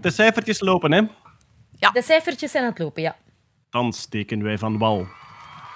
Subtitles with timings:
[0.00, 1.02] De cijfertjes lopen, hè?
[1.92, 3.16] De cijfertjes zijn aan het lopen, ja.
[3.70, 5.06] Dan steken wij van wal.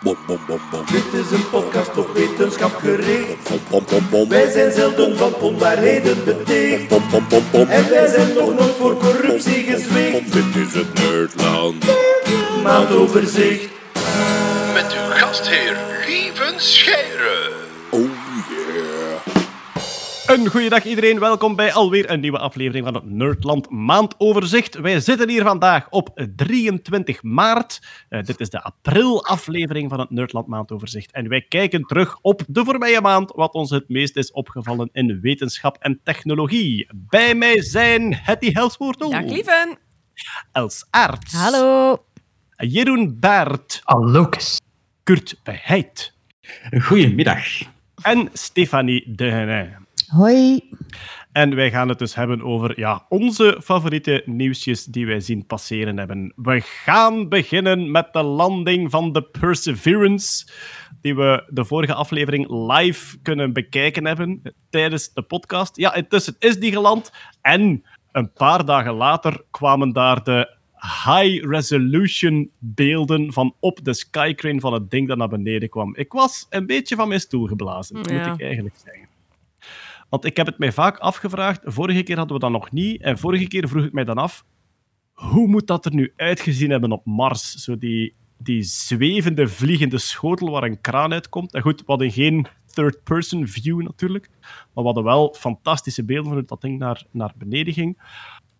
[0.00, 0.84] Bom, bom, bom, bom.
[0.86, 3.48] Dit is een podcast op wetenschap gericht.
[3.48, 4.28] Bom, bom, bom, bom.
[4.28, 6.88] Wij zijn zelden van onwaarheden beticht.
[6.88, 7.68] Bom, bom, bom, bom.
[7.68, 10.32] En wij zijn nog nooit voor corruptie gezwicht.
[10.32, 11.84] Dit is het Nerdland.
[12.62, 13.68] Maandoverzicht.
[14.74, 17.13] Met uw gastheer Lieven Scheire.
[20.26, 24.74] Een goeiedag iedereen, welkom bij alweer een nieuwe aflevering van het Nerdland Maandoverzicht.
[24.74, 27.80] Wij zitten hier vandaag op 23 maart.
[28.08, 31.12] Eh, dit is de april-aflevering van het Nerdland Maandoverzicht.
[31.12, 35.20] En wij kijken terug op de voorbije maand, wat ons het meest is opgevallen in
[35.20, 36.88] wetenschap en technologie.
[36.94, 39.78] Bij mij zijn Hetty Helswoortel, Dag, lieven.
[40.52, 42.04] Els Aerts, Hallo.
[42.56, 44.60] Jeroen Baert, Allokus.
[45.02, 46.14] Kurt Bijheid
[46.80, 47.46] Goedemiddag.
[48.02, 49.83] en Stefanie Dehaene.
[50.14, 50.60] Hoi.
[51.32, 55.98] En wij gaan het dus hebben over ja, onze favoriete nieuwsjes die wij zien passeren
[55.98, 56.32] hebben.
[56.36, 60.46] We gaan beginnen met de landing van de Perseverance,
[61.00, 65.76] die we de vorige aflevering live kunnen bekijken hebben tijdens de podcast.
[65.76, 67.12] Ja, intussen is die geland.
[67.42, 70.56] En een paar dagen later kwamen daar de
[71.04, 75.96] high-resolution beelden van op de skycrane van het ding dat naar beneden kwam.
[75.96, 78.00] Ik was een beetje van mijn stoel geblazen, Ja.
[78.28, 79.03] moet ik eigenlijk zeggen.
[80.14, 81.60] Want ik heb het mij vaak afgevraagd.
[81.64, 83.02] Vorige keer hadden we dat nog niet.
[83.02, 84.44] En vorige keer vroeg ik mij dan af:
[85.12, 87.50] hoe moet dat er nu uitgezien hebben op Mars?
[87.52, 91.52] Zo die, die zwevende, vliegende schotel waar een kraan uitkomt.
[91.52, 94.30] En goed, we hadden geen third-person view natuurlijk.
[94.40, 98.02] Maar we hadden wel fantastische beelden van hoe dat ding naar, naar beneden ging.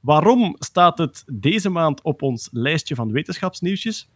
[0.01, 4.09] Waarom staat het deze maand op ons lijstje van wetenschapsnieuwsjes?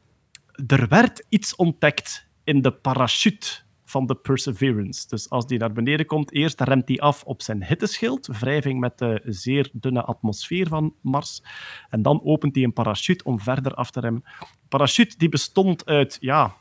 [0.67, 5.09] Er werd iets ontdekt in de parachute van de Perseverance.
[5.09, 8.99] Dus als die naar beneden komt, eerst remt hij af op zijn hitteschild, wrijving met
[8.99, 11.43] de zeer dunne atmosfeer van Mars.
[11.91, 14.25] En dan opent hij een parachute om verder af te remmen.
[14.69, 16.57] Parachute die bestond uit ja,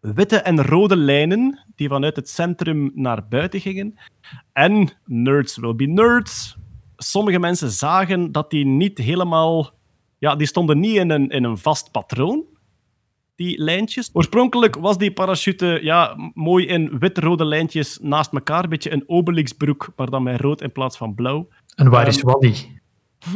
[0.00, 3.98] witte en rode lijnen die vanuit het centrum naar buiten gingen.
[4.52, 6.56] En nerds will be nerds.
[6.96, 9.70] Sommige mensen zagen dat die niet helemaal...
[10.18, 12.44] Ja, die stonden niet in een, in een vast patroon
[13.36, 14.10] die lijntjes.
[14.12, 18.64] Oorspronkelijk was die parachute ja, mooi in wit-rode lijntjes naast elkaar.
[18.64, 21.48] Een beetje een Obelix-broek, maar dan met rood in plaats van blauw.
[21.74, 22.54] En waar is Wally?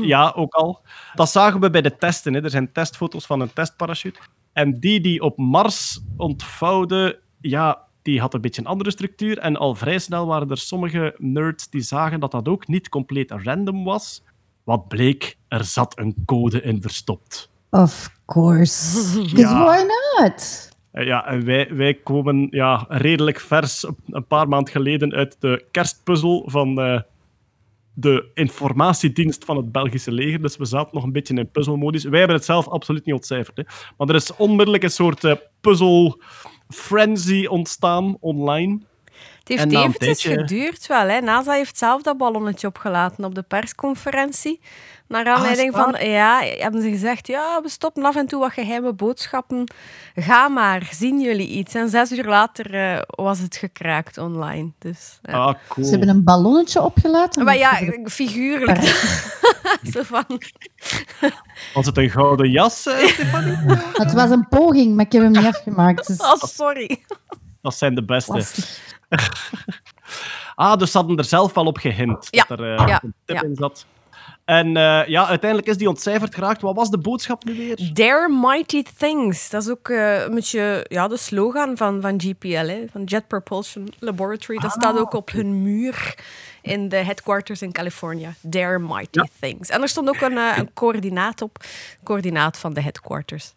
[0.01, 0.81] Ja, ook al.
[1.15, 2.35] Dat zagen we bij de testen.
[2.35, 2.43] Hè.
[2.43, 4.21] Er zijn testfoto's van een testparachute.
[4.53, 9.39] En die die op Mars ontvouwde, ja, die had een beetje een andere structuur.
[9.39, 13.31] En al vrij snel waren er sommige nerds die zagen dat dat ook niet compleet
[13.31, 14.23] random was.
[14.65, 17.51] Wat bleek, er zat een code in verstopt.
[17.83, 18.97] Of course.
[19.21, 19.65] Because Ja.
[19.65, 19.83] why
[20.19, 20.69] not?
[20.93, 25.65] Eh, Ja, en wij, wij komen ja, redelijk vers, een paar maanden geleden, uit de
[25.71, 27.01] kerstpuzzel van eh,
[27.95, 30.43] de informatiedienst van het Belgische leger.
[30.43, 32.05] Dus we zaten nog een beetje in puzzelmodus.
[32.05, 33.57] Wij hebben het zelf absoluut niet ontcijferd.
[33.57, 33.63] Hè.
[33.97, 36.21] Maar er is onmiddellijk een soort eh, puzzel
[36.69, 38.81] frenzy ontstaan online.
[39.55, 41.09] Het En heeft eventjes geduurd wel.
[41.09, 41.21] Hè.
[41.21, 44.61] NASA heeft zelf dat ballonnetje opgelaten op de persconferentie.
[45.09, 46.09] Naar aanleiding Ah, van...
[46.09, 49.71] Ja, hebben ze gezegd, ja, we stoppen af en toe wat geheime boodschappen.
[50.15, 51.75] Ga maar, zien jullie iets?
[51.75, 54.71] En zes uur later eh, was het gekraakt online.
[54.79, 55.19] Dus.
[55.23, 55.87] Ah, cool.
[55.87, 57.45] Ze hebben een ballonnetje opgelaten.
[57.45, 58.85] Maar ja, figuurlijk.
[59.93, 60.25] Zo van...
[61.75, 63.57] Was het een gouden jas, eh, Stefanie?
[63.93, 66.07] Het was een poging, maar ik heb hem niet afgemaakt.
[66.07, 67.05] Dus Oh, sorry.
[67.63, 68.33] Dat zijn de beste.
[68.33, 68.95] lastig.
[70.57, 73.15] Ah, dus ze hadden er zelf wel op gehint Ja, dat er eh, ja, een
[73.25, 73.87] tip in zat.
[74.45, 76.63] En eh, ja, uiteindelijk is die ontcijferd geraakt.
[76.63, 77.91] Wat was de boodschap nu weer?
[77.93, 79.51] Dare Mighty Things.
[79.51, 83.27] Dat is ook eh, een beetje ja, de slogan van, van GPL, hè, van Jet
[83.27, 84.59] Propulsion Laboratory.
[84.59, 86.15] Dat staat ook op hun muur
[86.63, 88.35] in de headquarters in California.
[88.41, 89.69] Dare Mighty Things.
[89.69, 91.65] En er stond ook een, een coördinaat op.
[92.05, 93.55] Coördinaat van de headquarters.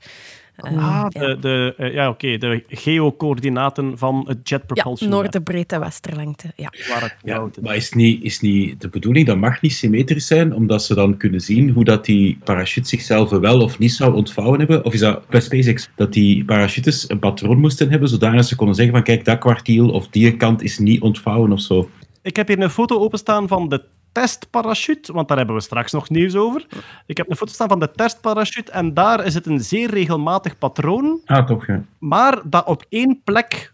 [0.61, 1.19] Eh, Ah, ja.
[1.19, 5.43] de, de, eh, ja, oké, de geocoördinaten van het Jet ja, Propulsion.
[5.43, 6.51] breedte, westerlengte.
[6.55, 6.71] Ja.
[6.89, 10.53] Waar het Ja, maar is niet, is niet de bedoeling, dat mag niet symmetrisch zijn,
[10.53, 14.59] omdat ze dan kunnen zien hoe dat die parachute zichzelf wel of niet zou ontvouwen
[14.59, 14.85] hebben?
[14.85, 18.75] Of is dat bij SpaceX dat die parachutes een patroon moesten hebben, zodanig ze konden
[18.75, 21.89] zeggen van kijk, dat kwartiel of die kant is niet ontvouwen of zo?
[22.21, 26.09] Ik heb hier een foto openstaan van de testparachute, want daar hebben we straks nog
[26.09, 26.65] nieuws over.
[27.05, 30.57] Ik heb een foto staan van de testparachute en daar is het een zeer regelmatig
[30.57, 31.83] patroon, Ah, toch, ja.
[31.99, 33.73] maar dat op één plek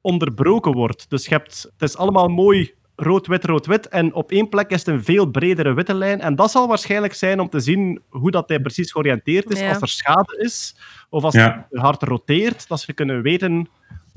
[0.00, 1.10] onderbroken wordt.
[1.10, 3.88] Dus je hebt, het is allemaal mooi rood-wit, rood-wit.
[3.88, 6.20] En op één plek is het een veel bredere witte lijn.
[6.20, 9.60] En dat zal waarschijnlijk zijn om te zien hoe dat hij precies georiënteerd is.
[9.60, 9.68] Ja.
[9.68, 10.76] Als er schade is,
[11.10, 11.54] of als Ja.
[11.56, 13.68] het te hard roteert, dat ze kunnen weten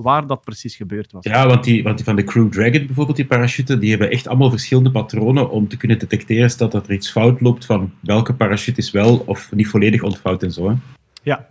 [0.01, 1.23] waar dat precies gebeurd was.
[1.23, 4.27] Ja, want die, want die van de Crew Dragon bijvoorbeeld, die parachute, die hebben echt
[4.27, 8.79] allemaal verschillende patronen om te kunnen detecteren dat er iets fout loopt van welke parachute
[8.79, 10.69] is wel of niet volledig ontvouwd en zo.
[10.69, 10.75] Hè.
[11.23, 11.47] Ja.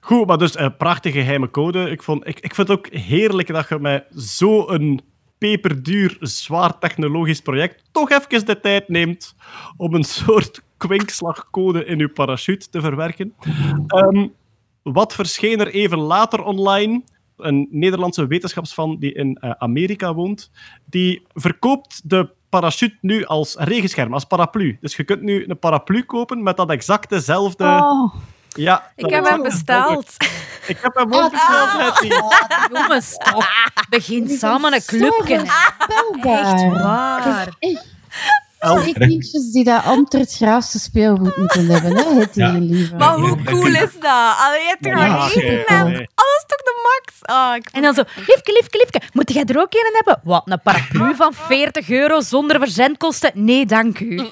[0.00, 1.90] Goed, maar dus een prachtige geheime code.
[1.90, 5.00] Ik, vond, ik, ik vind het ook heerlijk dat je met zo'n
[5.38, 9.34] peperduur, zwaar technologisch project toch even de tijd neemt
[9.76, 13.34] om een soort kwinkslagcode in je parachute te verwerken.
[13.86, 14.26] Ehm,
[14.82, 17.02] wat verscheen er even later online?
[17.38, 20.50] Een Nederlandse wetenschapsvan die in eh, Amerika woont,
[20.84, 24.78] die verkoopt de parachute nu als regenscherm, als paraplu.
[24.80, 27.64] Dus je kunt nu een paraplu kopen met dat exact dezelfde...
[27.64, 28.14] Oh,
[28.48, 30.16] Ja, Ik heb hem besteld.
[30.66, 32.08] Ik heb hem ook besteld, Hetty.
[32.72, 33.48] Jongens, toch.
[33.90, 35.34] Begin samen een clubje.
[36.22, 37.48] Echt waar.
[38.58, 42.50] Twee kindjes die dat amper het graafste speelgoed moeten hebben, hè, het Ja.
[42.50, 42.94] die lieve.
[42.96, 44.36] Maar hoe cool is dat?
[44.38, 47.18] Allee, je hebt er Ja, één alles toch de max?
[47.22, 50.20] Ah, ik En dan zo, liefke, liefke, liefke, moet jij er ook een hebben?
[50.24, 53.30] Wat, een paraplu van 40 euro zonder verzendkosten?
[53.34, 54.16] Nee, dank u.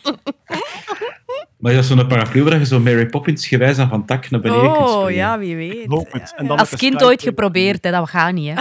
[1.66, 4.40] Maar dat is zo'n paraplu waar je zo Mary Poppins gewijs aan van tak naar
[4.40, 5.72] beneden kunt Oh, ja, wie weet.
[5.72, 6.32] Ik hoop het.
[6.36, 7.90] En dan Als kind ooit geprobeerd, hè.
[7.90, 8.52] dat gaat niet.
[8.54, 8.60] Hè.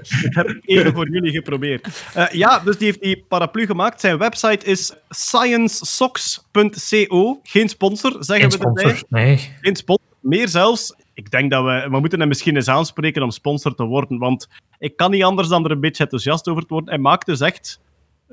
[0.00, 2.04] Ik heb het even voor jullie geprobeerd.
[2.14, 4.00] Eh, ja, dus die heeft die paraplu gemaakt.
[4.00, 7.40] Zijn website is sciencesocks.co.
[7.42, 8.82] Geen sponsor, zeggen Geen we erbij.
[8.82, 9.36] sponsor, nee.
[9.60, 10.06] Geen sponsor.
[10.20, 10.94] Meer zelfs.
[11.14, 11.86] Ik denk dat we...
[11.90, 14.18] We moeten hem misschien eens aanspreken om sponsor te worden.
[14.18, 14.48] Want
[14.78, 16.90] ik kan niet anders dan er een beetje enthousiast over te worden.
[16.90, 17.80] Hij maakt dus echt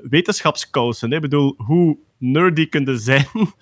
[0.01, 1.09] wetenschapskousen.
[1.09, 1.15] hè.
[1.15, 3.27] Ik bedoel, hoe nerdy kunnen zijn.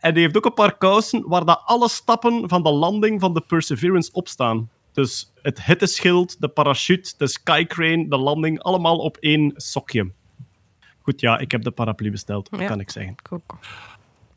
[0.00, 3.34] En die heeft ook een paar kousen waar dat alle stappen van de landing van
[3.34, 4.70] de Perseverance op staan.
[4.92, 10.10] Dus het hitteschild, de parachute, de skycrane, de landing, allemaal op één sokje.
[11.02, 12.66] Goed, ja, ik heb de paraplu besteld, dat Ja.
[12.66, 13.14] kan ik zeggen.
[13.30, 13.58] Ook.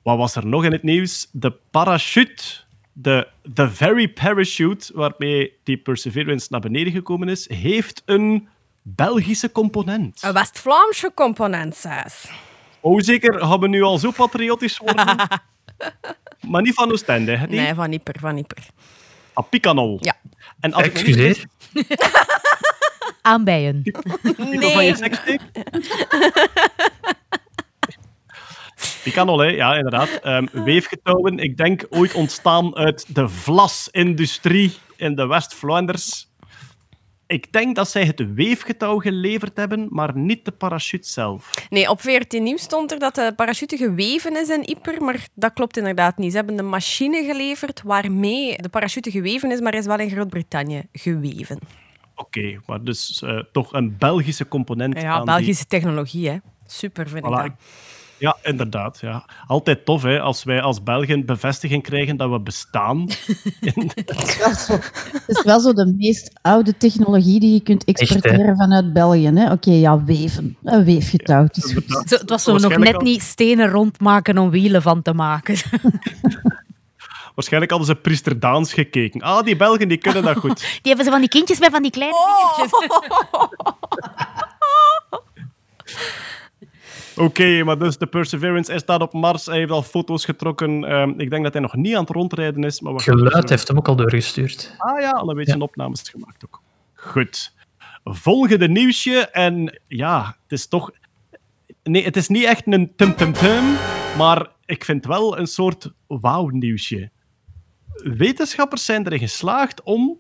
[0.01, 1.30] Wat was er nog in het nieuws?
[1.31, 2.44] De parachute,
[2.94, 8.48] de, de very parachute waarmee die Perseverance naar beneden gekomen is, heeft een
[8.88, 10.24] Belgische component.
[10.24, 12.30] Een West-Vlaamse component, zes.
[12.80, 15.06] Oh, zeker, gaan we nu al zo patriotisch worden?
[16.52, 17.48] maar niet van Oostende, hè?
[17.48, 18.58] Nee, van Ieper, van Ieper.
[19.34, 19.98] van Picanol.
[20.02, 20.16] Ja.
[20.60, 21.46] En als ik Excuseer.
[23.22, 23.82] Aanbijen.
[23.82, 25.42] Pico van je seksteek?
[29.04, 29.48] Picanol, hè?
[29.48, 30.10] ja, inderdaad.
[30.10, 36.28] Ehm, weefgetouwen, ik denk ooit ontstaan uit de vlasindustrie in de West-Vlaanders.
[37.27, 41.51] Ik denk dat zij het weefgetouw geleverd hebben, maar niet de parachute zelf.
[41.69, 45.54] Nee, op VRT Nieuws stond er dat de parachute geweven is in Ieper, maar dat
[45.54, 46.31] klopt inderdaad niet.
[46.31, 50.83] Ze hebben de machine geleverd waarmee de parachute geweven is, maar is wel in Groot-Brittannië
[50.92, 51.60] geweven.
[52.16, 56.38] Oké, maar dus eh, toch een Belgische component Ja, aan die- Belgische technologie, hè.
[56.68, 57.51] Super, vind Voilà, ik dat.
[58.18, 59.00] Ja, inderdaad.
[59.02, 59.26] Ja.
[59.48, 63.02] Altijd tof hè, als wij als Belgen bevestiging krijgen dat we bestaan.
[63.96, 64.74] Het is wel zo-
[65.12, 69.28] het is wel zo de meest oude technologie die je kunt Echt, exporteren vanuit België.
[69.34, 69.52] hè.
[69.52, 70.58] Oké, ja, weven.
[70.64, 71.44] Een weefgetouw.
[71.44, 72.04] Het is goed.
[72.06, 75.56] Zo, het was zo nog net al- niet stenen rondmaken om wielen van te maken.
[77.36, 79.22] Waarschijnlijk hadden ze Priester Daans gekeken.
[79.22, 80.60] Ah, die Belgen die kunnen dat goed.
[80.82, 82.16] Die hebben ze van die kindjes met van die kleine
[82.58, 82.80] dingetjes.
[87.18, 90.84] Oké, maar dus de Perseverance, hij staat op Mars, hij heeft al foto's getrokken.
[90.84, 92.82] Ehm, ik denk dat hij nog niet aan het rondrijden is.
[92.82, 94.76] Maar Geluid dus- heeft hem ook al doorgestuurd.
[94.78, 96.62] Ah ja, al een beetje opnames gemaakt ook.
[96.94, 97.54] Goed.
[98.04, 99.28] Volgende nieuwsje.
[99.32, 100.92] En ja, het is toch...
[101.84, 103.64] Nee, het is niet echt een tum-tum-tum,
[104.18, 107.10] maar ik vind wel een soort wauw-nieuwsje.
[107.94, 110.19] Wetenschappers zijn erin geslaagd om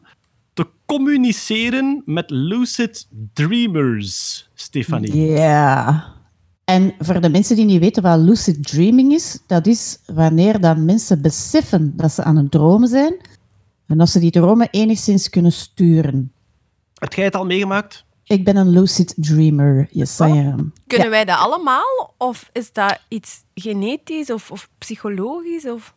[0.53, 5.15] te communiceren met lucid dreamers, Stefanie.
[5.25, 6.14] Ja.
[6.65, 10.77] En voor de mensen die niet weten wat lucid dreaming is, dat is wanneer dat
[10.77, 13.15] mensen beseffen dat ze aan het dromen zijn
[13.87, 16.31] en dat ze die dromen enigszins kunnen sturen.
[16.93, 18.05] Heb jij het al meegemaakt?
[18.23, 20.73] Ik ben een lucid dreamer, yes I am.
[20.87, 22.13] Kunnen wij dat allemaal?
[22.17, 25.65] Of is dat iets genetisch of, of psychologisch?
[25.67, 25.93] Of...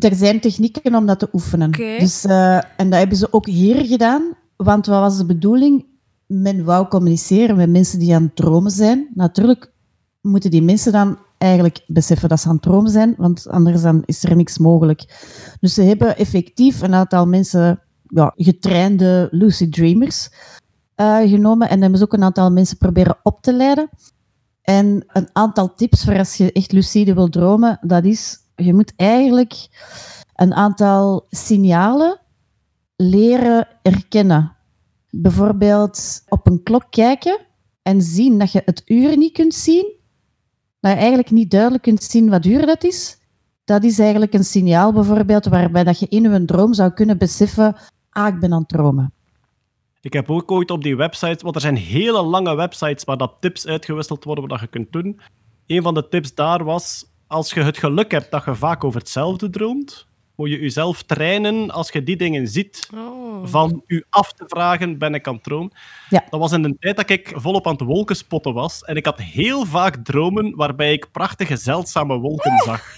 [0.00, 1.68] Er zijn technieken om dat te oefenen.
[1.68, 1.96] Oké.
[1.98, 4.36] Dus, eh, en dat hebben ze ook hier gedaan.
[4.56, 5.86] Want wat was de bedoeling?
[6.26, 9.08] Men wou communiceren met mensen die aan het dromen zijn.
[9.14, 9.72] Natuurlijk
[10.24, 14.02] moeten die mensen dan eigenlijk beseffen dat ze aan het dromen zijn, want anders dan
[14.04, 15.04] is er niks mogelijk.
[15.60, 20.28] Dus ze hebben effectief een aantal mensen, ja, getrainde lucid dreamers,
[20.94, 23.88] eh, genomen en hebben ze ook een aantal mensen proberen op te leiden.
[24.62, 28.92] En een aantal tips voor als je echt lucide wil dromen, dat is, je moet
[28.96, 29.68] eigenlijk
[30.34, 32.20] een aantal signalen
[32.96, 34.56] leren herkennen.
[35.10, 37.38] Bijvoorbeeld op een klok kijken
[37.82, 39.92] en zien dat je het uur niet kunt zien,
[40.90, 43.18] je eigenlijk niet duidelijk kunt zien wat uur dat is.
[43.64, 47.76] Dat is eigenlijk een signaal bijvoorbeeld waarbij dat je in je droom zou kunnen beseffen
[48.14, 49.12] ah, ik ben aan het dromen.
[50.00, 53.36] Ik heb ook ooit op die website, want er zijn hele lange websites waar dat
[53.40, 55.20] tips uitgewisseld worden wat je kunt doen.
[55.66, 59.00] Een van de tips daar was, als je het geluk hebt dat je vaak over
[59.00, 63.46] hetzelfde droomt, moet je jezelf trainen als je die dingen ziet, Oh.
[63.46, 65.72] van u af te vragen, ben ik aan het dromen?
[66.08, 66.24] Ja.
[66.30, 68.82] Dat was in de tijd dat ik volop aan het wolkenspotten was.
[68.82, 72.96] En ik had heel vaak dromen waarbij ik prachtige, zeldzame wolken zag.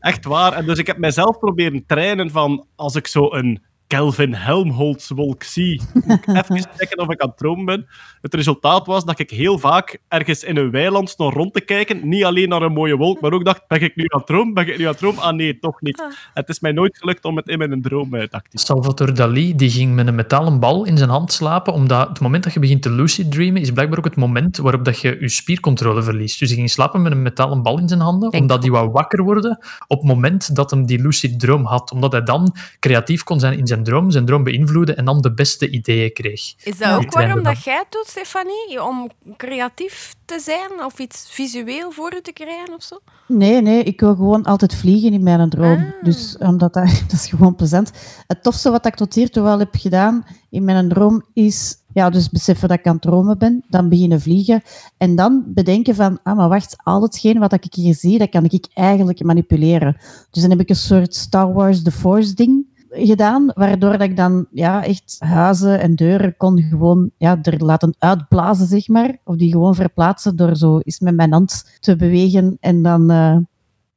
[0.00, 0.52] Echt waar.
[0.52, 5.42] En dus ik heb mijzelf proberen trainen van als ik zo een Kelvin Helmholtz wolk
[5.42, 7.86] zie, moet ik even checken of ik aan het dromen ben.
[8.20, 12.08] Het resultaat was dat ik heel vaak ergens in een weiland stond rond te kijken,
[12.08, 14.54] niet alleen naar een mooie wolk, maar ook dacht, ben ik nu aan het dromen?
[14.54, 15.22] Ben ik nu aan het dromen?
[15.22, 16.04] Ah nee, toch niet.
[16.34, 18.66] Het is mij nooit gelukt om het in mijn droom uit te activeren.
[18.66, 22.44] Salvatore Dali die ging met een metalen bal in zijn hand slapen, omdat het moment
[22.44, 25.28] dat je begint te lucid dreamen is blijkbaar ook het moment waarop dat je je
[25.28, 26.38] spiercontrole verliest.
[26.38, 28.90] Dus hij ging slapen met een metalen bal in zijn handen, Denk omdat hij wou
[28.90, 31.90] wakker worden op het moment dat hem die lucid droom had.
[31.92, 35.34] Omdat hij dan creatief kon zijn in zijn droom, zijn droom beïnvloeden en dan de
[35.34, 36.54] beste ideeën kreeg.
[36.62, 38.84] Is dat ook waarom dat jij het doet, Stefanie?
[38.84, 42.98] Om creatief te zijn of iets visueel voor je te krijgen of zo?
[43.26, 45.76] Nee, nee, ik wil gewoon altijd vliegen in mijn droom.
[45.76, 46.04] Ah.
[46.04, 47.90] Dus omdat dat, dat is gewoon plezant.
[48.26, 52.30] Het tofste wat ik tot hiertoe wel heb gedaan in mijn droom is ja, dus
[52.30, 54.62] beseffen dat ik aan het dromen ben, dan beginnen vliegen
[54.96, 58.44] en dan bedenken van, ah, maar wacht, al hetgeen wat ik hier zie, dat kan
[58.44, 59.96] ik eigenlijk manipuleren.
[60.30, 64.16] Dus dan heb ik een soort Star Wars The Force ding gedaan, waardoor dat ik
[64.16, 69.16] dan ja, echt huizen en deuren kon gewoon ja, er laten uitblazen, zeg maar.
[69.24, 72.56] Of die gewoon verplaatsen door zo eens met mijn hand te bewegen.
[72.60, 73.10] En dan...
[73.10, 73.36] eh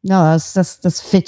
[0.06, 0.80] nou, dat is, dat, is,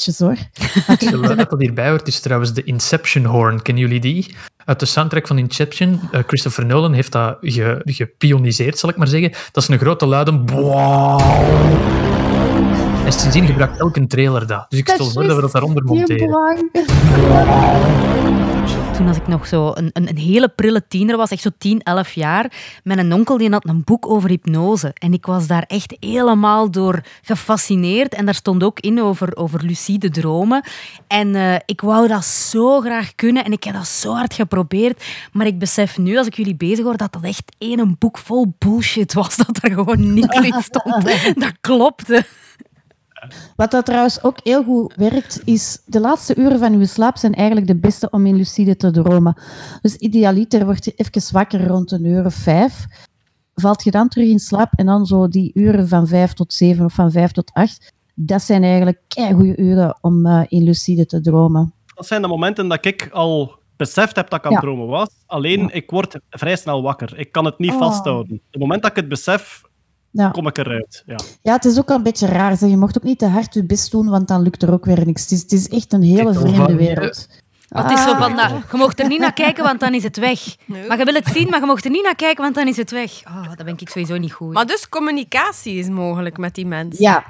[0.05, 0.37] dat hoor.
[0.93, 3.61] Het geluid dat hierbij hoort is trouwens de Inception horn.
[3.61, 4.35] Kennen jullie die?
[4.65, 5.99] Uit de soundtrack van Inception.
[6.11, 9.31] eh, Christopher Nolan heeft dat ge, gepioniseerd, zal ik maar zeggen.
[9.51, 10.31] Dat is een grote luide...
[13.07, 14.65] En sindsdien gebruikt elke trailer dat.
[14.69, 16.29] Dus ik stel voor dat we dat daaronder monteren.
[18.93, 21.83] Toen als ik nog zo een, een, een hele prille tiener was, echt zo 10,
[21.83, 22.51] 11 jaar,
[22.83, 24.91] mijn onkel die had een boek over hypnose.
[24.93, 28.13] En ik was daar echt helemaal door gefascineerd.
[28.13, 30.63] En daar stond ook in over, over lucide dromen.
[31.07, 35.03] En eh, ik wou dat zo graag kunnen en ik heb dat zo hard geprobeerd.
[35.31, 38.53] Maar ik besef nu, als ik jullie bezig hoor, dat dat echt één boek vol
[38.57, 39.35] bullshit was.
[39.47, 41.03] Dat er gewoon niks in stond.
[41.43, 42.25] Dat klopte.
[43.55, 47.33] Wat dat trouwens ook heel goed werkt, is de laatste uren van uw slaap zijn
[47.33, 49.41] eigenlijk de beste om in lucide te dromen.
[49.81, 52.85] Dus idealiter word je even wakker rond een uur of vijf.
[53.53, 56.85] Valt je dan terug in slaap en dan zo die uren van vijf tot zeven
[56.85, 57.93] of van vijf tot acht.
[58.15, 61.73] Dat zijn eigenlijk goede uren om eh, in lucide te dromen.
[61.95, 64.67] Dat zijn de momenten dat ik al beseft heb dat ik aan het Ja.
[64.67, 65.07] dromen was.
[65.25, 67.19] Alleen, ik word vrij snel wakker.
[67.19, 67.77] Ik kan het niet Oh.
[67.79, 68.41] vasthouden.
[68.51, 69.61] Het moment dat ik het besef,
[70.23, 70.29] Ja.
[70.29, 71.03] kom ik eruit.
[71.05, 71.19] Ja.
[71.41, 72.57] ja, het is ook al een beetje raar.
[72.57, 72.69] Zeg.
[72.69, 75.05] Je mocht ook niet te hard je best doen, want dan lukt er ook weer
[75.05, 75.21] niks.
[75.21, 77.27] Het is, het is echt een hele Kijk, vreemde wereld.
[77.69, 78.19] Maar het is zo Ah.
[78.19, 80.55] van, nou, je mocht er niet naar kijken, want dan is het weg.
[80.65, 80.87] Nee.
[80.87, 82.77] Maar je wil het zien, maar je mocht er niet naar kijken, want dan is
[82.77, 83.11] het weg.
[83.27, 84.53] Oh, dat ben ik sowieso niet goed.
[84.53, 87.03] Maar dus communicatie is mogelijk met die mensen.
[87.03, 87.23] Ja.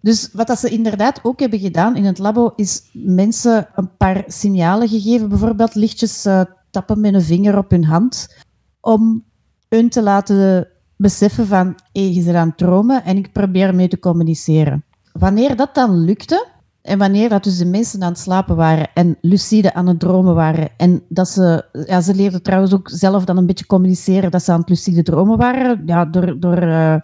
[0.00, 4.24] Dus wat dat ze inderdaad ook hebben gedaan in het labo, is mensen een paar
[4.26, 5.28] signalen gegeven.
[5.28, 6.40] Bijvoorbeeld lichtjes eh,
[6.70, 8.36] tappen met een vinger op hun hand.
[8.80, 9.24] Om
[9.68, 13.88] hun te laten beseffen van, hé, je bent aan het dromen en ik probeer mee
[13.88, 14.84] te communiceren.
[15.12, 16.46] Wanneer dat dan lukte,
[16.82, 20.34] en wanneer dat dus de mensen aan het slapen waren en lucide aan het dromen
[20.34, 24.42] waren, en dat ze, ja, ze leerden trouwens ook zelf dan een beetje communiceren dat
[24.42, 26.96] ze aan het lucide dromen waren, ja, door, door eh,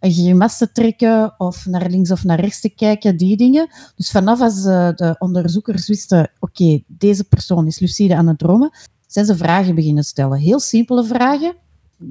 [0.00, 3.68] een grimas te trekken of naar links of naar rechts te kijken, die dingen.
[3.96, 8.70] Dus vanaf als eh, de onderzoekers wisten, oké, deze persoon is lucide aan het dromen,
[9.06, 10.38] zijn ze vragen beginnen stellen.
[10.38, 11.54] Heel simpele vragen,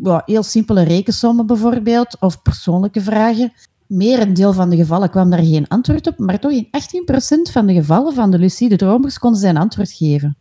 [0.03, 3.53] ja, heel simpele rekensommen bijvoorbeeld, of persoonlijke vragen.
[3.87, 7.73] Merendeel van de gevallen kwam daar geen antwoord op, maar toch in 18% van de
[7.73, 10.37] gevallen van de lucide dromers konden zij een antwoord geven.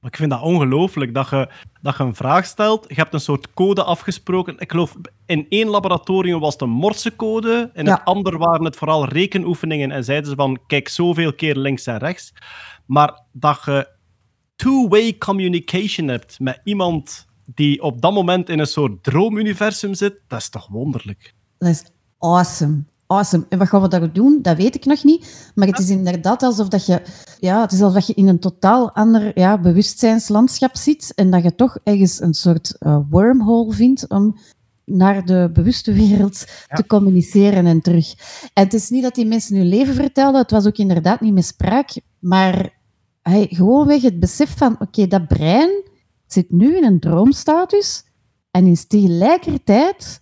[0.00, 1.48] Ik vind dat ongelooflijk dat je,
[1.82, 2.84] dat je een vraag stelt.
[2.88, 4.58] Je hebt een soort code afgesproken.
[4.58, 7.70] Ik geloof, in één laboratorium was het een morsecode.
[7.74, 7.92] In Ja.
[7.94, 9.90] het ander waren het vooral rekenoefeningen.
[9.90, 12.32] En zeiden ze van, kijk zoveel keer links en rechts.
[12.86, 13.88] Maar dat je
[14.56, 20.40] two-way communication hebt met iemand die op dat moment in een soort droomuniversum zit, dat
[20.40, 21.34] is toch wonderlijk.
[21.58, 21.84] Dat is
[22.18, 22.84] awesome.
[23.06, 23.46] Awesome.
[23.48, 24.38] En wat gaan we daar doen?
[24.42, 25.50] Dat weet ik nog niet.
[25.54, 27.02] Maar het is inderdaad alsof dat je,
[27.40, 31.42] ja, het is alsof dat je in een totaal ander ja, bewustzijnslandschap zit en dat
[31.42, 34.36] je toch ergens een soort eh, wormhole vindt om
[34.84, 38.14] naar de bewuste wereld te communiceren en terug.
[38.52, 41.34] En het is niet dat die mensen hun leven vertelden, het was ook inderdaad niet
[41.34, 42.74] met spraak, maar
[43.22, 45.70] hij, gewoonweg het besef van, oké, dat brein
[46.26, 48.04] zit nu in een droomstatus
[48.50, 50.20] en is tegelijkertijd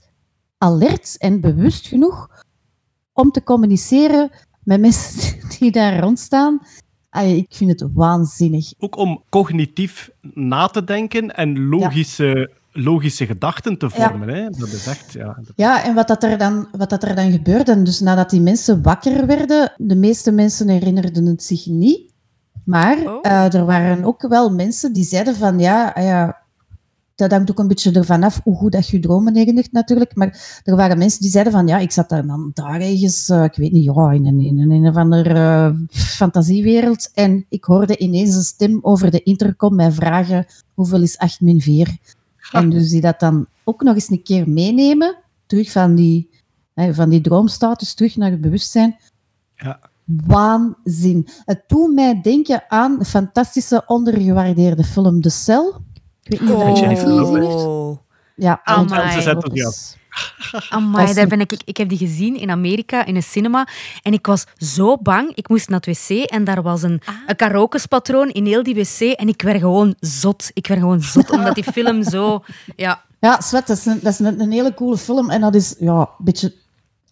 [0.58, 2.28] alert en bewust genoeg
[3.12, 4.30] om te communiceren
[4.62, 6.60] met mensen die daar rondstaan.
[7.10, 8.72] Ay, ik vind het waanzinnig.
[8.78, 14.08] Ook om cognitief na te denken en logische, logische gedachten te Ja.
[14.08, 14.28] vormen.
[14.28, 14.50] Hè?
[14.50, 15.12] Dat is echt...
[15.12, 18.40] Ja, Ja, en wat, dat er, dan, wat dat er dan gebeurde, dus nadat die
[18.40, 22.12] mensen wakker werden, de meeste mensen herinnerden het zich niet.
[22.64, 23.18] Maar Oh.
[23.22, 26.42] eh, er waren ook wel mensen die zeiden van, ja, ah ja,
[27.14, 30.14] dat hangt ook een beetje ervan af hoe goed dat je je dromen herinnert natuurlijk.
[30.14, 33.44] Maar er waren mensen die zeiden van, ja, ik zat daar dan daar ergens, eh,
[33.44, 37.10] ik weet niet, ja, in een, in een, in een of andere eh, fantasiewereld.
[37.14, 41.60] En ik hoorde ineens een stem over de intercom mij vragen, hoeveel is 8 min
[41.60, 41.96] 4?
[42.52, 45.16] En dus die dat dan ook nog eens een keer meenemen,
[45.46, 46.30] terug van die,
[46.74, 48.96] hè, van die droomstatus, terug naar het bewustzijn.
[49.56, 49.80] Ja.
[50.04, 51.28] Waanzin.
[51.44, 55.82] Het doet mij denken aan de fantastische ondergewaardeerde film De Cel.
[56.22, 56.74] Ik weet niet of Oh.
[56.74, 57.44] je Jennifer die Lopez.
[57.44, 57.66] gezien.
[57.68, 57.96] Oh.
[58.36, 59.00] Ja, Amai.
[59.24, 59.96] Enthousiast.
[60.70, 63.68] Daar een- ben ik, ik heb die gezien in Amerika in een cinema
[64.02, 65.34] en ik was zo bang.
[65.34, 69.00] Ik moest naar het wc en daar was een, een karaokespatroon in heel die wc
[69.00, 70.50] en ik werd gewoon zot.
[70.52, 72.42] Ik werd gewoon zot omdat die film zo...
[72.76, 75.30] Ja, Ja, Sweat, dat is, een, dat is een, een hele coole film.
[75.30, 76.54] En dat is ja, een beetje...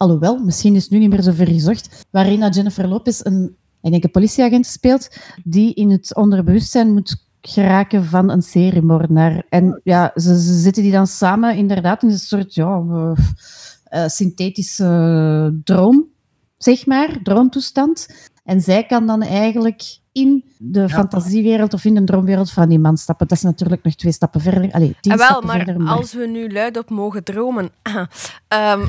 [0.02, 2.06] Alhoewel, misschien is nu niet meer zo ver gezocht.
[2.11, 5.09] Waarin Jennifer Lopez een, ik denk een politieagent speelt
[5.44, 9.47] die in het onderbewustzijn moet geraken van een seriemoordenaar.
[9.49, 13.12] En ja, ze, ze zitten die dan samen inderdaad in een soort ja, eh,
[13.85, 16.09] eh, synthetische droom,
[16.56, 18.06] zeg maar, droomtoestand.
[18.44, 22.97] En zij kan dan eigenlijk in de fantasiewereld of in de droomwereld van die man
[22.97, 23.26] stappen.
[23.28, 24.73] Dat is natuurlijk nog twee stappen verder.
[24.73, 25.87] Allee, tien Ah, wel, stappen maar verder.
[25.87, 27.71] als we nu luidop mogen dromen.
[28.49, 28.81] ehm,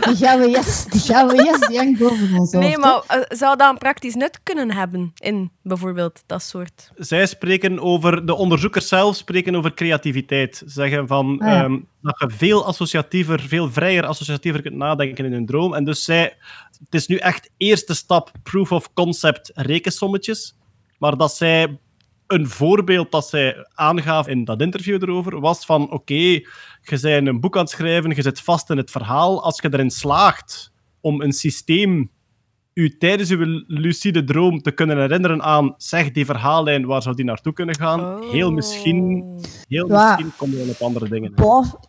[0.00, 2.78] die gouden jas, die gouden jas die hangt boven ons nee, hoofd,
[3.08, 6.90] maar eh, zou dat een praktisch nut kunnen hebben in bijvoorbeeld dat soort.
[6.96, 10.56] Zij spreken over, de onderzoekers zelf spreken over creativiteit.
[10.56, 11.64] Ze zeggen van, Ah, ja.
[11.64, 15.74] ehm, dat je veel associatiever, veel vrijer associatiever kunt nadenken in een droom.
[15.74, 16.36] En dus zij,
[16.78, 20.56] het is nu echt eerste stap, proof of concept, rekensommetjes.
[20.98, 21.78] Maar dat zij,
[22.26, 27.40] een voorbeeld dat zij aangaf in dat interview erover, was van, oké, je bent een
[27.40, 29.42] boek aan het schrijven, je zit vast in het verhaal.
[29.42, 32.10] Als je erin slaagt om een systeem
[32.76, 37.24] u tijdens uw lucide droom te kunnen herinneren aan, zeg die verhaallijn, waar zou die
[37.24, 38.00] naartoe kunnen gaan?
[38.00, 38.30] Oh.
[38.30, 39.24] Heel misschien,
[39.68, 40.06] heel Ja.
[40.08, 41.32] misschien komen we wel op andere dingen.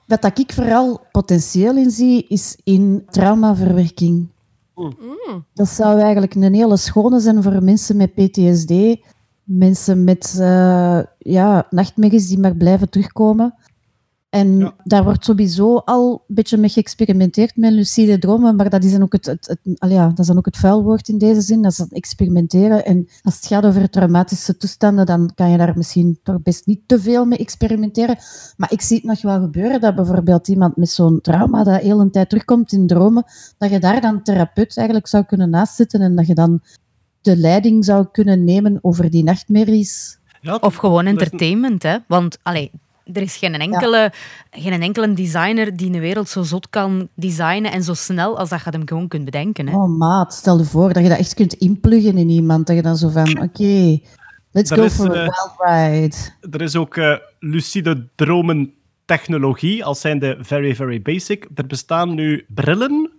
[0.05, 4.27] wat dat ik vooral potentieel in zie, is in traumaverwerking.
[4.75, 5.45] Mm.
[5.53, 8.73] Dat zou eigenlijk een hele schone zijn voor mensen met PTSD,
[9.43, 13.53] mensen met eh, ja, nachtmerries die maar blijven terugkomen.
[14.37, 14.73] En Ja.
[14.83, 19.01] daar wordt sowieso al een beetje mee geëxperimenteerd met lucide dromen, maar dat is dan
[19.03, 21.61] ook het, het, het, al ja, dat is dan ook het vuilwoord in deze zin,
[21.61, 22.85] dat is experimenteren.
[22.85, 26.81] En als het gaat over traumatische toestanden, dan kan je daar misschien toch best niet
[26.85, 28.17] te veel mee experimenteren.
[28.57, 31.99] Maar ik zie het nog wel gebeuren dat bijvoorbeeld iemand met zo'n trauma dat heel
[31.99, 33.23] een tijd terugkomt in dromen,
[33.57, 36.61] dat je daar dan therapeut eigenlijk zou kunnen naast zitten en dat je dan
[37.21, 40.17] de leiding zou kunnen nemen over die nachtmerries.
[40.41, 41.97] Ja, Of gewoon entertainment, hè.
[42.07, 42.71] Want, allee,
[43.13, 44.11] er is geen enkele,
[44.51, 48.63] geen enkele designer die een wereld zo zot kan designen en zo snel als dat
[48.63, 49.75] je hem gewoon kunt bedenken, hè.
[49.75, 52.67] Oh maat, stel je voor dat je dat echt kunt inpluggen in iemand.
[52.67, 53.99] Dat je dan zo van, oké,
[54.51, 56.15] let's Er go is, for eh, a wild ride.
[56.57, 58.73] Er is ook eh, lucide dromen
[59.05, 61.47] technologie, als zijnde very, very basic.
[61.55, 63.11] Er bestaan nu brillen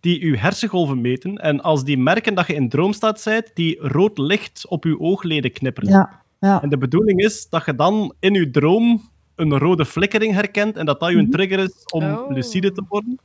[0.00, 1.36] die uw hersengolven meten.
[1.36, 5.52] En als die merken dat je in droomstaat bent, die rood licht op uw oogleden
[5.52, 5.90] knipperen.
[5.90, 6.62] Ja, ja.
[6.62, 10.86] En de bedoeling is dat je dan in je droom een rode flikkering herkent en
[10.86, 12.30] dat dat je een trigger is om Oh.
[12.30, 13.20] lucide te worden.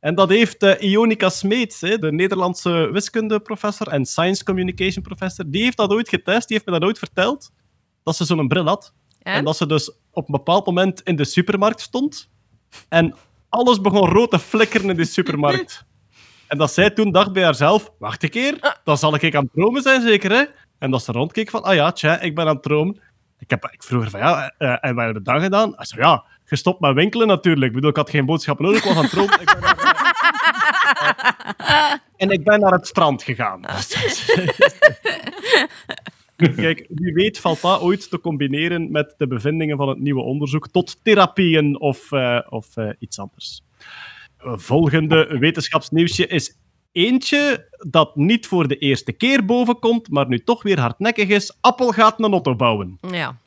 [0.00, 5.62] En dat heeft eh, Ionica Smeets, hè, de Nederlandse wiskundeprofessor en science communication professor, die
[5.62, 7.50] heeft dat ooit getest, die heeft me dat ooit verteld,
[8.02, 8.94] dat ze zo'n bril had.
[9.22, 9.32] En?
[9.34, 12.30] En dat ze dus op een bepaald moment in de supermarkt stond
[12.88, 13.14] en
[13.48, 15.84] alles begon rood te flikkeren in de supermarkt.
[16.48, 19.52] En dat zij toen dacht bij haarzelf, wacht een keer, dan zal ik aan het
[19.52, 20.44] dromen zijn zeker, hè?
[20.78, 23.00] En dat ze rondkeek van, ah ja, tja, ik ben aan het dromen.
[23.44, 25.72] Ik, heb, ik vroeg van, ja, eh, en wat heb je dan gedaan?
[25.76, 27.66] Hij zei, ja, gestopt met winkelen natuurlijk.
[27.66, 29.40] Ik bedoel, ik had geen boodschappen nodig, ik was aan het.
[29.40, 29.76] Ik naar,
[31.56, 33.60] eh, en ik ben naar het strand gegaan.
[36.36, 40.68] Kijk, wie weet valt dat ooit te combineren met de bevindingen van het nieuwe onderzoek
[40.68, 43.62] tot therapieën of, eh, of eh, iets anders.
[44.38, 46.56] Eh, Volgende wetenschapsnieuwsje is
[46.94, 51.56] eentje dat niet voor de eerste keer bovenkomt, maar nu toch weer hardnekkig is.
[51.60, 52.98] Apple gaat een auto bouwen.
[53.10, 53.38] Ja.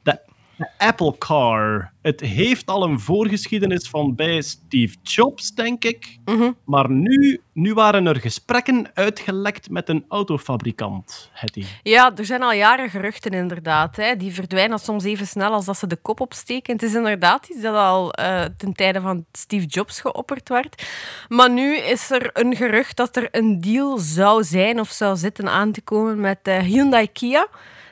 [0.58, 1.92] De Apple Car.
[2.02, 6.18] Het heeft al een voorgeschiedenis van bij Steve Jobs, denk ik.
[6.26, 6.52] Mhm.
[6.66, 11.66] Maar nu, nu waren er gesprekken uitgelekt met een autofabrikant, Hetty.
[11.84, 13.96] Ja, er zijn al jaren geruchten inderdaad.
[13.96, 14.16] Hè.
[14.16, 16.74] Die verdwijnen soms even snel als dat ze de kop opsteken.
[16.74, 20.88] Het is inderdaad iets dat al eh, ten tijde van Steve Jobs geopperd werd.
[21.28, 25.50] Maar nu is er een gerucht dat er een deal zou zijn of zou zitten
[25.50, 27.48] aan te komen met eh, Hyundai Kia.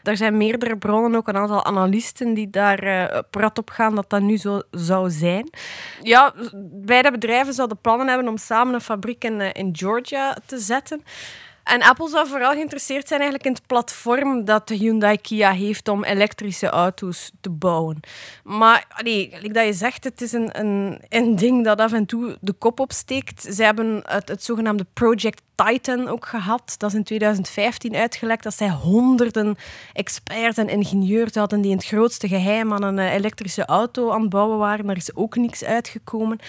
[0.08, 4.10] Er zijn meerdere bronnen, ook een aantal analisten, die daar eh prat op gaan dat
[4.10, 5.50] dat nu zo zou zijn.
[6.02, 6.34] Ja,
[6.72, 11.04] beide bedrijven zouden plannen hebben om samen een fabriek in, eh, in Georgia te zetten.
[11.66, 16.04] En Apple zou vooral geïnteresseerd zijn eigenlijk in het platform dat Hyundai Kia heeft om
[16.04, 18.00] elektrische auto's te bouwen.
[18.44, 22.06] Maar allee, like dat je zegt, het is een, een, een ding dat af en
[22.06, 23.42] toe de kop opsteekt.
[23.42, 26.76] Ze hebben het, het zogenaamde Project Titan ook gehad.
[26.78, 29.56] Dat is in 2015 uitgelekt dat zij honderden
[29.94, 34.22] experts en ingenieurs hadden die in het grootste geheim aan een eh, elektrische auto aan
[34.22, 34.86] het bouwen waren.
[34.86, 36.40] Daar is ook niks uitgekomen.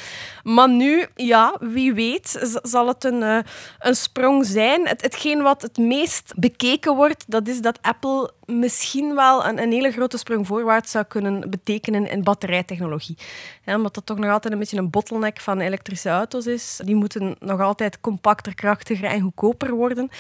[0.43, 3.39] Maar nu, ja, wie weet, zal het een, eh,
[3.79, 4.89] een sprong zijn.
[4.89, 9.73] Het, hetgeen wat het meest bekeken wordt, dat is dat Apple misschien wel een, een
[9.73, 13.19] hele grote sprong voorwaarts zou kunnen betekenen in batterijtechnologie.
[13.65, 16.81] Ja, omdat dat toch nog altijd een beetje een bottleneck van elektrische auto's is.
[16.85, 20.11] Die moeten nog altijd compacter, krachtiger en goedkoper worden.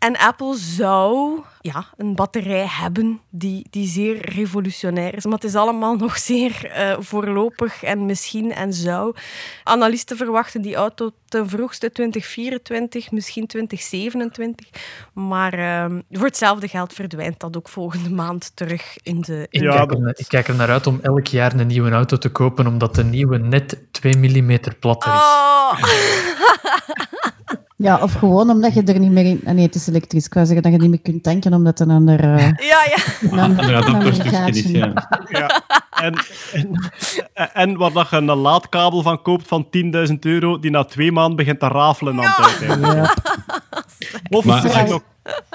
[0.00, 5.24] En Apple zou ja, een batterij hebben die, die zeer revolutionair is.
[5.24, 9.14] Maar het is allemaal nog zeer eh, voorlopig en misschien en zou.
[9.64, 14.66] Analisten verwachten die auto ten vroegste 2024, misschien 2027.
[15.12, 19.46] Maar eh, voor hetzelfde geld verdwijnt dat ook volgende maand terug in de...
[19.50, 21.54] In Ik, Ja, kijk dat- er, naar- ik kijk er naar uit om elk jaar
[21.54, 25.18] een nieuwe auto te kopen, omdat de nieuwe net 2 mm platter is.
[25.18, 25.78] Oh.
[27.82, 29.40] Ja, of gewoon omdat je er niet meer in...
[29.46, 30.26] ah, nee, het is elektrisch.
[30.26, 32.20] Ik wou zeggen dat je niet meer kunt tanken omdat een ander...
[32.20, 32.96] eh, Ja, ja.
[33.30, 35.08] een ander- Ja, een dat is is, ja.
[35.28, 35.62] Ja.
[35.90, 36.14] En,
[36.52, 36.90] en,
[37.52, 39.66] en waar dat je een laadkabel van koopt van
[40.10, 42.86] 10.000 euro, die na twee maanden begint te rafelen aan het uiteinde.
[42.86, 43.14] Ja.
[44.30, 45.02] Of Maar- misschien nog,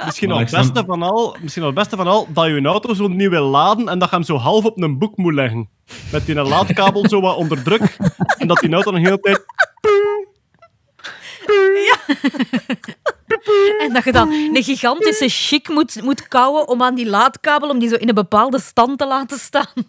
[0.05, 2.93] misschien Maar het beste van al, misschien het beste van al, dat je een auto
[2.93, 5.69] zo nieuw wil laden en dat je hem zo half op een boek moet leggen.
[6.11, 7.97] Met die laadkabel zo wat onder druk.
[8.37, 9.45] En dat die auto nog heel de
[11.45, 11.99] tijd...
[13.79, 17.79] En dat je dan een gigantische chic moet, moet kouwen om aan die laadkabel, om
[17.79, 19.65] die zo in een bepaalde stand te laten staan.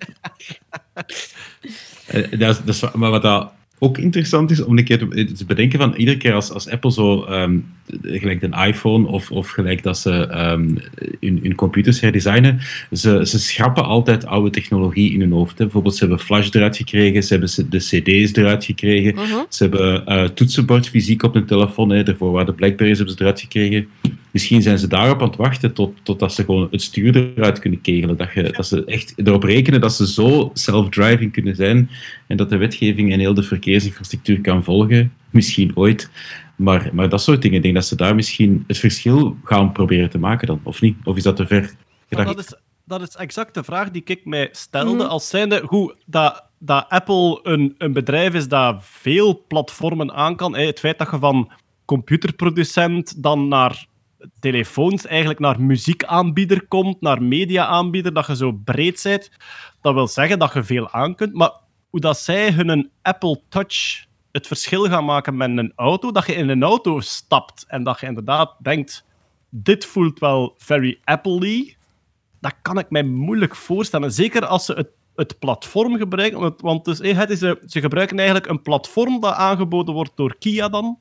[2.07, 5.33] Eh, dat is, dat is, maar wat dat ook interessant is om een keer te,
[5.33, 7.59] te bedenken van iedere keer als, als Apple zo ehm,
[8.03, 10.68] gelijk een iPhone of, of gelijk dat ze ehm,
[11.20, 12.59] hun, hun computers herdesignen,
[12.92, 15.59] ze, ze schrappen altijd oude technologie in hun hoofd.
[15.59, 15.64] Hè.
[15.64, 19.14] Bijvoorbeeld ze hebben Flash eruit gekregen, ze hebben de CD's eruit gekregen,
[19.49, 22.03] ze hebben eh toetsenbord fysiek op hun telefoon, hè.
[22.03, 23.88] daarvoor waren de Blackberries hebben ze eruit gekregen.
[24.31, 27.81] Misschien zijn ze daarop aan het wachten tot, totdat ze gewoon het stuur eruit kunnen
[27.81, 28.16] kegelen.
[28.16, 31.90] Dat, je, dat ze echt erop rekenen dat ze zo self-driving kunnen zijn
[32.27, 35.12] en dat de wetgeving en heel de verkeersinfrastructuur kan volgen.
[35.31, 36.11] Misschien ooit.
[36.57, 40.11] Maar, maar dat soort dingen, ik denk dat ze daar misschien het verschil gaan proberen
[40.11, 40.97] te maken dan, of niet?
[41.05, 41.75] Of is dat te ver
[42.09, 42.37] gedacht?
[42.37, 45.07] dat, is, dat is exact de vraag die ik mij stelde.
[45.07, 50.57] Als zijnde, goed, dat, dat Apple een, een bedrijf is dat veel platformen aan kan.
[50.57, 50.66] hè.
[50.66, 51.51] Het feit dat je van
[51.85, 53.87] computerproducent dan naar
[54.40, 59.31] telefoons, eigenlijk naar muziekaanbieder komt, naar mediaaanbieder, dat je zo breed bent,
[59.81, 61.35] dat wil zeggen dat je veel aan kunt.
[61.35, 61.53] Maar
[61.90, 64.06] hoe dat zij hun Apple Touch
[64.37, 68.01] het verschil gaan maken met een auto, dat je in een auto stapt en dat
[68.01, 69.05] je inderdaad denkt,
[69.51, 71.75] dit voelt wel very Apple-y,
[72.40, 74.12] dat kan ik mij moeilijk voorstellen.
[74.12, 76.55] Zeker als ze het, het platform gebruiken.
[76.57, 80.99] Want, dus, het is, ze gebruiken eigenlijk een platform dat aangeboden wordt door Kia dan,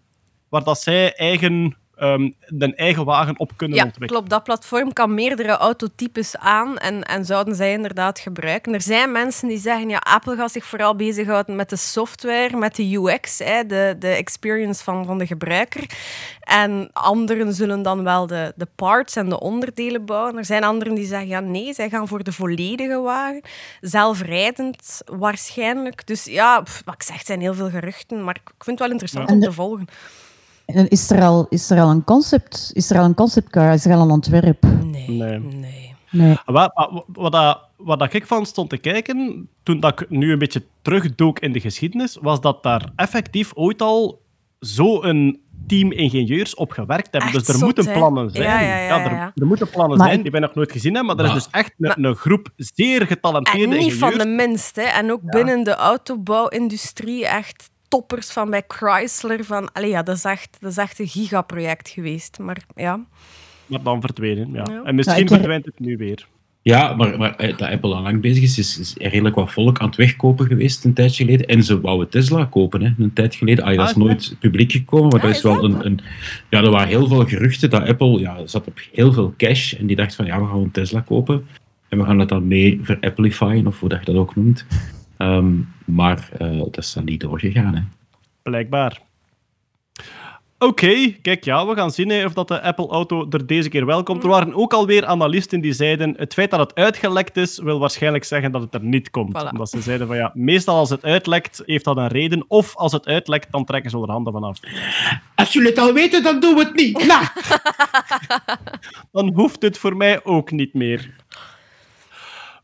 [0.50, 2.30] waar dat zij eigen, ehm
[2.60, 4.14] een eigen wagen op kunnen Ja, ontwikkelen.
[4.24, 4.30] klopt.
[4.30, 8.74] Dat platform kan meerdere autotypes aan en, en zouden zij inderdaad gebruiken.
[8.74, 12.76] Er zijn mensen die zeggen, ja, Apple gaat zich vooral bezighouden met de software, met
[12.76, 15.84] de UX, hè, de, de experience van, van de gebruiker.
[16.40, 20.38] En anderen zullen dan wel de, de parts en de onderdelen bouwen.
[20.38, 23.42] Er zijn anderen die zeggen, ja, nee, zij gaan voor de volledige wagen.
[23.82, 26.08] Zelfrijdend waarschijnlijk.
[26.08, 28.80] Dus ja, pff, wat ik zeg, het zijn heel veel geruchten, maar ik vind het
[28.80, 29.36] wel interessant Ja.
[29.36, 29.88] om te volgen.
[30.66, 32.72] En is er al, is er al een concept?
[32.74, 33.74] Is er al een conceptcar?
[33.74, 34.64] Is er al een ontwerp?
[34.84, 35.40] Nee, Nee.
[35.40, 35.94] nee.
[36.12, 36.38] Nee.
[36.46, 40.32] Wat, wat, wat, dat, wat dat ik van stond te kijken, toen dat ik nu
[40.32, 44.22] een beetje terugdook in de geschiedenis, was dat daar effectief ooit al
[44.60, 47.22] zo'n team ingenieurs op gewerkt hebben.
[47.30, 48.44] Echt dus er zot, moeten plannen zijn.
[48.44, 49.32] Ja, ja, ja, er, ja.
[49.36, 51.44] er moeten plannen Maar zijn ik- die wij nog nooit gezien hebben, maar er is
[51.44, 54.24] dus echt een, een groep zeer getalenteerde En niet van ingenieurs.
[54.40, 54.76] de minst.
[54.76, 54.82] Hè.
[54.82, 59.44] En ook binnen de autobouwindustrie echt toppers van bij Chrysler.
[59.44, 62.40] Van, allee, ja, dat, is echt, dat is echt een gigaproject geweest.
[62.40, 63.06] Maar ja,
[63.66, 64.66] Maar dan verdwenen, ja.
[64.70, 64.84] Ja.
[64.84, 66.28] En misschien Ja, verdwijnt het nu weer.
[66.62, 69.52] Ja, maar, maar eh, dat Apple al lang bezig is, is, is er redelijk wat
[69.52, 71.48] volk aan het wegkopen geweest een tijdje geleden.
[71.48, 73.64] En ze wouden Tesla kopen, hè, een tijd geleden.
[73.64, 75.64] Ah, dat is Ah, nooit publiek gekomen, maar Ja, dat is wel dat?
[75.64, 76.00] een, een...
[76.50, 79.74] Ja, er waren heel veel geruchten dat Apple ja, zat op heel veel cash.
[79.74, 81.46] En die dacht van, ja, we gaan een Tesla kopen.
[81.90, 84.66] En we gaan het dan mee verapplifyen, of hoe dat je dat ook noemt.
[85.18, 85.54] Ehm,
[85.86, 87.82] maar eh, dat is dan niet doorgegaan, hè.
[88.42, 89.02] Blijkbaar.
[90.60, 94.04] Oké, kijk, ja, we gaan zien hè, of dat de Apple-auto er deze keer wel
[94.04, 94.24] komt.
[94.24, 98.24] Er waren ook alweer analisten die zeiden het feit dat het uitgelekt is, wil waarschijnlijk
[98.24, 99.38] zeggen dat het er niet komt.
[99.38, 99.50] Voilà.
[99.52, 102.46] Omdat ze zeiden van ja, meestal als het uitlekt, heeft dat een reden.
[102.48, 104.60] Of als het uitlekt, dan trekken ze er handen vanaf.
[105.36, 107.08] Als jullie het al weten, dan doen we het niet.
[107.08, 107.24] Nou.
[109.12, 111.16] Dan hoeft het voor mij ook niet meer.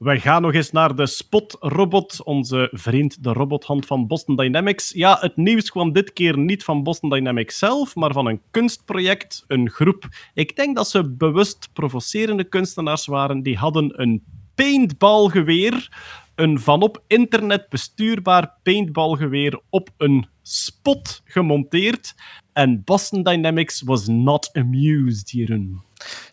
[0.02, 4.92] We gaan nog eens naar de Spot-robot, onze vriend de robothand van Boston Dynamics.
[4.92, 9.44] Ja, het nieuws kwam dit keer niet van Boston Dynamics zelf, maar van een kunstproject,
[9.48, 10.08] een groep.
[10.34, 13.44] Ik denk dat ze bewust provocerende kunstenaars waren.
[13.44, 14.24] Die hadden een
[14.56, 15.98] paintballgeweer,
[16.36, 22.16] een vanop internet bestuurbaar paintballgeweer op een spot gemonteerd.
[22.54, 25.82] En Boston Dynamics was not amused hierin.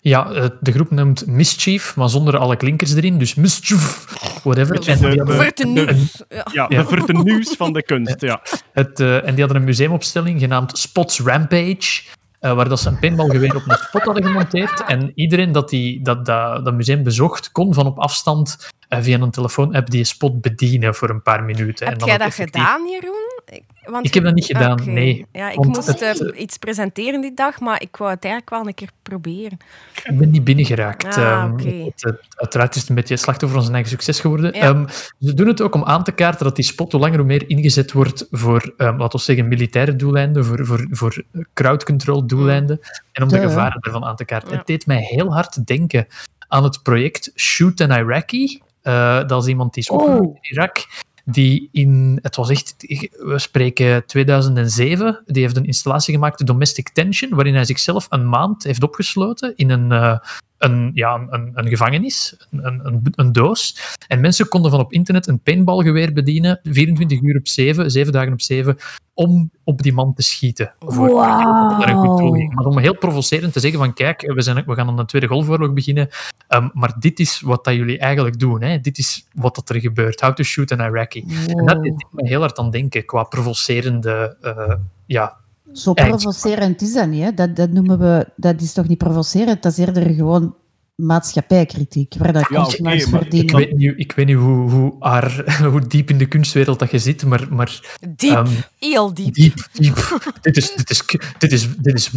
[0.01, 3.19] Ja, eh, de groep noemt Mischief, maar zonder alle klinkers erin.
[3.19, 4.05] Dus Mischief,
[4.45, 4.89] whatever.
[4.89, 6.23] En de- nieuws.
[6.29, 6.47] Ja.
[6.53, 6.83] Ja, Ja.
[6.83, 8.41] de van de kunst, ja.
[8.73, 12.03] Het, eh, en die hadden een museumopstelling genaamd Spots Rampage,
[12.41, 14.85] eh, waar dat ze een paintballgeweer op een spot hadden gemonteerd.
[14.85, 19.21] En iedereen dat die, dat, dat, dat museum bezocht, kon van op afstand eh, via
[19.21, 21.87] een telefoonapp die spot bedienen voor een paar minuten.
[21.87, 23.38] en Heb dan jij dat effectief- gedaan, Jeroen?
[23.51, 25.27] Ik, want Ik heb dat niet gedaan, nee.
[25.33, 28.53] Ja, ik Want moest het, eh, iets presenteren die dag, maar ik wou het eigenlijk
[28.55, 29.59] wel een keer proberen.
[30.05, 31.05] Ik ben niet binnengeraakt.
[31.17, 34.53] Ah, Ehm, het- het- uiteraard is het een beetje slachtoffer van zijn eigen succes geworden.
[34.55, 34.61] Ja.
[34.61, 34.87] Ehm,
[35.21, 37.49] ze doen het ook om aan te kaarten dat die spot hoe langer hoe meer
[37.51, 41.23] ingezet wordt voor, ehm, laten we zeggen, militaire doeleinden, voor, voor, voor
[41.55, 42.81] crowd control doeleinden,
[43.13, 44.51] en om de gevaren ervan aan te kaarten.
[44.51, 44.57] Ja.
[44.57, 46.07] Het deed mij heel hard denken
[46.49, 48.61] aan het project Shoot an Iraqi.
[48.83, 50.35] Eh, dat is iemand die is opgegroeid Oh.
[50.41, 50.87] in Irak.
[51.31, 52.75] Die in, het was echt,
[53.19, 58.65] we spreken 2007, die heeft een installatie gemaakt, Domestic Tension, waarin hij zichzelf een maand
[58.65, 60.19] heeft opgesloten in een, eh,
[60.59, 63.97] een, ja, een, een gevangenis, een, een, een doos.
[64.07, 68.33] En mensen konden van op internet een paintballgeweer bedienen, 24 uur op 7, 7 dagen
[68.33, 68.77] op 7,
[69.15, 70.75] om op die man te schieten.
[70.79, 72.55] Voor naar een goed doel ging.
[72.55, 75.27] Maar om heel provocerend te zeggen van kijk, we, zijn, we gaan aan de Tweede
[75.27, 76.09] Golfoorlog beginnen,
[76.49, 78.63] ehm, maar dit is wat dat jullie eigenlijk doen.
[78.63, 78.81] Hè?
[78.81, 80.21] Dit is wat dat er gebeurt.
[80.21, 81.25] How to shoot an Iraqi.
[81.47, 84.37] En dat deed me heel hard aan denken qua provocerende...
[84.41, 84.75] eh,
[85.07, 85.37] ja,
[85.73, 87.23] Zo provocerend is dat niet.
[87.23, 87.35] Hè?
[87.35, 90.55] Dat, dat noemen we, dat is toch niet provocerend, dat is eerder gewoon
[90.95, 93.57] maatschappijkritiek, waar dat Ja, maar ik verdienen.
[93.57, 96.99] weet niet, ik weet niet hoe, hoe, haar, hoe diep in de kunstwereld dat je
[96.99, 99.35] zit, maar, maar Diep, Ehm, heel diep.
[99.35, 99.97] diep, diep.
[100.41, 101.03] dit, is, dit, is,
[101.39, 102.11] dit, is, dit is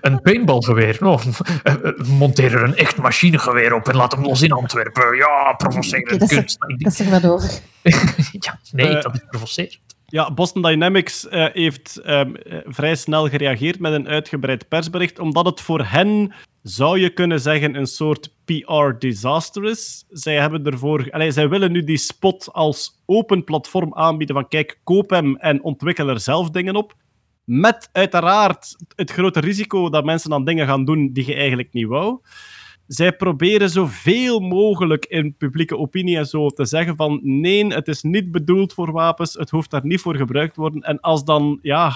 [0.00, 1.06] een paintballgeweer.
[1.06, 1.20] Oh,
[1.62, 1.74] eh,
[2.06, 5.16] monteer er een echt machinegeweer op en laat hem los in Antwerpen.
[5.16, 6.56] Ja, provocerende is- kunst.
[6.78, 7.50] Dat is er wat over.
[8.46, 9.78] ja, nee, Eh, dat is provocerend.
[10.10, 15.46] Ja, Boston Dynamics eh, heeft ehm, eh, vrij snel gereageerd met een uitgebreid persbericht, omdat
[15.46, 20.04] het voor hen, zou je kunnen zeggen, een soort PR-disaster is.
[20.08, 24.80] Zij, hebben ervoor, allee, zij willen nu die spot als open platform aanbieden van kijk,
[24.84, 26.94] koop hem en ontwikkel er zelf dingen op.
[27.44, 31.86] Met uiteraard het grote risico dat mensen dan dingen gaan doen die je eigenlijk niet
[31.86, 32.20] wou.
[32.90, 38.02] Zij proberen zoveel mogelijk in publieke opinie en zo te zeggen van nee, het is
[38.02, 40.82] niet bedoeld voor wapens, het hoeft daar niet voor gebruikt te worden.
[40.82, 41.92] En als dan, ja,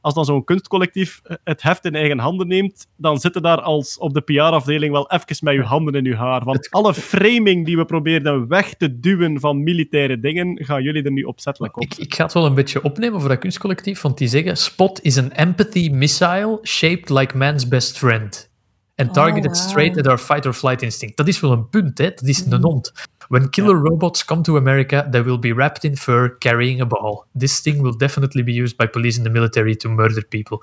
[0.00, 4.14] als dan zo'n kunstcollectief het heft in eigen handen neemt, dan zitten daar als op
[4.14, 6.44] de PR-afdeling wel even met je handen in je haar.
[6.44, 11.12] Want alle framing die we probeerden weg te duwen van militaire dingen, gaan jullie er
[11.12, 11.82] nu opzettelijk op.
[11.82, 15.02] Ik, ik ga het wel een beetje opnemen voor dat kunstcollectief, want die zeggen Spot
[15.02, 18.52] is an empathy missile shaped like man's best friend.
[18.96, 19.68] And targeted wow.
[19.68, 21.16] straight at our fight-or-flight instinct.
[21.16, 22.10] Dat is wel een punt, hè?
[22.10, 22.92] Dat is een hond.
[23.28, 27.24] When killer robots come to America, they will be wrapped in fur carrying a ball.
[27.38, 30.58] This thing will definitely be used by police and the military to murder people.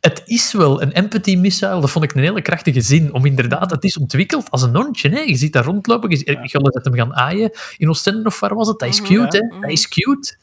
[0.00, 3.12] Het is wel een empathy missile, dat vond ik een hele krachtige zin.
[3.12, 5.08] Om inderdaad, het is ontwikkeld als een hondje.
[5.08, 5.20] Hè?
[5.20, 7.50] Je ziet dat rondlopen, je, je gaat dat hem gaan aaien.
[7.76, 8.78] In Oostende of waar was het?
[8.78, 9.54] Dat is Mhm, cute, ja.
[9.54, 9.60] hè?
[9.60, 10.36] Dat is cute.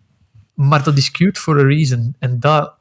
[0.54, 2.16] Maar dat is cute for a reason.
[2.20, 2.76] En dat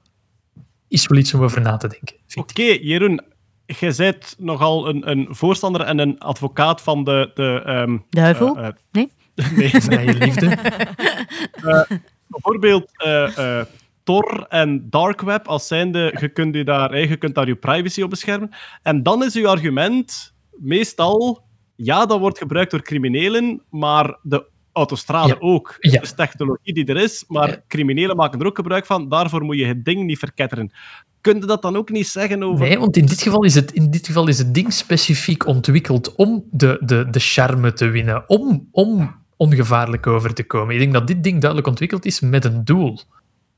[0.89, 2.17] is wel iets om over na te denken.
[2.35, 2.63] Oké.
[2.63, 3.21] Jeroen,
[3.67, 7.31] jij bent nogal een, een voorstander en een advocaat van de...
[7.35, 8.57] de ehm, Duivel?
[8.57, 9.13] eh, eh, Nee?
[9.57, 10.57] nee, Vrije liefde.
[12.33, 13.67] bijvoorbeeld eh, eh,
[14.03, 18.03] Tor en Dark Web, als zijnde, je kunt, je daar, je kunt daar je privacy
[18.03, 18.51] op beschermen.
[18.83, 21.45] En dan is uw argument meestal,
[21.77, 25.37] ja, dat wordt gebruikt door criminelen, maar de autostrade Ja.
[25.39, 25.77] ook.
[25.79, 26.01] Ja.
[26.01, 27.63] Is technologie die er is, maar Ja.
[27.69, 29.09] criminelen maken er ook gebruik van.
[29.09, 30.73] Daarvoor moet je het ding niet verketteren.
[31.21, 32.67] Kun je dat dan ook niet zeggen over...
[32.67, 36.15] Nee, want in dit geval is het, in dit geval is het ding specifiek ontwikkeld
[36.15, 40.75] om de, de, de charme te winnen, om, om ongevaarlijk over te komen.
[40.75, 43.01] Ik denk dat dit ding duidelijk ontwikkeld is met een doel.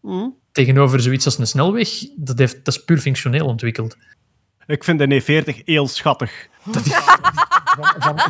[0.01, 0.29] Hm?
[0.53, 3.97] Tegenover zoiets als een snelweg, dat, heeft, dat is puur functioneel ontwikkeld.
[4.67, 6.49] Ik vind de E40 heel schattig.
[6.65, 6.83] Dat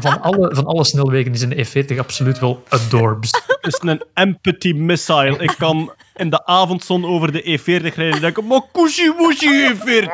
[0.01, 3.31] van, alle, van alle snelwegen is een E40 absoluut wel adorbs.
[3.47, 5.38] Het is een empathy missile.
[5.38, 10.09] Ik kan in de avondzon over de E40 rijden en denken, maar koesie woesie E40.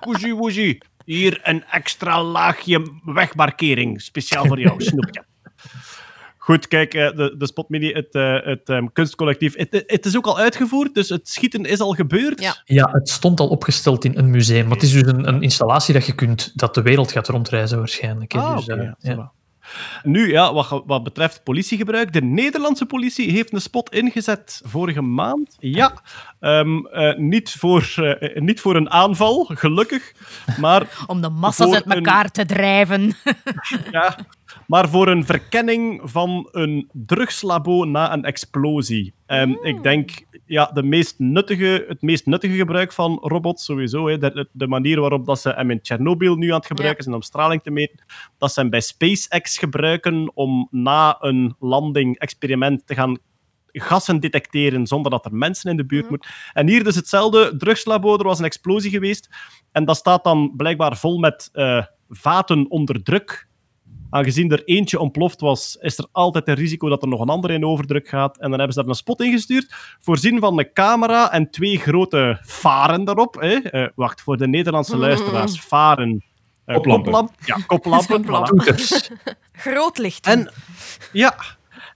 [0.00, 0.82] Koesie woesie.
[1.04, 4.00] Hier een extra laagje wegmarkering.
[4.00, 5.24] Speciaal voor jou, snoepje.
[6.44, 10.16] Goed, kijk, eh, de, de Spot Mini, het, eh, het ehm, kunstcollectief, het, het is
[10.16, 12.40] ook al uitgevoerd, dus het schieten is al gebeurd.
[12.40, 12.62] Ja.
[12.64, 14.64] Ja, het stond al opgesteld in een museum.
[14.64, 17.78] Maar het is dus een, een installatie dat je kunt, dat de wereld gaat rondreizen
[17.78, 18.34] waarschijnlijk.
[18.34, 19.14] Ah, dus, eh, ja, ja.
[19.14, 19.42] voilà.
[20.02, 25.56] Nu, ja, wat, wat betreft politiegebruik, de Nederlandse politie heeft een spot ingezet vorige maand.
[25.58, 25.92] Ja,
[26.44, 30.12] Ehm, eh, niet, voor, eh, niet voor een aanval, gelukkig,
[30.60, 33.12] maar Om de massa's uit elkaar te drijven.
[33.90, 34.16] Ja,
[34.66, 39.14] maar voor een verkenning van een drugslabo na een explosie.
[39.26, 40.10] Ehm, Ik denk,
[40.46, 45.00] ja, de meest nuttige, het meest nuttige gebruik van robots sowieso, hè, de, de manier
[45.00, 48.04] waarop dat ze hem in Tsjernobyl nu aan het gebruiken zijn om straling te meten,
[48.38, 53.18] dat ze hem bij SpaceX gebruiken om na een landing, experiment, te gaan
[53.72, 56.30] gassen detecteren zonder dat er mensen in de buurt moeten.
[56.52, 59.28] En hier dus hetzelfde drugslabo, er was een explosie geweest
[59.72, 63.48] en dat staat dan blijkbaar vol met eh, vaten onder druk.
[64.14, 67.52] Aangezien er eentje ontploft was, is er altijd een risico dat er nog een andere
[67.52, 68.36] in overdruk gaat.
[68.38, 72.38] En dan hebben ze daar een spot ingestuurd, voorzien van een camera en twee grote
[72.42, 73.34] varen daarop.
[73.40, 73.54] Hè.
[73.54, 76.24] Eh, wacht, voor de Nederlandse luisteraars, varen.
[76.64, 77.12] eh, Koplampen.
[77.12, 78.16] koplamp- ja, koplampen.
[78.22, 78.46] Koplamp.
[78.46, 78.48] voilà.
[78.64, 79.10] Toeters.
[79.52, 80.26] Groot licht.
[80.26, 80.50] En,
[81.12, 81.34] ja,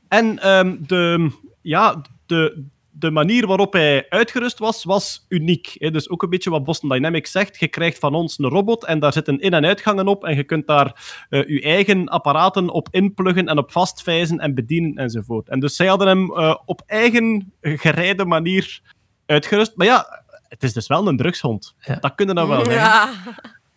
[0.09, 1.31] en ehm, de,
[1.63, 2.65] ja, de,
[2.99, 5.75] de manier waarop hij uitgerust was, was uniek.
[5.79, 5.91] Hè.
[5.91, 7.61] Dus ook een beetje wat Boston Dynamics zegt.
[7.61, 10.45] Je krijgt van ons een robot en daar zitten in- en uitgangen op en je
[10.45, 15.49] kunt daar eh, je eigen apparaten op inpluggen en op vastvijzen en bedienen enzovoort.
[15.49, 18.81] En dus zij hadden hem eh, op eigen gereide manier
[19.27, 19.77] uitgerust.
[19.77, 21.75] Maar ja, het is dus wel een drugshond.
[21.81, 21.95] Ja.
[21.95, 23.11] Dat kunnen we dan wel ja.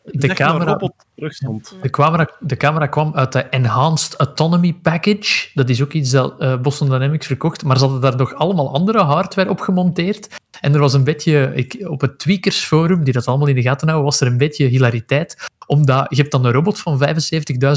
[0.03, 0.91] De camera,
[1.81, 5.49] de, camera, de camera kwam uit de Enhanced Autonomy Package.
[5.53, 7.63] Dat is ook iets dat eh, Boston Dynamics verkocht.
[7.63, 10.27] Maar ze hadden daar nog allemaal andere hardware op gemonteerd.
[10.59, 13.61] En er was een beetje, ik, op het Tweakers Forum, die dat allemaal in de
[13.61, 15.49] gaten houden, was er een beetje hilariteit.
[15.65, 16.99] Omdat je hebt dan een robot van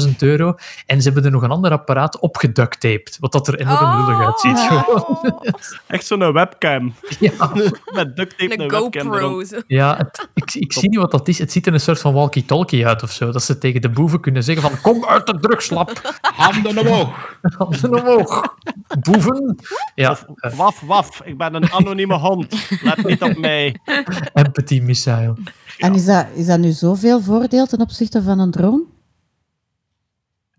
[0.07, 3.17] 75.000 euro en ze hebben er nog een ander apparaat op geducttaped.
[3.19, 4.59] Wat dat er enorm lullig uitziet.
[4.59, 5.19] gewoon.
[5.87, 6.93] Echt zo'n webcam.
[7.19, 7.31] Ja,
[7.95, 9.31] Met duct tape Een een webcam erop.
[9.31, 9.63] GoPro.
[9.67, 11.39] ja het- ik, ik zie niet wat dat is.
[11.39, 13.31] Het ziet er een soort van walkie-talkie uit of zo.
[13.31, 16.15] Dat ze tegen de boeven kunnen zeggen van kom uit de drugslab.
[16.21, 17.37] Handen omhoog.
[17.41, 18.55] Handen omhoog.
[18.99, 19.59] Boeven.
[19.95, 20.17] Ja,
[20.55, 22.64] Waf, waf, ik ben een anonieme hond.
[22.81, 23.75] Let niet op mij.
[24.33, 25.35] empathy missile.
[25.77, 28.83] En is dat, is dat nu zoveel voordeel ten opzichte van een drone?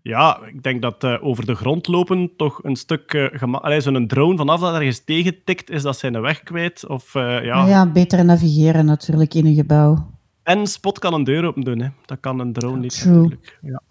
[0.01, 3.13] Ja, ik denk dat eh, over de grond lopen toch een stuk...
[3.13, 6.87] eh Allee, zo'n drone vanaf dat ergens tegentikt, is dat zijn weg kwijt.
[6.87, 7.67] Of, eh, ja.
[7.67, 7.91] Ja.
[7.91, 10.15] beter navigeren natuurlijk in een gebouw.
[10.43, 11.79] En Spot kan een deur open doen.
[11.79, 11.89] Hè.
[12.05, 13.13] Dat kan een drone niet True.
[13.13, 13.57] natuurlijk.
[13.61, 13.81] Ja.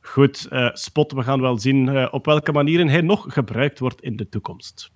[0.00, 4.00] Goed, eh, Spot, we gaan wel zien eh, op welke manieren hij nog gebruikt wordt
[4.00, 4.90] in de toekomst.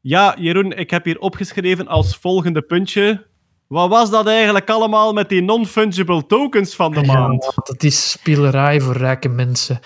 [0.00, 3.26] Ja, Jeroen, ik heb hier opgeschreven als volgende puntje.
[3.66, 7.52] Wat was dat eigenlijk allemaal met die non-fungible tokens van de Ja, maand?
[7.54, 9.78] dat is spielerij voor rijke mensen.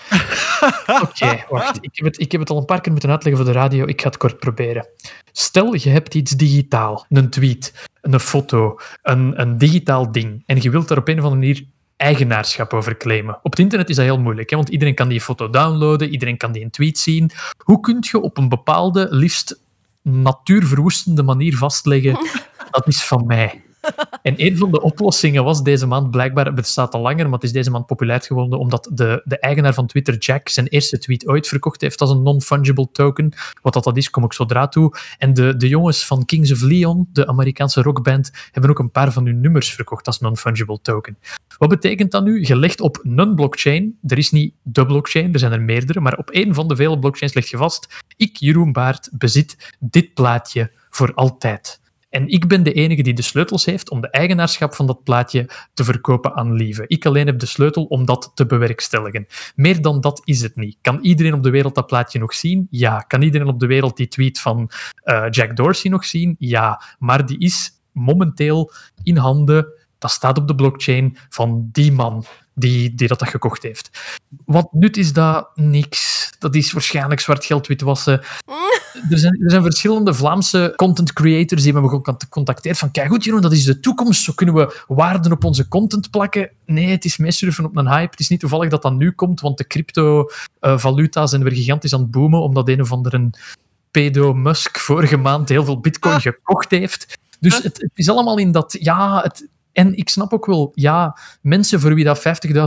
[1.03, 1.77] Oké, wacht.
[1.81, 3.85] Ik heb, het, ik heb het al een paar keer moeten uitleggen voor de radio.
[3.85, 4.87] Ik ga het kort proberen.
[5.31, 7.05] Stel, je hebt iets digitaal.
[7.09, 10.43] Een tweet, een foto, een, een digitaal ding.
[10.45, 11.65] En je wilt daar op een of andere manier
[11.97, 13.39] eigenaarschap over claimen.
[13.43, 16.37] Op het internet is dat heel moeilijk, hè, want iedereen kan die foto downloaden, iedereen
[16.37, 17.31] kan die een tweet zien.
[17.57, 19.63] Hoe kun je op een bepaalde, liefst
[20.05, 22.17] natuurverwoestende manier vastleggen
[22.71, 23.63] dat is van mij?
[24.21, 27.43] En een van de oplossingen was deze maand blijkbaar, het bestaat al langer, maar het
[27.43, 31.27] is deze maand populair geworden omdat de, de eigenaar van Twitter, Jack, zijn eerste tweet
[31.27, 33.33] ooit verkocht heeft als een non-fungible token.
[33.61, 34.97] Wat dat, dat is, kom ik zodra toe.
[35.17, 39.11] En de, de jongens van Kings of Leon, de Amerikaanse rockband, hebben ook een paar
[39.11, 41.17] van hun nummers verkocht als non-fungible token.
[41.57, 42.45] Wat betekent dat nu?
[42.45, 43.97] Gelegd op een blockchain.
[44.07, 46.99] Er is niet de blockchain, er zijn er meerdere, maar op één van de vele
[46.99, 51.83] blockchains leg je vast, ik, Jeroen Baart, bezit dit plaatje voor altijd.
[52.15, 55.49] En ik ben de enige die de sleutels heeft om de eigenaarschap van dat plaatje
[55.73, 56.83] te verkopen aan Lieve.
[56.87, 59.27] Ik alleen heb de sleutel om dat te bewerkstelligen.
[59.55, 60.77] Meer dan dat is het niet.
[60.81, 62.67] Kan iedereen op de wereld dat plaatje nog zien?
[62.69, 62.99] Ja.
[62.99, 64.69] Kan iedereen op de wereld die tweet van
[65.03, 66.35] eh, Jack Dorsey nog zien?
[66.39, 66.81] Ja.
[66.99, 68.71] Maar die is momenteel
[69.03, 69.67] in handen
[70.05, 73.89] dat staat op de blockchain van die man die, die dat, dat gekocht heeft.
[74.45, 75.49] Wat nut is dat?
[75.55, 76.31] Niks.
[76.39, 78.21] Dat is waarschijnlijk zwart geld witwassen.
[79.09, 83.23] Er zijn, er zijn verschillende Vlaamse content creators die me hebben gecontacteerd van kijk goed
[83.23, 84.23] Jeroen, dat is de toekomst.
[84.23, 86.49] Zo kunnen we waarden op onze content plakken.
[86.65, 88.11] Nee, het is meesurfen op een hype.
[88.11, 92.01] Het is niet toevallig dat dat nu komt, want de crypto-valuta's zijn weer gigantisch aan
[92.01, 93.29] het boomen, omdat een of andere
[93.91, 97.17] pedo Musk vorige maand heel veel bitcoin gekocht heeft.
[97.39, 101.17] Dus het, het is allemaal in dat, ja, het, en ik snap ook wel, ja,
[101.41, 102.19] mensen voor wie dat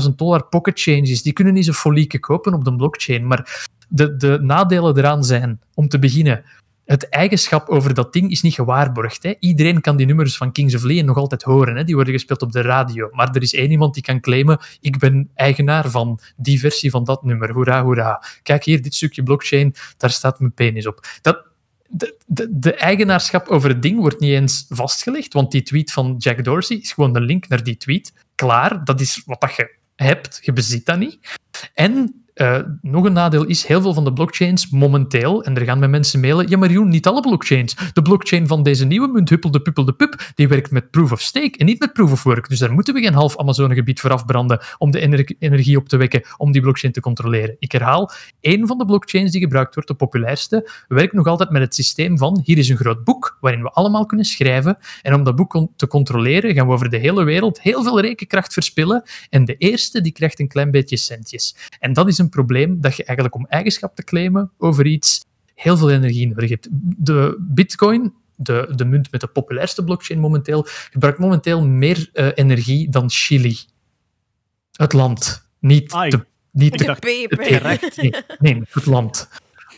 [0.08, 3.26] 50.000 dollar pocket change is, die kunnen niet zo folieke kopen op de blockchain.
[3.26, 6.44] Maar de, de nadelen eraan zijn, om te beginnen,
[6.84, 9.22] het eigenschap over dat ding is niet gewaarborgd.
[9.22, 9.34] Hè.
[9.38, 11.76] Iedereen kan die nummers van Kings of Leon nog altijd horen.
[11.76, 11.84] Hè.
[11.84, 13.08] Die worden gespeeld op de radio.
[13.12, 17.04] Maar er is één iemand die kan claimen, ik ben eigenaar van die versie van
[17.04, 17.52] dat nummer.
[17.52, 18.22] Hoera, hoera.
[18.42, 21.06] Kijk hier, dit stukje blockchain, daar staat mijn penis op.
[21.20, 21.47] Dat,
[21.88, 22.16] de,
[22.50, 26.76] de, eigenaarschap over het ding wordt niet eens vastgelegd, want die tweet van Jack Dorsey
[26.76, 28.12] is gewoon de link naar die tweet.
[28.34, 31.18] Klaar, dat is wat dat je hebt, je bezit dat niet.
[31.74, 35.78] En uh, nog een nadeel is, heel veel van de blockchains momenteel, en er gaan
[35.78, 37.76] met mensen mailen, ja maar Joen, niet alle blockchains.
[37.92, 41.12] De blockchain van deze nieuwe munt, Huppel de Puppel de Pup, die werkt met proof
[41.12, 42.48] of stake en niet met proof of work.
[42.48, 45.96] Dus daar moeten we geen half Amazonegebied voor afbranden om de ener energie op te
[45.96, 47.56] wekken om die blockchain te controleren.
[47.58, 48.10] Ik herhaal,
[48.40, 52.18] één van de blockchains die gebruikt wordt, de populairste, werkt nog altijd met het systeem
[52.18, 55.66] van, hier is een groot boek waarin we allemaal kunnen schrijven en om dat boek
[55.76, 60.00] te controleren gaan we over de hele wereld heel veel rekenkracht verspillen en de eerste
[60.00, 61.56] die krijgt een klein beetje centjes.
[61.78, 65.24] En dat is een probleem dat je eigenlijk om eigenschap te claimen over iets
[65.54, 66.68] heel veel energie nodig hebt.
[66.96, 72.90] De bitcoin, de, de munt met de populairste blockchain momenteel, gebruikt momenteel meer uh, energie
[72.90, 73.58] dan Chili.
[74.72, 75.50] Het land.
[75.60, 77.68] Niet Ai, de, niet De de, peper.
[77.70, 79.28] het, nee, nee, het land.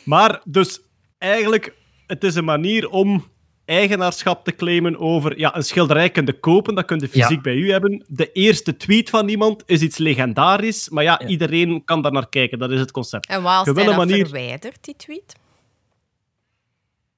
[0.05, 0.81] Maar dus
[1.19, 1.75] eigenlijk,
[2.07, 3.25] het is een manier om
[3.71, 7.41] eigenaarschap te claimen over ja, een schilderij kun je kopen, dat kun je fysiek Ja.
[7.41, 8.05] bij u hebben.
[8.09, 11.27] De eerste tweet van iemand is iets legendarisch, maar ja, Ja.
[11.29, 12.59] iedereen kan daar naar kijken.
[12.59, 13.27] Dat is het concept.
[13.27, 15.35] En waar wil dat een manier- verwijdert, die tweet?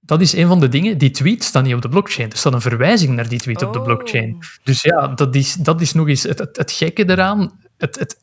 [0.00, 0.98] Dat is een van de dingen.
[0.98, 2.30] Die tweet staat niet op de blockchain.
[2.30, 3.84] Er staat een verwijzing naar die tweet op de Oh.
[3.84, 4.38] blockchain.
[4.62, 7.60] Dus ja, dat is, dat is nog eens het, het, het gekke eraan.
[7.78, 8.16] Het, het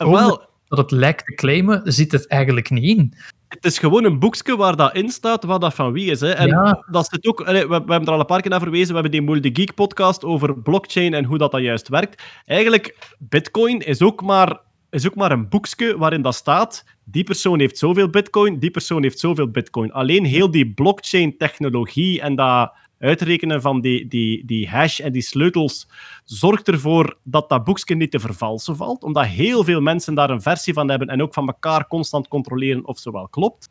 [0.67, 3.13] dat het lijkt te claimen, zit het eigenlijk niet in.
[3.49, 6.19] Het is gewoon een boekje waar dat in staat wat dat van wie is.
[6.21, 6.31] Hè.
[6.31, 6.83] En Ja.
[6.91, 8.87] dat zit ook, we, we hebben er al een paar keer naar verwezen.
[8.87, 12.23] We hebben die Multi Geek podcast over blockchain en hoe dat, dat juist werkt.
[12.45, 16.83] Eigenlijk, Bitcoin is ook maar, is ook maar een boekje waarin dat staat.
[17.03, 19.91] Die persoon heeft zoveel Bitcoin, die persoon heeft zoveel Bitcoin.
[19.91, 25.87] Alleen heel die blockchain-technologie en dat uitrekenen van die, die, die hash en die sleutels
[26.23, 30.41] zorgt ervoor dat dat boekje niet te vervalsen valt, omdat heel veel mensen daar een
[30.41, 33.69] versie van hebben en ook van elkaar constant controleren of zo wel klopt.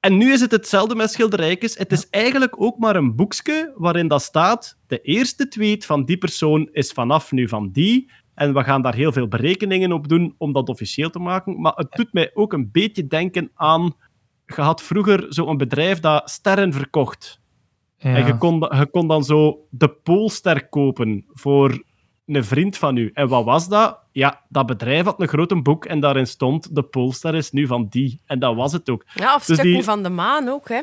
[0.00, 1.78] En nu is het hetzelfde met schilderijtjes.
[1.78, 6.18] Het is eigenlijk ook maar een boekje waarin dat staat, de eerste tweet van die
[6.18, 10.34] persoon is vanaf nu van die, en we gaan daar heel veel berekeningen op doen
[10.38, 11.60] om dat officieel te maken.
[11.60, 13.94] Maar het doet mij ook een beetje denken aan...
[14.46, 17.40] Je had vroeger zo'n bedrijf dat sterren verkocht.
[17.98, 21.82] En je kon, je kon dan zo de Poolster kopen voor
[22.26, 23.10] een vriend van u.
[23.14, 23.98] En wat was dat?
[24.12, 27.86] Ja, dat bedrijf had een grote boek en daarin stond de Poolster is nu van
[27.90, 28.20] die.
[28.26, 29.04] En dat was het ook.
[29.14, 30.80] Ja, of Dus stukken die- van de maan ook, hè?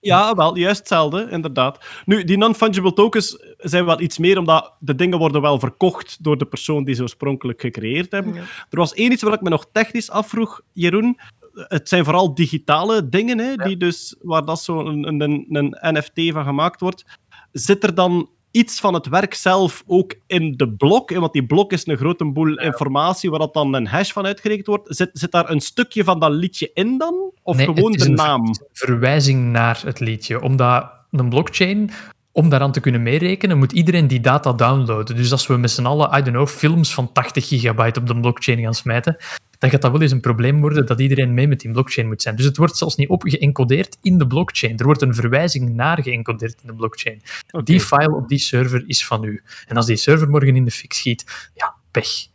[0.00, 1.84] Ja, wel, juist hetzelfde, inderdaad.
[2.04, 6.38] Nu, die non-fungible tokens zijn wel iets meer, omdat de dingen worden wel verkocht door
[6.38, 8.34] de persoon die ze oorspronkelijk gecreëerd hebben.
[8.34, 8.40] Ja.
[8.70, 11.18] Er was één iets waar ik me nog technisch afvroeg, Jeroen.
[11.54, 15.46] Het zijn vooral digitale dingen, hè, die dus, waar dat zo een, een, een,
[15.80, 17.04] een NFT van gemaakt wordt.
[17.52, 21.10] Zit er dan iets van het werk zelf ook in de blok?
[21.10, 24.66] Want die blok is een grote boel informatie waar dat dan een hash van uitgerekend
[24.66, 24.96] wordt.
[24.96, 27.32] Zit, zit daar een stukje van dat liedje in dan?
[27.42, 28.50] Of Nee, gewoon het is de een naam?
[28.72, 30.42] verwijzing naar het liedje.
[30.42, 31.90] Omdat een blockchain,
[32.32, 35.16] om daaraan te kunnen meerekenen, moet iedereen die data downloaden.
[35.16, 38.20] Dus als we met z'n allen, I don't know, films van 80 gigabyte op de
[38.20, 39.16] blockchain gaan smijten,
[39.62, 42.22] dan gaat dat wel eens een probleem worden dat iedereen mee met die blockchain moet
[42.22, 42.36] zijn.
[42.36, 44.78] Dus het wordt zelfs niet opgeëncodeerd in de blockchain.
[44.78, 47.22] Er wordt een verwijzing naar geëncodeerd in de blockchain.
[47.64, 49.42] Die file op die server is van u.
[49.66, 52.26] En als die server morgen in de fik schiet, ja, pech.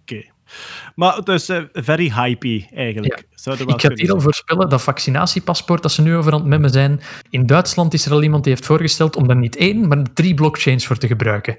[0.00, 0.24] Oké.
[0.94, 3.26] Maar het is eh, very hypey, eigenlijk.
[3.44, 7.00] Ik ga hier al voorspellen, dat vaccinatiepaspoort dat ze nu over aan het memmen zijn.
[7.30, 10.34] In Duitsland is er al iemand die heeft voorgesteld om daar niet één, maar drie
[10.34, 11.58] blockchains voor te gebruiken.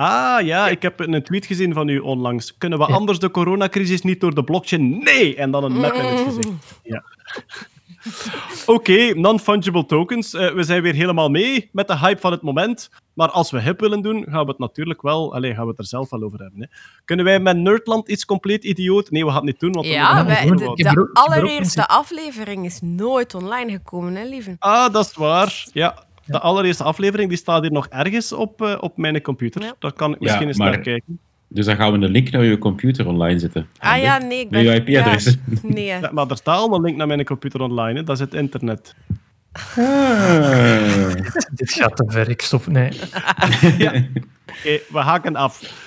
[0.00, 2.56] Ah, ja, ik heb een tweet gezien van u onlangs.
[2.58, 2.94] Kunnen we Ja.
[2.94, 4.98] anders de coronacrisis niet door de blockchain?
[4.98, 5.36] Nee!
[5.36, 6.48] En dan een map in het gezicht.
[6.82, 7.02] Ja.
[8.66, 10.34] Oké, non-fungible tokens.
[10.34, 12.90] Eh, we zijn weer helemaal mee met de hype van het moment.
[13.14, 15.34] Maar als we hip willen doen, gaan we het natuurlijk wel...
[15.34, 16.60] Allee, gaan we het er zelf wel over hebben.
[16.60, 16.66] Hè.
[17.04, 19.10] Kunnen wij met Nerdland iets compleet idioot?
[19.10, 22.80] Nee, we gaan het niet doen, want Ja, wij- de, de er allereerste aflevering is
[22.82, 24.56] nooit online gekomen, hè, lieve?
[24.58, 25.66] Ah, dat is waar.
[25.72, 29.62] Ja, De allereerste aflevering die staat hier nog ergens op, eh, op mijn computer.
[29.62, 29.74] Ja.
[29.78, 31.18] Daar kan ik Ja, misschien eens maar- naar kijken.
[31.50, 33.66] Dus dan gaan we een link naar je computer online zetten.
[33.78, 34.74] Ah ja, nee, ik Met ben...
[34.74, 35.24] je IP-adres.
[35.24, 35.36] ja,
[35.74, 35.84] nee.
[35.84, 37.98] Ja, maar er staat al een link naar mijn computer online.
[37.98, 38.04] Hè.
[38.04, 38.94] Dat is het internet.
[39.52, 41.12] Ah.
[41.54, 42.66] Dit gaat te ver, ik stop.
[42.66, 42.88] Nee.
[44.48, 45.86] Oké, we haken af.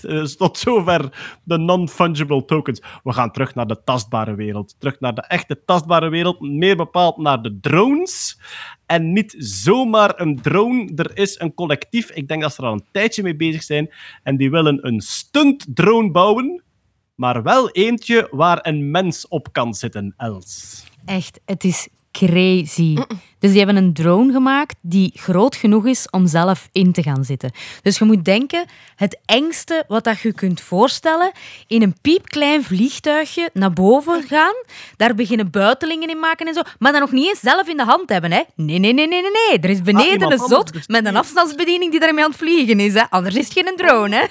[0.00, 1.08] Dus tot zover
[1.44, 2.82] de non-fungible tokens.
[3.04, 4.74] We gaan terug naar de tastbare wereld.
[4.78, 6.40] Terug naar de echte tastbare wereld.
[6.40, 8.40] Meer bepaald naar de drones.
[8.86, 10.92] En niet zomaar een drone.
[10.94, 13.90] Er is een collectief, ik denk dat ze er al een tijdje mee bezig zijn.
[14.22, 16.62] En die willen een stunt-drone bouwen.
[17.14, 20.84] Maar wel eentje waar een mens op kan zitten, Els.
[21.04, 21.88] Echt, het is
[22.18, 22.94] crazy.
[23.38, 27.24] Dus die hebben een drone gemaakt die groot genoeg is om zelf in te gaan
[27.24, 27.50] zitten.
[27.82, 28.64] Dus je moet denken,
[28.96, 31.32] het engste wat dat je kunt voorstellen,
[31.66, 34.54] in een piepklein vliegtuigje naar boven gaan,
[34.96, 37.84] daar beginnen buitelingen in maken en zo, maar dan nog niet eens zelf in de
[37.84, 38.32] hand hebben.
[38.32, 38.42] Hè?
[38.54, 39.58] Nee, nee, nee, nee, nee, nee.
[39.60, 40.88] Er is beneden iemand een zot bestuurt.
[40.88, 42.94] met een afstandsbediening die daarmee aan het vliegen is.
[42.94, 43.02] Hè?
[43.10, 44.24] Anders is het geen drone, hè?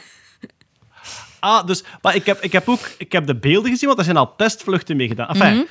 [1.40, 4.06] Ah, dus, maar ik heb, ik heb ook ik heb de beelden gezien, want er
[4.06, 5.28] zijn al testvluchten mee gedaan.
[5.28, 5.64] Enfin, Mhm.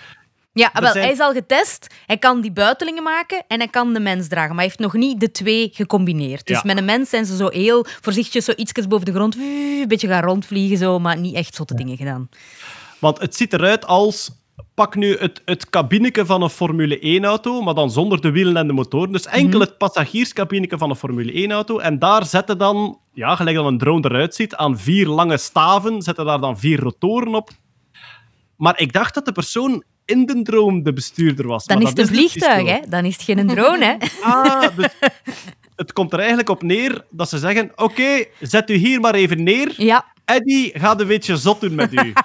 [0.54, 1.86] Ja, wel, zijn- hij is al getest.
[2.06, 4.48] Hij kan die buitelingen maken en hij kan de mens dragen.
[4.48, 6.46] Maar hij heeft nog niet de twee gecombineerd.
[6.46, 6.62] Dus Ja.
[6.64, 10.08] met een mens zijn ze zo heel voorzichtig, zo ietsjes boven de grond, een beetje
[10.08, 12.28] gaan rondvliegen, zo, maar niet echt zotte dingen gedaan.
[12.98, 14.42] Want het ziet eruit als.
[14.74, 18.66] Pak nu het, het cabineke van een Formule 1-auto, maar dan zonder de wielen en
[18.66, 19.12] de motoren.
[19.12, 21.78] Dus enkel het passagierscabineke van een Formule 1-auto.
[21.78, 26.02] En daar zetten dan, ja, gelijk dat een drone eruit ziet, aan vier lange staven,
[26.02, 27.50] zetten daar dan vier rotoren op.
[28.56, 31.64] Maar ik dacht dat de persoon in de drone de bestuurder was.
[31.64, 32.78] Dan maar is het een dus vliegtuig, hè?
[32.88, 33.94] Dan is het geen drone, hè?
[34.32, 34.88] Ah, dus
[35.76, 39.42] het komt er eigenlijk op neer dat ze zeggen: Oké, zet u hier maar even
[39.42, 39.74] neer.
[39.76, 40.04] Ja.
[40.24, 42.12] Eddie gaat een beetje zot doen met u.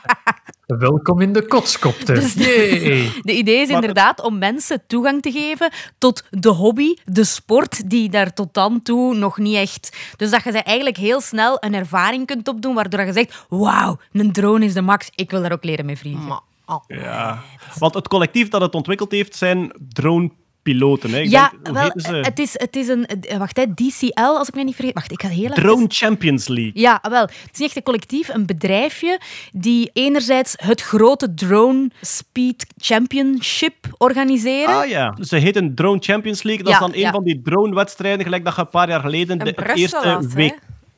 [0.66, 2.16] Welkom in de kotskopter.
[2.16, 2.34] Dus.
[2.34, 7.24] De idee is Maar het- inderdaad om mensen toegang te geven tot de hobby, de
[7.24, 9.98] sport, die daar tot dan toe nog niet echt...
[10.18, 13.98] Dus dat je ze eigenlijk heel snel een ervaring kunt opdoen, waardoor je zegt, wauw,
[14.12, 16.26] een drone is de max, ik wil daar ook leren mee vliegen.
[16.26, 16.40] Maar,
[16.70, 16.84] oh.
[16.88, 17.42] Ja.
[17.78, 21.12] Want het collectief dat het ontwikkeld heeft zijn dronepiloten.
[21.12, 21.20] Hè.
[21.20, 23.06] Ik ja, denk, wel, het is, het is een...
[23.06, 24.94] eh, Wacht, hè, DCL, als ik me niet vergeet.
[24.94, 25.64] Wacht, ik ga heel even...
[25.64, 26.72] Drone Champions League.
[26.82, 27.22] Ja, wel.
[27.22, 29.20] Het is niet echt een collectief, een bedrijfje
[29.54, 34.76] die enerzijds het grote Drone Speed Championship organiseren.
[34.76, 36.64] Ah ja, ze heten Drone Champions League.
[36.64, 37.12] Dat Ja, is dan een ja.
[37.12, 40.50] van die drone-wedstrijden, gelijk dat je een paar jaar geleden In de, eerste hè?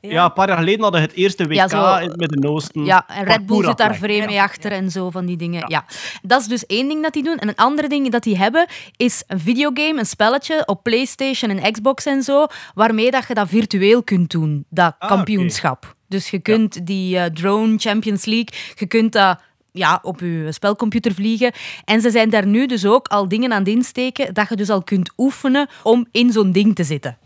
[0.02, 0.26] Ja.
[0.26, 2.86] een paar jaar geleden hadden we het eerste WK Ja, zo- in het Midden-Oosten.
[2.86, 5.64] Ja, en Red Bull zit daar vreemd mee achter en zo van die dingen.
[5.68, 5.86] Ja.
[6.22, 7.38] Dat is dus één ding dat die doen.
[7.38, 8.66] En een andere ding dat die hebben
[8.98, 13.48] is een videogame, een spelletje op PlayStation en Xbox en zo, waarmee dat je dat
[13.50, 15.96] virtueel kunt doen, dat Ah, kampioenschap.
[16.08, 19.40] Dus je kunt die eh, Drone Champions League, je kunt dat
[19.72, 21.52] ja, op je spelcomputer vliegen.
[21.86, 24.70] En ze zijn daar nu dus ook al dingen aan het insteken dat je dus
[24.70, 27.18] al kunt oefenen om in zo'n ding te zitten.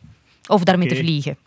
[0.48, 1.38] Of daarmee te vliegen.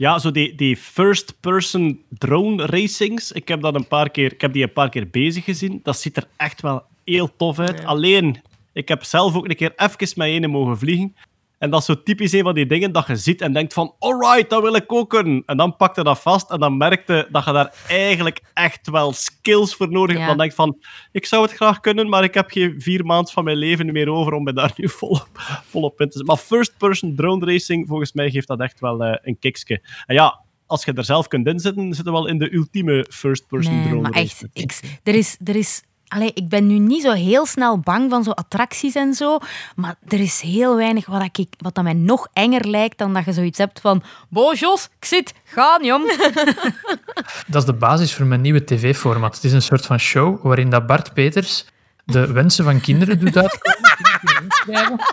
[0.00, 3.32] Ja, zo die, die first-person drone racings.
[3.32, 5.80] Ik heb, dat een paar keer, ik heb die een paar keer bezig gezien.
[5.82, 7.84] Dat ziet er echt wel heel tof uit.
[7.84, 8.40] Alleen,
[8.72, 11.16] ik heb zelf ook een keer even met mogen vliegen.
[11.60, 13.94] En dat is zo typisch een van die dingen dat je ziet en denkt van
[13.98, 15.42] alright, dat wil ik ook kunnen.
[15.46, 19.74] En dan pakte dat vast en dan merkte dat je daar eigenlijk echt wel skills
[19.74, 20.20] voor nodig hebt.
[20.20, 20.26] Ja.
[20.26, 20.78] Dan denk je van,
[21.12, 24.08] ik zou het graag kunnen, maar ik heb geen vier maanden van mijn leven meer
[24.10, 25.28] over om me daar nu volop,
[25.70, 26.34] volop in te zetten.
[26.34, 29.82] Maar first-person drone racing, volgens mij geeft dat echt wel eh, een kiksje.
[30.06, 33.74] En ja, als je er zelf kunt inzetten, zitten we wel in de ultieme first-person
[33.74, 34.50] Nee, drone maar echt, racing.
[34.54, 35.36] ik, er is...
[35.44, 39.14] Er is Allee, ik ben nu niet zo heel snel bang van zo attracties en
[39.14, 39.38] zo,
[39.76, 43.24] maar er is heel weinig wat, ik, wat dat mij nog enger lijkt dan dat
[43.24, 46.02] je zoiets hebt van Bo, Jos, ik zit, ga niet om.
[47.46, 49.34] Dat is de basis voor mijn nieuwe tv-format.
[49.34, 51.64] Het is een soort van show waarin dat Bart Peters
[52.04, 54.98] de wensen van kinderen doet uitkomen.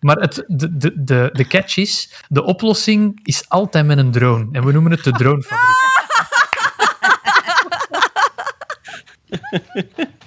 [0.00, 4.48] Maar het, de, de, de, de catch is, de oplossing is altijd met een drone.
[4.52, 5.76] En we noemen het de dronefabriek.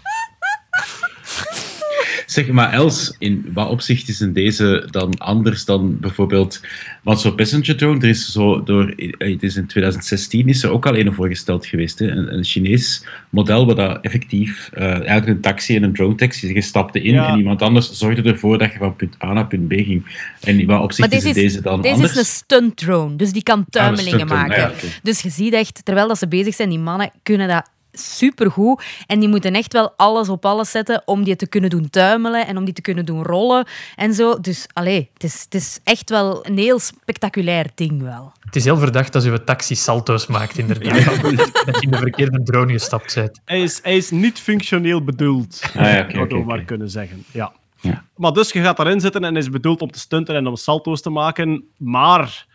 [2.31, 6.61] Zeg maar, Els, in wat opzicht is in deze dan anders dan bijvoorbeeld...
[7.03, 8.89] Want zo'n passenger drone, er is zo door...
[8.89, 11.99] eh, Het is in 2016 is er ook al een voorgesteld geweest.
[11.99, 12.07] Hè?
[12.07, 16.53] Een, een Chinees model waar dat effectief eh, eigenlijk een taxi en een drone taxi.
[16.53, 17.27] Je stapte in Ja.
[17.31, 20.05] en iemand anders zorgde ervoor dat je van punt A naar punt B ging.
[20.41, 22.11] En in wat opzicht is, deze is, deze dan deze anders?
[22.11, 24.61] is een stunt drone, dus die kan tuimelingen stuntdrone, maken.
[24.63, 24.87] ja, oké.
[25.03, 28.83] Dus je ziet echt, terwijl dat ze bezig zijn, die mannen kunnen dat supergoed.
[29.07, 32.47] En die moeten echt wel alles op alles zetten om die te kunnen doen tuimelen
[32.47, 34.39] en om die te kunnen doen rollen en zo.
[34.39, 38.31] Dus allee, het is, het is echt wel een heel spectaculair ding wel.
[38.39, 41.21] Het is heel verdacht als je taxi salto's maakt, inderdaad.
[41.65, 43.41] Dat je in de verkeerde drone gestapt bent.
[43.45, 46.89] Hij is, hij is niet functioneel bedoeld, Ah, ja, oké, zouden we oké, maar kunnen
[46.89, 47.25] zeggen.
[47.31, 47.51] Ja.
[47.81, 48.05] Ja.
[48.15, 51.01] Maar dus, je gaat daarin zitten en is bedoeld om te stunten en om salto's
[51.01, 51.63] te maken.
[51.77, 52.45] Maar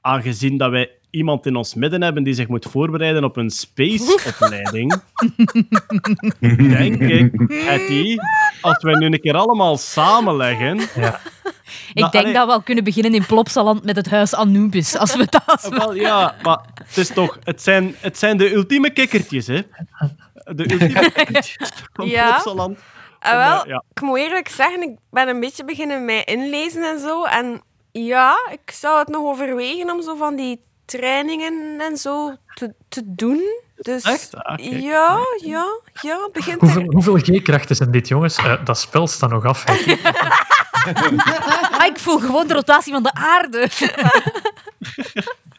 [0.00, 4.94] aangezien dat wij iemand in ons midden hebben die zich moet voorbereiden op een space-opleiding,
[6.68, 8.16] denk ik, Hetty,
[8.60, 10.80] als wij nu een keer allemaal samenleggen...
[10.94, 11.20] Ja.
[11.94, 12.36] Ik Nou, denk allee.
[12.36, 15.62] dat we al kunnen beginnen in Plopsaland met het huis Anubis, als we dat...
[15.62, 17.38] we- Wel, ja, maar het is toch...
[17.44, 19.60] Het zijn, het zijn de ultieme kikkertjes, hè.
[20.54, 21.58] De ultieme kikkertjes
[21.92, 22.28] van Ja.
[22.28, 22.78] Plopsaland.
[23.18, 23.84] Ah, Om, wel, ja.
[23.94, 27.24] ik moet eerlijk zeggen, ik ben een beetje beginnen mij inlezen en zo.
[27.24, 30.60] En ja, ik zou het nog overwegen om zo van die
[30.90, 33.42] trainingen en zo te, te doen.
[33.76, 34.34] Dus Echt?
[34.34, 36.92] Ah, ja, ja, ja, begint Hoeveel, er...
[36.92, 38.36] hoeveel G-krachten zijn dit, jongens?
[38.36, 39.64] Eh, dat spel staat nog af.
[41.78, 43.68] Ah, ik voel gewoon de rotatie van de aarde.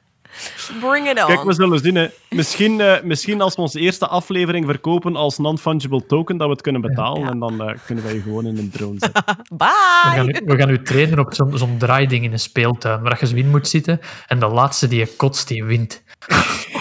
[0.80, 1.26] Bring it on.
[1.28, 1.96] Kijk, we zullen zien.
[1.96, 2.08] Hè.
[2.30, 6.62] Misschien, eh, misschien als we onze eerste aflevering verkopen als non-fungible token, dat we het
[6.62, 7.30] kunnen betalen.
[7.30, 9.24] En dan eh, kunnen wij je gewoon in een drone zetten.
[9.26, 9.68] We Bye!
[10.16, 13.28] gaan, u- we gaan u trainen op zo'n zo'n draaiding in een speeltuin, waar je
[13.28, 14.00] zo in moet zitten.
[14.28, 16.02] En de laatste die je kotst, die wint.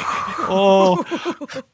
[0.49, 0.99] Oh,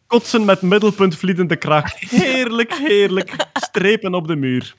[0.06, 1.96] kotsen met middelpuntvliedende kracht.
[1.98, 3.34] Heerlijk, heerlijk.
[3.52, 4.74] Strepen op de muur.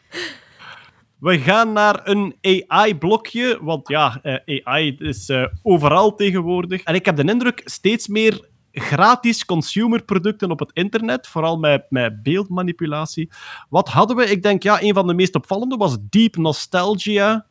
[1.19, 2.35] We gaan naar een
[2.67, 6.83] AI-blokje, want ja, eh, AI is eh, overal tegenwoordig.
[6.83, 12.23] En ik heb de indruk, steeds meer gratis consumerproducten op het internet, vooral met, met
[12.23, 13.29] beeldmanipulatie.
[13.69, 14.25] Wat hadden we?
[14.25, 17.45] Ik denk, ja, een van de meest opvallende was Deep Nostalgia.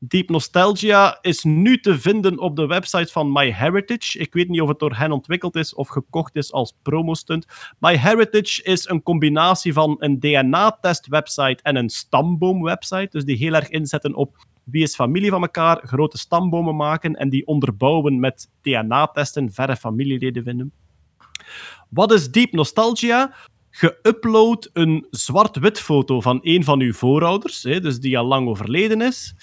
[0.00, 4.18] Deep Nostalgia is nu te vinden op de website van MyHeritage.
[4.18, 7.46] Ik weet niet of het door hen ontwikkeld is of gekocht is als promostunt.
[7.78, 13.08] MyHeritage is een combinatie van een DNA-test-website en een stamboom-website.
[13.10, 17.28] Dus die heel erg inzetten op wie is familie van elkaar, grote stambomen maken en
[17.28, 20.72] die onderbouwen met DNA-testen, verre familieleden vinden.
[21.88, 23.34] Wat is Deep Nostalgia?
[23.80, 28.48] Je uploadt een zwart-wit foto van een van uw voorouders, hè, dus die al lang
[28.48, 29.34] overleden is.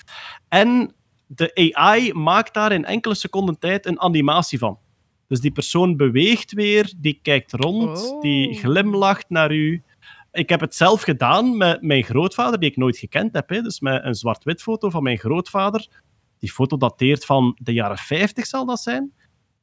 [0.47, 0.93] En
[1.27, 4.79] de AI maakt daar in enkele seconden tijd een animatie van.
[5.27, 8.21] Dus die persoon beweegt weer, die kijkt rond, Oh.
[8.21, 9.83] die glimlacht naar u.
[10.31, 13.49] Ik heb het zelf gedaan met mijn grootvader, die ik nooit gekend heb.
[13.49, 13.61] Hè.
[13.61, 15.87] Dus met een zwart-wit foto van mijn grootvader.
[16.39, 19.13] Die foto dateert van de jaren 50, zal dat zijn.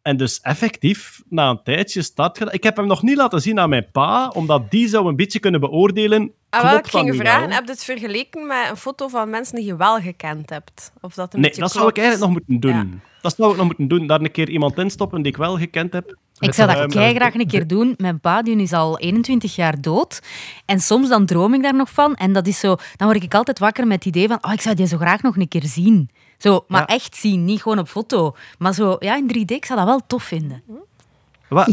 [0.03, 2.55] En dus effectief, na een tijdje start gedaan.
[2.55, 5.38] Ik heb hem nog niet laten zien aan mijn pa, omdat die zou een beetje
[5.38, 6.32] kunnen beoordelen.
[6.50, 7.57] Ah, wel, klopt ik ging vragen, wel?
[7.57, 10.92] heb je het vergeleken met een foto van mensen die je wel gekend hebt?
[11.00, 12.90] Of dat een Nee, beetje dat zou ik eigenlijk nog moeten doen.
[12.92, 13.11] Ja.
[13.22, 14.07] Dat zou ik nog moeten doen.
[14.07, 16.16] Daar een keer iemand in stoppen die ik wel gekend heb.
[16.38, 17.94] Ik zou dat Ehm, kei graag een keer doen.
[17.96, 20.22] Mijn pa die is al 21 jaar dood.
[20.66, 22.14] En soms dan droom ik daar nog van.
[22.14, 24.61] En dat is zo, dan word ik altijd wakker met het idee van oh, ik
[24.61, 26.11] zou die zo graag nog een keer zien.
[26.43, 26.86] Zo, maar Ja.
[26.86, 28.36] echt zien, niet gewoon op foto.
[28.59, 30.62] Maar zo, ja, in 3D, ik zou dat wel tof vinden.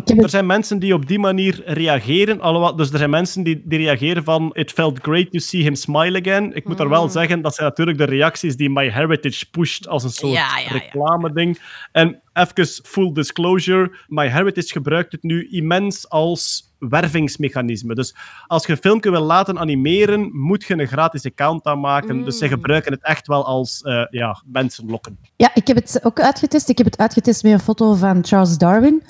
[0.05, 2.41] Er zijn mensen die op die manier reageren.
[2.41, 5.75] Alhoewel, dus er zijn mensen die, die reageren van it felt great to see him
[5.75, 6.55] smile again.
[6.55, 6.91] Ik moet er Mm.
[6.91, 10.63] wel zeggen, dat zijn natuurlijk de reacties die MyHeritage pusht als een soort Ja, ja,
[10.63, 10.71] ja.
[10.71, 11.59] reclame-ding.
[11.91, 17.95] En even full disclosure, MyHeritage gebruikt het nu immens als wervingsmechanisme.
[17.95, 18.15] Dus
[18.47, 22.23] als je een filmpje wil laten animeren, moet je een gratis account aanmaken.
[22.23, 22.51] Dus ze Mm.
[22.51, 25.17] gebruiken het echt wel als eh, ja, mensen lokken.
[25.35, 26.69] Ja, ik heb het ook uitgetest.
[26.69, 29.03] Ik heb het uitgetest met een foto van Charles Darwin,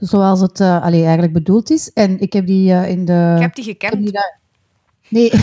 [0.00, 1.92] zoals het allee, eigenlijk bedoeld is.
[1.92, 3.32] En ik heb die eh, in de...
[3.36, 4.02] Ik heb die gekend.
[4.02, 4.38] die daar-
[5.08, 5.30] Nee.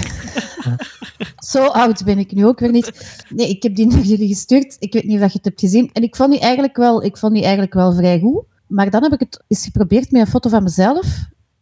[1.37, 3.23] Zo oud ben ik nu ook weer niet.
[3.29, 4.75] Nee, ik heb die naar jullie gestuurd.
[4.79, 5.89] Ik weet niet of je het hebt gezien.
[5.93, 8.43] En ik vond die eigenlijk wel, ik vond die eigenlijk wel vrij goed.
[8.67, 11.05] Maar dan heb ik het eens geprobeerd met een foto van mezelf.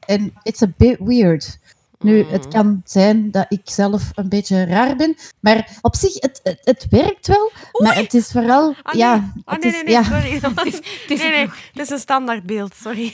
[0.05, 1.59] En it's a bit weird.
[1.99, 5.15] Nu, het kan zijn dat ik zelf een beetje raar ben.
[5.39, 7.51] Maar op zich, het, het, het werkt wel.
[7.81, 8.75] Maar het is vooral...
[8.81, 9.01] Ah, nee.
[9.03, 10.03] ja, Ah, nee, is- nee, nee, ja.
[10.03, 10.39] sorry.
[10.55, 13.13] Het is, het is Nee, nee, het is een standaardbeeld, sorry.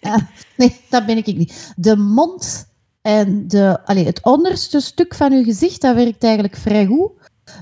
[0.00, 0.16] Ah,
[0.56, 1.72] nee, dat ben ik niet.
[1.76, 2.68] De mond
[3.02, 7.10] en de, allee, het onderste stuk van uw gezicht, dat werkt eigenlijk vrij goed.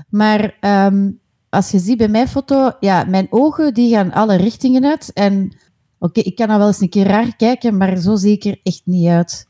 [0.09, 1.09] Maar ehm,
[1.49, 5.13] als je ziet bij mijn foto, ja, mijn ogen die gaan alle richtingen uit.
[5.13, 5.57] En
[5.99, 8.59] oké, ik kan dan wel eens een keer raar kijken, maar zo zie ik er
[8.63, 9.47] echt niet uit.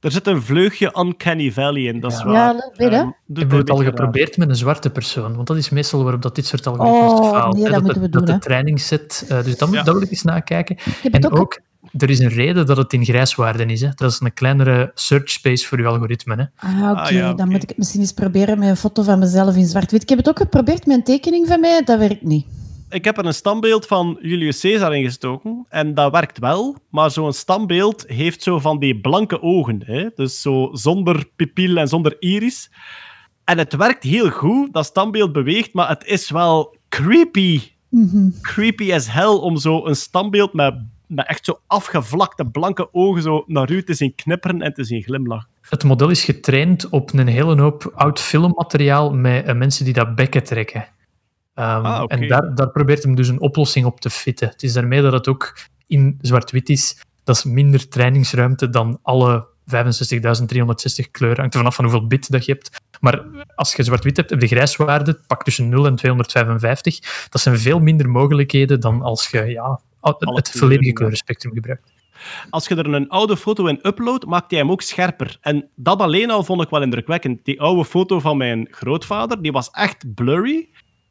[0.00, 2.24] Er zit een vleugje Uncanny Valley in, dat is Ja.
[2.24, 2.34] waar.
[2.34, 2.96] Ja, dat weet je.
[2.96, 3.86] Ehm, doet Heb je het al raar.
[3.86, 5.34] geprobeerd met een zwarte persoon?
[5.34, 7.54] Want dat is meestal waarop dat dit soort algoritmes Oh, faalt.
[7.54, 8.40] nee, dat dat, moeten we doen, dat de hè.
[8.40, 9.24] trainingsset...
[9.28, 9.82] eh, dus dat, moet, Ja.
[9.82, 10.76] dat wil ik eens nakijken.
[10.76, 11.60] Ik heb het En ook, ook,
[11.98, 13.80] er is een reden dat het in grijswaarden is.
[13.80, 13.88] Hè.
[13.94, 16.34] Dat is een kleinere search space voor uw algoritme.
[16.36, 16.68] Hè.
[16.68, 19.18] Ah, oké, Ah, ja, dan moet ik het misschien eens proberen met een foto van
[19.18, 20.02] mezelf in zwart-wit.
[20.02, 22.46] Ik heb het ook geprobeerd met een tekening van mij, dat werkt niet.
[22.90, 27.32] Ik heb er een standbeeld van Julius Caesar ingestoken en dat werkt wel, maar zo'n
[27.32, 30.08] standbeeld heeft zo van die blanke ogen, hè?
[30.14, 32.70] dus zo zonder pupil en zonder iris.
[33.44, 37.60] En het werkt heel goed, dat standbeeld beweegt, maar het is wel creepy.
[37.88, 38.28] Mhm.
[38.40, 40.74] Creepy as hell om zo een standbeeld met
[41.08, 45.02] met echt zo afgevlakte blanke ogen zo naar u te zien knipperen en te zien
[45.02, 45.48] glimlachen.
[45.60, 50.14] Het model is getraind op een hele hoop oud filmmateriaal met eh, mensen die dat
[50.14, 50.88] bekken trekken.
[51.58, 52.04] Ehm, Ah.
[52.06, 54.48] En daar, daar probeert hem dus een oplossing op te fitten.
[54.48, 57.00] Het is daarmee dat het ook in zwart-wit is.
[57.24, 61.38] Dat is minder trainingsruimte dan alle 65.360 kleuren.
[61.38, 62.80] Hangt er vanaf van hoeveel bit dat je hebt.
[63.00, 67.26] Maar als je zwart-wit hebt, heb je grijswaarde, pak tussen 0 en 255.
[67.28, 71.92] Dat zijn veel minder mogelijkheden dan als je ja, het volledige kleurenspectrum gebruikt.
[72.50, 75.36] Als je er een oude foto in uploadt, maakt hij hem ook scherper.
[75.40, 77.44] En dat alleen al vond ik wel indrukwekkend.
[77.44, 80.68] Die oude foto van mijn grootvader, die was echt blurry.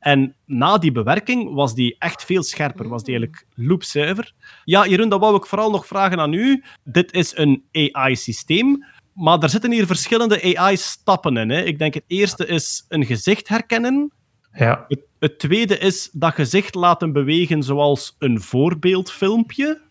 [0.08, 2.88] En na die bewerking was die echt veel scherper.
[2.88, 4.34] Was die eigenlijk loopzuiver.
[4.64, 6.64] Ja, Jeroen, dat wou ik vooral nog vragen aan u.
[6.84, 8.86] Dit is een AI-systeem.
[9.14, 11.49] Maar er zitten hier verschillende AI-stappen in.
[11.49, 11.62] Hè.
[11.64, 14.12] Ik denk het eerste is een gezicht herkennen.
[14.53, 14.86] Ja.
[14.88, 19.82] Het, het tweede is dat gezicht laten bewegen zoals een voorbeeldfilmpje.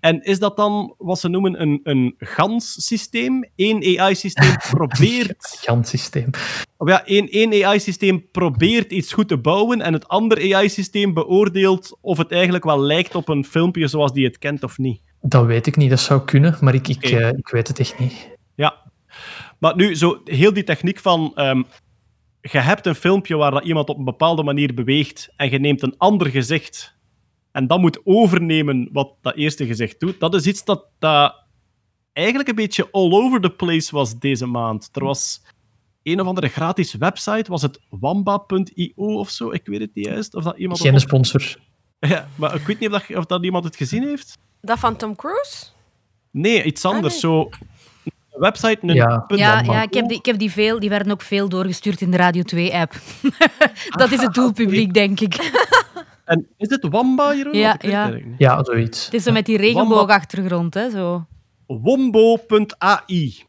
[0.00, 3.50] En is dat dan wat ze noemen een, een GANS-systeem?
[3.56, 5.58] Eén AI-systeem probeert...
[5.60, 6.30] Gans-systeem.
[6.76, 11.98] Of ja, één, één AI-systeem probeert iets goed te bouwen en het andere AI-systeem beoordeelt
[12.00, 15.00] of het eigenlijk wel lijkt op een filmpje zoals die het kent of niet.
[15.20, 17.98] Dat weet ik niet, dat zou kunnen, maar ik, ik, eh, ik weet het echt
[17.98, 18.30] niet.
[18.54, 18.76] Ja.
[19.58, 21.32] Maar nu, zo heel die techniek van...
[21.34, 21.62] ehm,
[22.40, 25.82] je hebt een filmpje waar dat iemand op een bepaalde manier beweegt en je neemt
[25.82, 26.98] een ander gezicht
[27.52, 30.20] en dat moet overnemen wat dat eerste gezicht doet.
[30.20, 31.34] Dat is iets dat, dat
[32.12, 34.88] eigenlijk een beetje all over the place was deze maand.
[34.92, 35.42] Er was
[36.02, 39.50] een of andere gratis website, was het wamba.io of zo?
[39.50, 40.34] Ik weet het niet juist.
[40.34, 41.56] Of dat iemand Geen op- sponsor.
[41.98, 44.38] Ja, maar ik weet niet of dat, of dat iemand het gezien heeft.
[44.60, 45.66] Dat van Tom Cruise?
[46.30, 47.12] Nee, iets anders.
[47.12, 47.20] nee.
[47.20, 47.48] Zo,
[48.04, 49.24] een website, een Ja.
[49.28, 52.10] Ja, ja ik, heb die, ik heb die veel, die werden ook veel doorgestuurd in
[52.10, 52.92] de Radio 2-app.
[54.00, 55.34] dat is het doelpubliek, denk ik.
[56.30, 57.54] En is het Wamba, Jeroen?
[57.54, 58.18] Ja, ja.
[58.38, 59.04] Ja, zoiets.
[59.04, 61.26] Het is zo met die regenboogachtergrond, hè, zo.
[61.66, 63.42] Wombo.ai.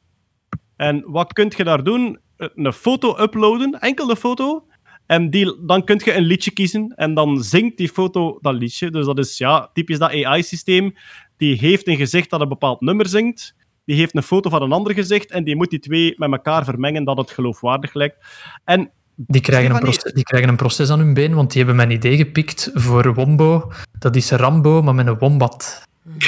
[0.76, 2.20] En wat kun je daar doen?
[2.38, 4.66] Een foto uploaden, enkel de foto.
[5.06, 8.92] En die, dan kun je een liedje kiezen en dan zingt die foto dat liedje.
[8.92, 10.96] Dus dat is ja, typisch dat AI-systeem.
[11.38, 13.56] Die heeft een gezicht dat een bepaald nummer zingt.
[13.86, 16.64] Die heeft een foto van een ander gezicht en die moet die twee met elkaar
[16.64, 18.26] vermengen dat het geloofwaardig lijkt.
[18.64, 18.92] En
[19.28, 21.92] Die krijgen, een proces, die krijgen een proces aan hun been, want die hebben mijn
[21.92, 23.72] idee gepikt voor Wombo.
[24.00, 25.82] Dat is Rambo, maar met een wombat.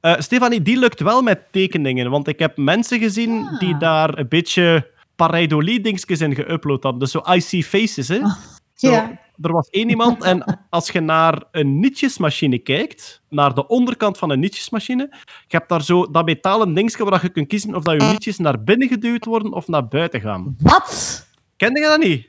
[0.00, 4.28] Eh, Stefanie, die lukt wel met tekeningen, want ik heb mensen gezien die daar een
[4.28, 6.98] beetje pareidolie-dingetjes in geüpload hadden.
[6.98, 8.20] Dus zo I see faces, hè.
[8.76, 9.24] Zo, Ja.
[9.42, 14.30] Er was één iemand, en als je naar een nietjesmachine kijkt, naar de onderkant van
[14.30, 15.08] een nietjesmachine,
[15.46, 18.38] je hebt daar zo dat metalen dingetje waar je kunt kiezen of dat je nietjes
[18.38, 20.56] naar binnen geduwd worden of naar buiten gaan.
[20.58, 21.26] Wat?
[21.56, 22.28] Kende je dat niet?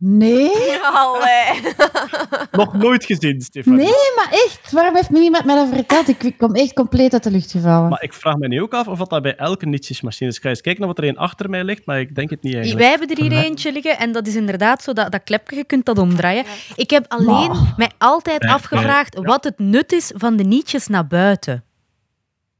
[0.00, 0.50] Nee?
[0.94, 1.60] Allee.
[2.50, 3.78] Nog nooit gezien, Stefanie.
[3.78, 4.72] Nee, maar echt.
[4.72, 6.08] Waarom heeft me niemand mij dat verteld?
[6.08, 7.88] Ik, ik kom echt compleet uit de lucht gevallen.
[7.88, 10.36] Maar ik vraag me nu ook af of dat bij elke nietjesmachine is.
[10.36, 12.54] Ik ga eens kijken of er een achter mij ligt, maar ik denk het niet
[12.54, 12.82] eigenlijk.
[12.82, 15.64] Wij hebben er hier eentje liggen en dat is inderdaad zo, dat, dat klepje, je
[15.64, 16.44] kunt dat omdraaien.
[16.76, 21.06] Ik heb alleen mij altijd Nee, afgevraagd wat het nut is van de nietjes naar
[21.06, 21.64] buiten.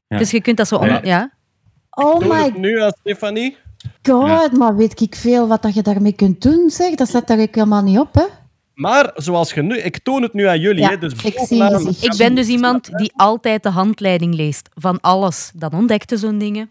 [0.08, 0.18] Ja.
[0.18, 0.76] Dus je kunt dat zo...
[0.76, 1.00] om- Ja.
[1.02, 1.30] ja?
[1.90, 3.56] oh Doe het my nu aan Stefanie.
[4.02, 6.94] God, maar weet ik veel wat dat je daarmee kunt doen, zeg.
[6.94, 8.24] Dat staat daar ik helemaal niet op, hè.
[8.74, 10.82] Maar zoals je nu, ik toon het nu aan jullie.
[10.82, 12.04] Ja, hè, dus ik zie bovenaan- je gezicht.
[12.12, 15.50] Ik ben dus iemand die altijd de handleiding leest van alles.
[15.54, 16.70] Dan ontdekte zo'n dingen.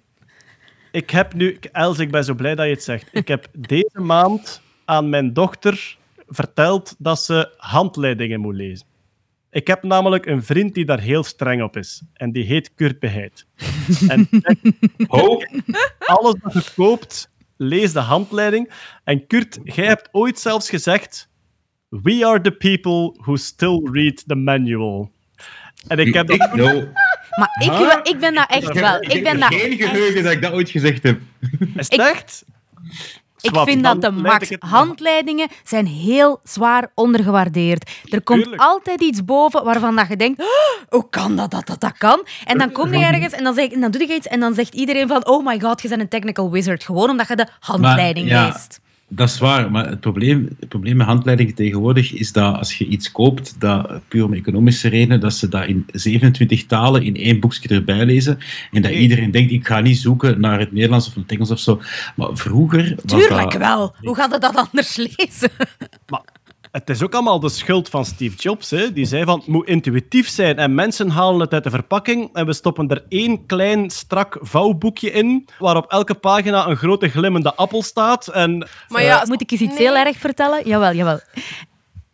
[0.92, 3.10] Ik heb nu, Els, ik ben zo blij dat je het zegt.
[3.12, 5.98] Ik heb deze maand aan mijn dochter
[6.28, 8.87] verteld dat ze handleidingen moet lezen.
[9.58, 12.02] Ik heb namelijk een vriend die daar heel streng op is.
[12.14, 13.46] En die heet Kurt Beheid.
[14.08, 14.60] En zegt,
[15.98, 18.72] alles wat je koopt, lees de handleiding.
[19.04, 21.30] En Kurt, jij hebt ooit zelfs gezegd...
[21.90, 25.12] We are the people who still read the manual.
[25.88, 26.74] En ik heb dat Ik, no.
[27.38, 28.00] Maar ik, Huh?
[28.04, 29.02] ik ben dat echt wel.
[29.02, 31.20] Ik ben dat geen geheugen dat ik dat ooit gezegd heb.
[31.60, 32.46] Is het Ik- echt?
[33.42, 34.50] Ik vind dat de max.
[34.60, 37.90] Handleidingen zijn heel zwaar ondergewaardeerd.
[38.10, 38.62] Er komt Tuurlijk.
[38.62, 40.48] altijd iets boven waarvan dat je denkt, "Oh,
[40.90, 42.26] hoe kan dat, dat, dat, dat kan?
[42.46, 44.54] En dan kom je ergens en dan, zeg, en dan doe je iets en dan
[44.54, 46.84] zegt iedereen van, oh my god, je bent een technical wizard.
[46.84, 48.46] Gewoon omdat je de handleiding ja.
[48.46, 48.80] leest.
[49.10, 52.86] Dat is waar, maar het probleem, het probleem met handleidingen tegenwoordig is dat als je
[52.86, 57.40] iets koopt, dat puur om economische redenen, dat ze dat in 27 talen in één
[57.40, 58.38] boekje erbij lezen
[58.72, 59.02] en dat Nee.
[59.02, 61.82] iedereen denkt, ik ga niet zoeken naar het Nederlands of het Engels of zo.
[62.16, 63.62] Maar vroeger was Tuurlijk dat...
[63.62, 63.96] wel.
[64.02, 65.50] Hoe gaat het dat anders lezen?
[66.08, 66.24] Maar
[66.78, 68.70] het is ook allemaal de schuld van Steve Jobs.
[68.70, 68.94] Hè?
[68.94, 70.58] Die zei van, het moet intuïtief zijn.
[70.58, 75.12] En mensen halen het uit de verpakking en we stoppen er één klein, strak vouwboekje
[75.12, 78.28] in, waar op elke pagina een grote glimmende appel staat.
[78.28, 79.88] En Maar ja, Moet ik eens iets nee.
[79.88, 80.68] heel erg vertellen?
[80.68, 81.20] Jawel, jawel.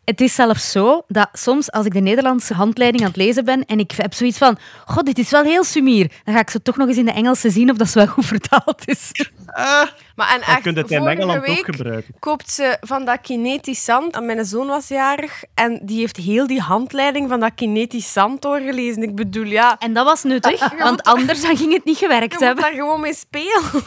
[0.05, 3.65] Het is zelfs zo dat soms als ik de Nederlandse handleiding aan het lezen ben
[3.65, 6.61] en ik heb zoiets van, god, dit is wel heel sumier, dan ga ik ze
[6.61, 9.11] toch nog eens in de Engelse zien of dat ze wel goed vertaald is.
[9.45, 12.13] Ah, Maar en echt, kun je het in Engeland ook week gebruiken.
[12.19, 14.15] koopt ze van dat kinetisch zand.
[14.15, 18.41] En mijn zoon was jarig en die heeft heel die handleiding van dat kinetisch zand
[18.41, 19.03] doorgelezen.
[19.03, 22.31] Ik bedoel, ja, En dat was nuttig, want anders dan ging het niet je gewerkt
[22.31, 22.63] moet hebben.
[22.63, 23.61] daar gewoon mee spelen.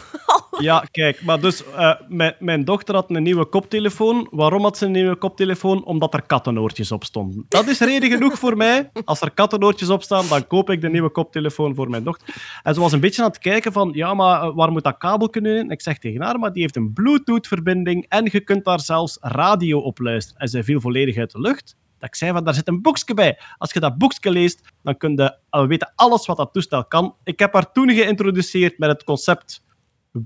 [0.59, 4.27] Ja, kijk, maar dus eh, mijn, mijn dochter had een nieuwe koptelefoon.
[4.31, 5.85] Waarom had ze een nieuwe koptelefoon?
[5.85, 7.45] Omdat er kattenoortjes op stonden.
[7.49, 8.91] Dat is reden genoeg voor mij.
[9.05, 12.35] Als er kattenoortjes op staan, dan koop ik de nieuwe koptelefoon voor mijn dochter.
[12.63, 14.97] En ze was een beetje aan het kijken van, ja, maar eh, waar moet dat
[14.97, 15.69] kabel kunnen in?
[15.69, 19.99] Ik zeg tegen maar die heeft een Bluetooth-verbinding en je kunt daar zelfs radio op
[19.99, 20.41] luisteren.
[20.41, 21.75] En zij viel volledig uit de lucht.
[21.99, 23.39] Dat ik zei van, daar zit een boekje bij.
[23.57, 27.15] Als je dat boekje leest, dan kun je al weten alles wat dat toestel kan.
[27.23, 29.65] Ik heb haar toen geïntroduceerd met het concept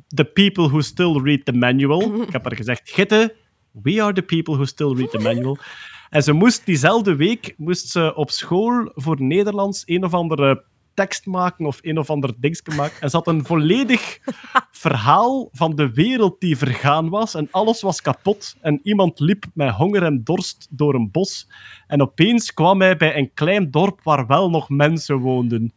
[0.08, 2.02] The people who still read the manual.
[2.28, 3.36] Ik heb haar gezegd, Gitte,
[3.72, 5.58] we are the people who still read the manual.
[6.10, 10.64] En ze moest diezelfde week moest ze op school voor Nederlands een of andere
[11.02, 13.02] tekst maken of een of ander dingetje maken.
[13.02, 14.20] En ze had een volledig
[14.72, 18.56] verhaal van de wereld die vergaan was en alles was kapot.
[18.62, 21.48] En iemand liep met honger en dorst door een bos.
[21.88, 25.74] En opeens kwam hij bij een klein dorp waar wel nog mensen woonden.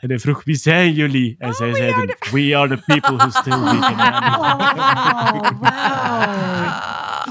[0.00, 1.36] En hij vroeg, wie zijn jullie?
[1.38, 4.40] En zij zeiden, we are the people who still the manual.
[4.40, 4.58] Oh.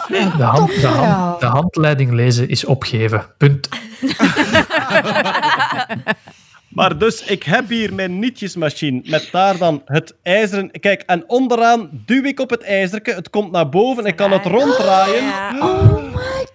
[0.07, 1.05] De, hand, de, verhaal.
[1.05, 3.25] hand, de handleiding lezen is opgeven.
[3.37, 3.69] Punt.
[6.73, 10.71] Maar dus, ik heb hier mijn nietjesmachine met daar dan het ijzeren...
[10.71, 14.45] Kijk, en onderaan duw ik op het ijzerke, het komt naar boven, ik kan het
[14.45, 15.23] ronddraaien.
[15.23, 15.57] Ja.
[15.59, 16.52] Oh my.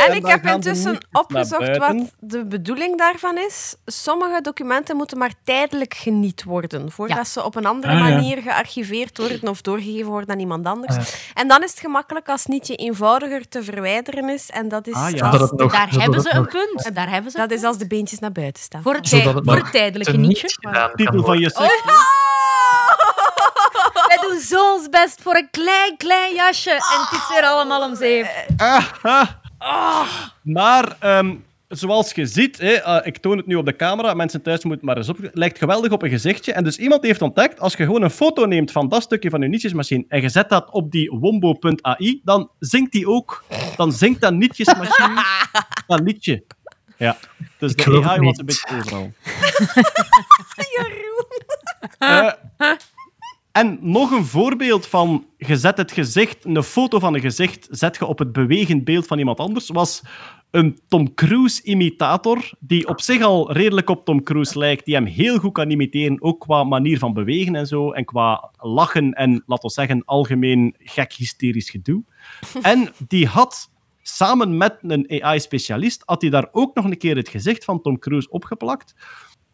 [0.00, 3.74] En En ik heb intussen opgezocht wat de bedoeling daarvan is.
[3.86, 7.24] Sommige documenten moeten maar tijdelijk geniet worden, voordat Ja.
[7.24, 8.04] ze op een andere Ah, ja.
[8.08, 10.96] manier gearchiveerd worden of doorgegeven worden aan iemand anders.
[10.96, 11.02] Ah,
[11.34, 14.50] En dan is het gemakkelijk als nietje eenvoudiger te verwijderen is.
[14.50, 15.28] En dat is, Ah, ja.
[15.28, 16.94] als, het nog- Daar hebben het ze een nog punt.
[16.94, 18.82] Daar hebben ze dat is als de beentjes naar buiten staan.
[18.82, 20.48] Voor het, tij- het voor het tijdelijke nietje.
[20.94, 21.50] Titel van je.
[24.08, 26.70] Wij doen zo ons best voor een klein, klein jasje.
[26.70, 28.26] En het is weer allemaal om zeep.
[28.56, 28.84] Ah.
[30.42, 31.34] Maar ehm,
[31.68, 34.86] zoals je ziet, hè, eh, ik toon het nu op de camera, mensen thuis moeten
[34.86, 35.16] maar eens op.
[35.16, 36.52] Het lijkt geweldig op een gezichtje.
[36.52, 39.40] En dus iemand heeft ontdekt, als je gewoon een foto neemt van dat stukje van
[39.40, 43.44] je nietjesmachine en je zet dat op die wombo.ai, dan zingt die ook.
[43.76, 45.24] Dan zingt dat nietjesmachine
[45.86, 46.44] dat liedje.
[46.96, 47.16] Ja,
[47.58, 48.38] dus de geloof het AI was niet.
[48.38, 49.12] een beetje overal.
[51.98, 52.32] Eh,
[53.52, 57.96] en nog een voorbeeld van je zet het gezicht, een foto van een gezicht, zet
[57.96, 60.02] je op het bewegend beeld van iemand anders, was
[60.50, 65.38] een Tom Cruise-imitator, die op zich al redelijk op Tom Cruise lijkt, die hem heel
[65.38, 69.68] goed kan imiteren, ook qua manier van bewegen en zo, en qua lachen en, laten
[69.68, 72.02] we zeggen, algemeen gek hysterisch gedoe.
[72.62, 73.70] En die had
[74.02, 77.98] samen met een AI-specialist, had hij daar ook nog een keer het gezicht van Tom
[77.98, 78.94] Cruise opgeplakt.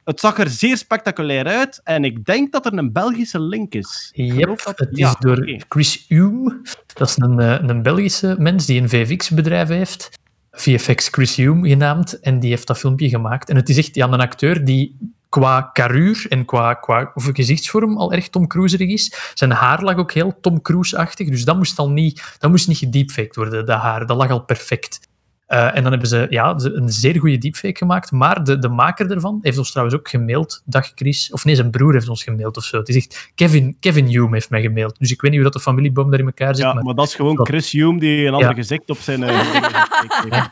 [0.07, 4.11] Het zag er zeer spectaculair uit en ik denk dat er een Belgische link is.
[4.13, 5.65] Yep, dat- het is ja, door.
[5.69, 6.61] Chris Hume.
[6.95, 10.11] Dat is een, eh, een Belgische mens die een VFX-bedrijf heeft.
[10.51, 12.21] VFX Chris Hume genaamd.
[12.21, 13.49] En die heeft dat filmpje gemaakt.
[13.49, 14.97] En het is echt ja, een acteur die
[15.29, 19.31] qua karuur en qua, qua of gezichtsvorm al erg Tom Cruiserig is.
[19.35, 21.29] Zijn haar lag ook heel Tom Cruise-achtig.
[21.29, 24.07] Dus dat moest al niet, dat moest niet gedeepfaked worden, dat haar.
[24.07, 25.01] Dat lag al perfect.
[25.47, 28.11] Eh, en dan hebben ze ja, een zeer goede deepfake gemaakt.
[28.13, 30.63] Maar de, de maker ervan heeft ons trouwens ook gemaild.
[30.65, 31.33] Dag Chris.
[31.33, 32.79] Of nee, zijn broer heeft ons gemaild of zo.
[32.79, 34.99] Het is echt Kevin, Kevin Hume heeft mij gemaild.
[34.99, 36.65] Dus ik weet niet hoe dat de familieboom daar in elkaar zit.
[36.65, 38.55] Ja, maar maar dat is gewoon dat- Chris Hume die een ander Ja.
[38.55, 39.23] gezicht op zijn...
[39.23, 39.53] eh,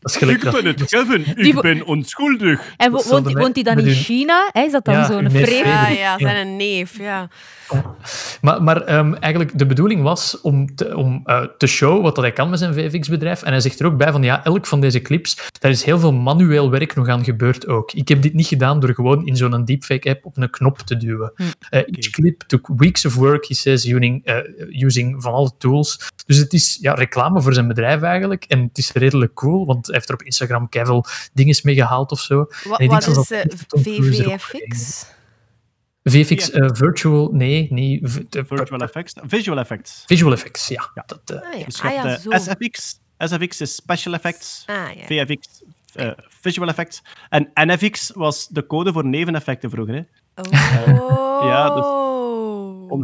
[0.00, 1.22] dat is gelijk ik ben het, Kevin.
[1.34, 2.74] Die Ik ben onschuldig.
[2.76, 4.48] En woont, hij dan in China?
[4.52, 4.62] Hè?
[4.62, 5.68] Is dat dan Ja, zo'n vreemde...
[5.68, 6.18] Ja, ja, ja.
[6.18, 7.28] zijn een neef, ja.
[8.40, 12.24] Maar, maar ehm, eigenlijk, de bedoeling was om, te, om eh, te showen wat dat
[12.24, 13.42] hij kan met zijn VFX-bedrijf.
[13.42, 15.98] En hij zegt er ook bij van, ja, elk van deze clips, daar is heel
[15.98, 17.92] veel manueel werk nog aan gebeurd ook.
[17.92, 21.32] Ik heb dit niet gedaan door gewoon in zo'n deepfake-app op een knop te duwen.
[21.70, 26.10] Eh, each clip took weeks of work, he says, using, eh, using van alle tools.
[26.26, 28.44] Dus het is ja, reclame voor zijn bedrijf eigenlijk.
[28.48, 32.12] En het is redelijk cool, want hij heeft er op Instagram keiveel dingen mee gehaald
[32.12, 32.46] of zo.
[32.64, 35.06] Wat, wat is eh, VVFX?
[36.04, 39.12] VFX, eh, virtual, nee, de- Virtual effects.
[39.26, 40.02] Visual effects.
[40.06, 40.90] Visual effects, ja.
[41.06, 42.30] Dat, eh, Ah ja, Dus je ah, ja hebt, zo.
[42.30, 43.00] eh, SFX.
[43.18, 44.62] SFX is special effects.
[44.66, 45.24] Ah, ja.
[45.24, 45.62] VFX,
[45.94, 47.02] eh, visual effects.
[47.28, 49.94] En NFX was de code voor neveneffecten vroeger.
[49.94, 50.00] Hè.
[50.42, 51.42] Oh.
[51.50, 51.84] Ja, dus-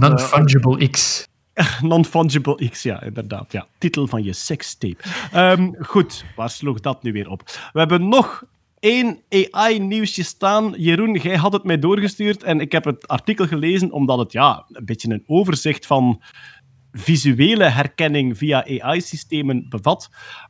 [0.01, 1.27] Non-fungible X.
[1.83, 3.53] Non-fungible X, ja, inderdaad.
[3.53, 3.67] Ja.
[3.79, 4.97] Titel van je sextape.
[5.33, 7.43] Ehm goed, waar sloeg dat nu weer op?
[7.73, 8.43] We hebben nog
[8.81, 10.75] één AI-nieuwsje staan.
[10.77, 14.65] Jeroen, jij had het mij doorgestuurd en ik heb het artikel gelezen omdat het ja,
[14.69, 16.23] een beetje een overzicht van
[16.93, 20.09] visuele herkenning via AI-systemen bevat.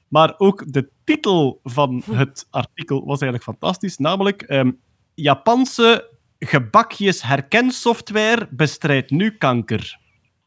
[0.08, 4.70] Maar ook de titel van het artikel was eigenlijk fantastisch, namelijk ehm,
[5.14, 9.98] Japanse gebakjes herkensoftware bestrijdt nu kanker.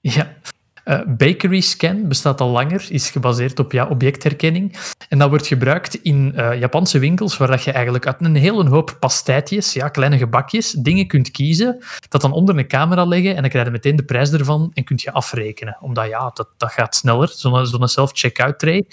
[0.01, 0.37] Ja.
[0.83, 4.77] Eh, bakery Scan bestaat al langer, is gebaseerd op ja, objectherkenning.
[5.09, 8.69] En dat wordt gebruikt in eh, Japanse winkels, waar dat je eigenlijk uit een hele
[8.69, 13.41] hoop pastijtjes, ja, kleine gebakjes, dingen kunt kiezen, dat dan onder een camera leggen en
[13.41, 15.77] dan krijg je meteen de prijs ervan en kunt je afrekenen.
[15.81, 18.85] Omdat ja, dat, dat gaat sneller, zo'n zo'n self-checkout tray.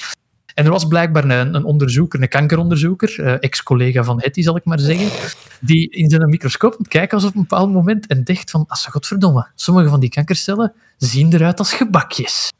[0.61, 4.65] En er was blijkbaar een, een onderzoeker, een kankeronderzoeker, eh, ex-collega van Hetty, zal ik
[4.65, 5.31] maar zeggen,
[5.61, 8.87] die in zijn microscoop het kijken was op een bepaald moment en dacht van, als
[8.87, 12.53] godverdomme, sommige van die kankercellen zien eruit als gebakjes.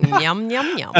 [0.00, 0.90] Njam, njam, njam.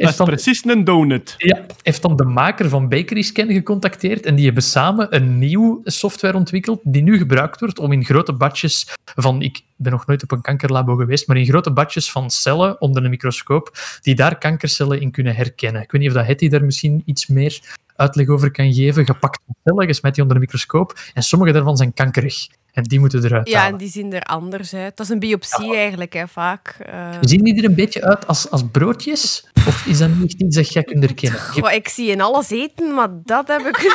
[0.00, 1.34] Dat is, dan, precies een donut.
[1.38, 5.80] ja, heeft dan de maker van Bakery Scan gecontacteerd en die hebben samen een nieuw
[5.84, 10.22] software ontwikkeld die nu gebruikt wordt om in grote badjes van, ik ben nog nooit
[10.22, 13.72] op een kankerlabo geweest, maar in grote badjes van cellen onder een microscoop,
[14.02, 15.82] die daar kankercellen in kunnen herkennen.
[15.82, 17.60] Ik weet niet of dat Hetty daar misschien iets meer
[17.96, 19.06] uitleg over kan geven.
[19.06, 22.48] Gepakt cellen, je smijt die onder een microscoop en sommige daarvan zijn kankerig.
[22.70, 23.72] En die moeten eruit Ja, halen.
[23.72, 24.96] en die zien er anders uit.
[24.96, 26.76] Dat is een biopsie eigenlijk, hè, vaak.
[26.86, 29.48] Eh, Zien die er een beetje uit als, als broodjes?
[29.70, 31.40] Of is dat niet iets dat jij kunt herkennen?
[31.54, 33.78] Je- goh, ik zie in alles eten, maar dat heb ik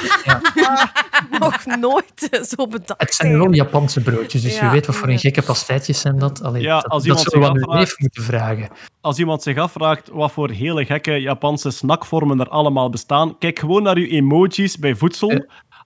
[1.39, 3.01] nog nooit eh, zo bedacht.
[3.01, 6.19] Het zijn wel Japanse broodjes, dus Ja, je weet wat voor een gekke pastijtjes zijn
[6.19, 6.43] dat.
[6.43, 8.69] Allee, Ja, als dat iemand zullen we zich aan neef moeten vragen.
[9.01, 13.84] Als iemand zich afvraagt wat voor hele gekke Japanse snackvormen er allemaal bestaan, kijk gewoon
[13.84, 15.45] naar uw emojis bij voedsel.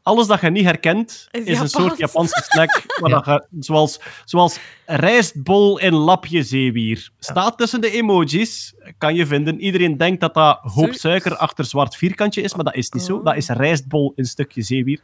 [0.10, 2.70] Alles dat je niet herkent, Is een soort Japanse snack.
[3.00, 3.08] Ja.
[3.08, 7.10] dat je, zoals, zoals rijstbol in lapje zeewier.
[7.20, 9.60] Staat tussen de emojis, kan je vinden.
[9.60, 13.16] Iedereen denkt dat dat hoop suiker achter zwart vierkantje is, maar dat is niet zo.
[13.16, 13.26] Oh.
[13.26, 15.00] Dat is rijstbol in stukje zeewier.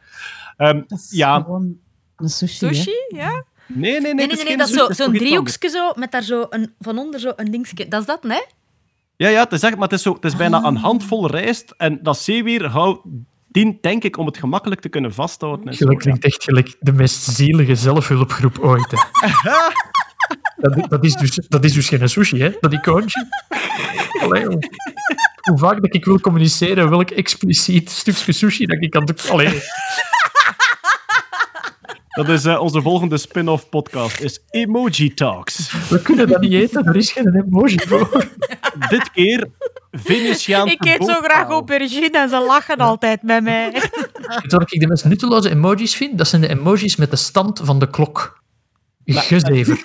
[0.58, 1.78] Ehm, Dat is ja, gewoon
[2.16, 2.66] een sushi.
[2.68, 2.74] hè.
[2.74, 3.44] Sushi, ja?
[3.68, 4.58] nee, nee, nee.
[4.58, 7.88] Dat is zo- zo'n driehoekje zo, met daar zo een, van onder zo een dingetje.
[7.88, 8.44] Dat is dat, nee?
[9.16, 11.74] Ja, ja, het is, echt, maar het is, zo, het is bijna een handvol rijst.
[11.78, 13.02] En dat zeewier houdt,
[13.56, 15.74] dient, denk ik, om het gemakkelijk te kunnen vasthouden.
[15.74, 16.04] Gelijk ja.
[16.04, 18.92] klinkt echt gelijk de meest zielige zelfhulpgroep ooit.
[18.92, 18.98] Hè.
[20.70, 22.52] dat, dat, is dus, dat is dus geen sushi, hè?
[22.60, 23.28] Dat icoontje.
[24.22, 24.48] Allee.
[25.42, 29.18] Hoe vaak dat ik wil communiceren, welk expliciet stukje sushi dat ik kan doen.
[29.30, 29.62] Allee.
[32.16, 35.72] Dat is eh, onze volgende spin-off podcast, is Emoji Talks.
[35.90, 38.28] We kunnen dat niet eten, er is geen emoji voor.
[38.90, 39.48] Dit keer
[39.92, 43.72] Venetiaanse Ik eet zo graag aubergine en ze lachen altijd met mij.
[44.48, 46.18] Wat ik de meest nutteloze emojis vind?
[46.18, 48.44] Dat zijn de emojis met de stand van de klok.
[49.06, 49.80] Gezever.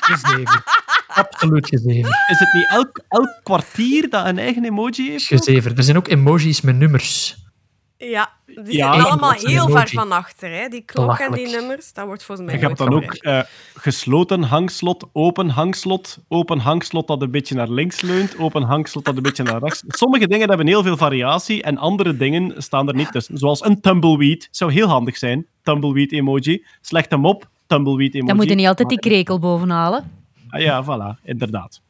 [0.00, 0.62] Gezever.
[1.06, 2.26] Absoluut gezever.
[2.30, 5.26] Is het niet elk, elk kwartier dat een eigen emoji heeft?
[5.26, 5.76] Gezever.
[5.76, 7.36] Er zijn ook emojis met nummers.
[8.10, 10.50] Ja, die Ja, zijn allemaal heel ver van achter.
[10.50, 10.68] Hè.
[10.68, 13.40] Die klok en die nummers, dat wordt volgens mij Je hebt nooit dan ook eh,
[13.74, 19.16] gesloten hangslot, open hangslot, open hangslot dat een beetje naar links leunt, open hangslot dat
[19.16, 19.84] een beetje naar rechts.
[19.88, 23.38] Sommige dingen hebben heel veel variatie en andere dingen staan er niet tussen.
[23.38, 25.46] Zoals een tumbleweed zou heel handig zijn.
[25.62, 26.64] Tumbleweed emoji.
[26.80, 28.26] Slecht hem op, tumbleweed emoji.
[28.26, 30.22] Dan moet je niet altijd die krekel bovenhalen.
[30.54, 31.80] Ah, ja, voilà, inderdaad.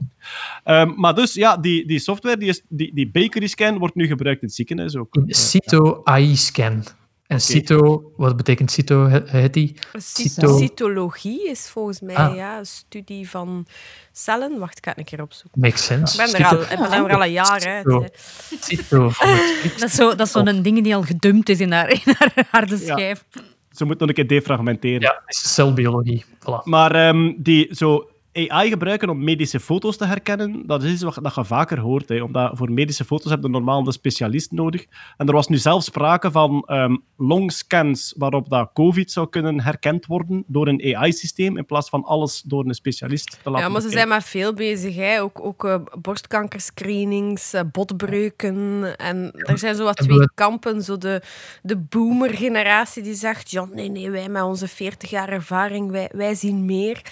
[0.65, 4.07] Ehm, maar dus, ja, die, die software, die, is, die, die bakery scan, wordt nu
[4.07, 5.15] gebruikt in het ziekenhuis ook.
[5.15, 6.85] In Cyto AI-scan.
[7.27, 9.75] En Cyto, wat betekent Cyto, He- Hetty?
[9.93, 10.59] Cyto.
[10.59, 12.35] Cytologie is volgens mij Ah.
[12.35, 13.67] ja, een studie van
[14.13, 14.59] cellen.
[14.59, 15.61] Wacht, ik ga het een keer opzoeken.
[15.61, 16.23] Makes sense.
[16.23, 17.85] Ik ben er al, ik ben er al een jaar uit.
[17.87, 18.91] Het script.
[19.81, 22.47] Dat is zo- dat is zo'n ding die al gedumpt is in haar, in haar
[22.51, 22.97] harde Ja.
[22.97, 23.25] schijf.
[23.71, 25.01] Ze moeten nog een keer defragmenteren.
[25.01, 26.25] Ja, dat is celbiologie.
[26.25, 26.63] Voilà.
[26.65, 31.19] Maar ehm, die zo AI gebruiken om medische foto's te herkennen, dat is iets wat,
[31.23, 32.09] dat je vaker hoort.
[32.09, 34.85] Hè, omdat voor medische foto's heb je normaal een specialist nodig.
[35.17, 40.07] En er was nu zelf sprake van ehm, longscans waarop dat COVID zou kunnen herkend
[40.07, 43.81] worden door een AI-systeem, in plaats van alles door een specialist te laten Ja, maar
[43.83, 44.95] ze zijn met veel bezig.
[44.97, 45.23] Hè.
[45.23, 48.83] Ook, ook eh, borstkankerscreenings, eh, botbreuken.
[48.99, 50.83] En er zijn zo wat twee we- kampen.
[50.83, 51.23] Zo de,
[51.63, 53.51] de boomer-generatie die zegt...
[53.51, 57.03] Ja, nee, nee, wij met onze 40 jaar ervaring, wij, wij zien meer.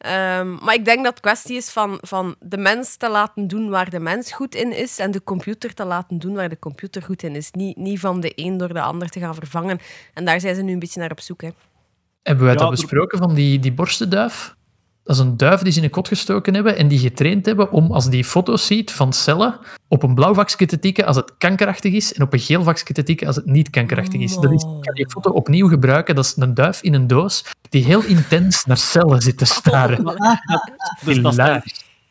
[0.00, 3.68] Ehm, maar ik denk dat het kwestie is van, van de mens te laten doen
[3.68, 7.02] waar de mens goed in is en de computer te laten doen waar de computer
[7.02, 7.50] goed in is.
[7.50, 9.78] Niet, niet van de een door de ander te gaan vervangen.
[10.14, 11.42] En daar zijn ze nu een beetje naar op zoek.
[11.42, 11.48] Hè.
[12.22, 14.54] Hebben wij Ja, dat besproken van die, die borstenduif?
[15.10, 17.72] Dat is een duif die ze in een kot gestoken hebben en die getraind hebben
[17.72, 19.58] om, als die foto's ziet van cellen,
[19.88, 22.94] op een blauw vakje te tikken als het kankerachtig is en op een geel vakje
[22.94, 24.34] te tikken als het niet kankerachtig is.
[24.34, 26.14] Dat is ik kan die foto opnieuw gebruiken.
[26.14, 30.04] Dat is een duif in een doos die heel intens naar cellen zit te staren.
[31.04, 31.62] Dus dat zijn,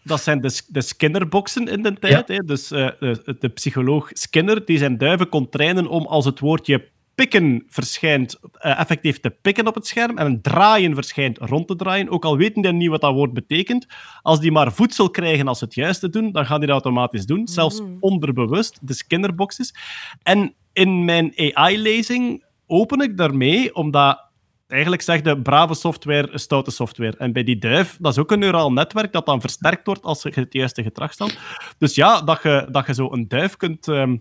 [0.03, 2.27] dat zijn de, de Skinner-boxen in de tijd.
[2.27, 2.37] Hè?
[2.37, 6.87] Dus eh, de, de psycholoog Skinner die zijn duiven kon trainen om als het woordje
[7.19, 11.75] pikken verschijnt eh, effectief te pikken op het scherm en een draaien verschijnt rond te
[11.75, 12.09] draaien.
[12.09, 13.85] Ook al weten die niet wat dat woord betekent.
[14.21, 17.25] Als die maar voedsel krijgen als ze het juiste doen, dan gaan die dat automatisch
[17.25, 17.47] doen.
[17.47, 19.75] Zelfs onderbewust, dus kinderboxes.
[20.23, 24.29] En in mijn AI-lezing open ik daarmee, omdat
[24.67, 27.17] eigenlijk zegt de brave software stoute software.
[27.17, 30.23] En bij die duif, dat is ook een neuraal netwerk dat dan versterkt wordt als
[30.23, 31.37] je het juiste gedrag stelt.
[31.77, 34.17] Dus ja, dat je, dat je zo een duif kunt ehm,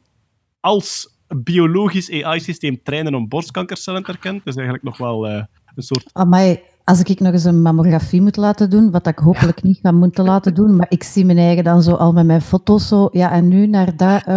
[0.61, 5.43] als biologisch AI-systeem trainen om borstkankercellen te herkennen, is eigenlijk nog wel eh,
[5.75, 6.11] een soort...
[6.13, 9.91] Amai, als ik nog eens een mammografie moet laten doen, wat ik hopelijk niet ga
[9.93, 13.09] moeten laten doen, maar ik zie mijn eigen dan zo al met mijn foto's zo,
[13.13, 14.35] ja, en nu naar dat, eh,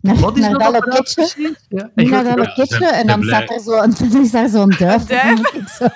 [0.00, 1.54] naar, Wat is naar dat loketje.
[1.68, 3.56] Ja, Nu naar dat loketje en dan staat blij.
[3.56, 5.04] er zo, een, dan is daar zo'n duif.
[5.04, 5.22] duif?
[5.22, 5.86] Dan moet ik zo,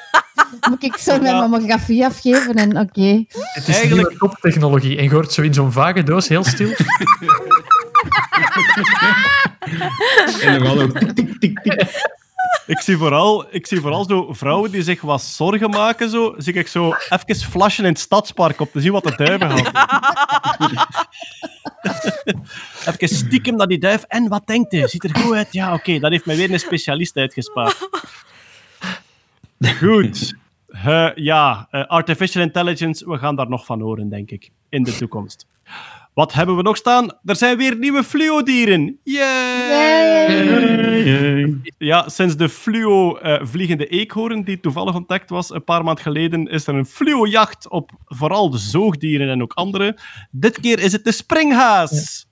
[0.71, 3.25] moet ik zo mijn mammografie afgeven en oké.
[3.29, 4.97] Het is Eigenlijk- toptechnologie.
[4.97, 6.69] En je hoort zo in zo'n vage doos heel stil.
[10.43, 12.15] En dan ook tik, tik, tik, tik.
[12.67, 16.53] Ik zie, vooral, ik zie vooral zo vrouwen die zich wat zorgen maken, zo, zie
[16.53, 19.85] ik zo even flashen in het stadspark om te zien wat de duiven gaan
[22.95, 24.03] even stiekem naar die duif.
[24.03, 24.89] En wat denkt hij?
[24.89, 25.53] Ziet er goed uit?
[25.53, 27.89] Ja, oké, dat heeft mij weer een specialist uitgespaard.
[29.79, 30.35] Goed.
[30.67, 34.97] Eh, ja, eh, artificial intelligence, we gaan daar nog van horen, denk ik, in de
[34.97, 35.47] toekomst.
[36.17, 37.19] Wat hebben we nog staan?
[37.25, 38.99] Er zijn weer nieuwe fluodieren.
[39.03, 40.37] Yay!
[41.79, 46.75] Ja, sinds de fluo-vliegende eekhoorn, die toevallig ontdekt was een paar maanden geleden, is er
[46.75, 49.99] een fluo-jacht op vooral de zoogdieren en ook andere.
[50.31, 52.27] Dit keer is het de springhaas.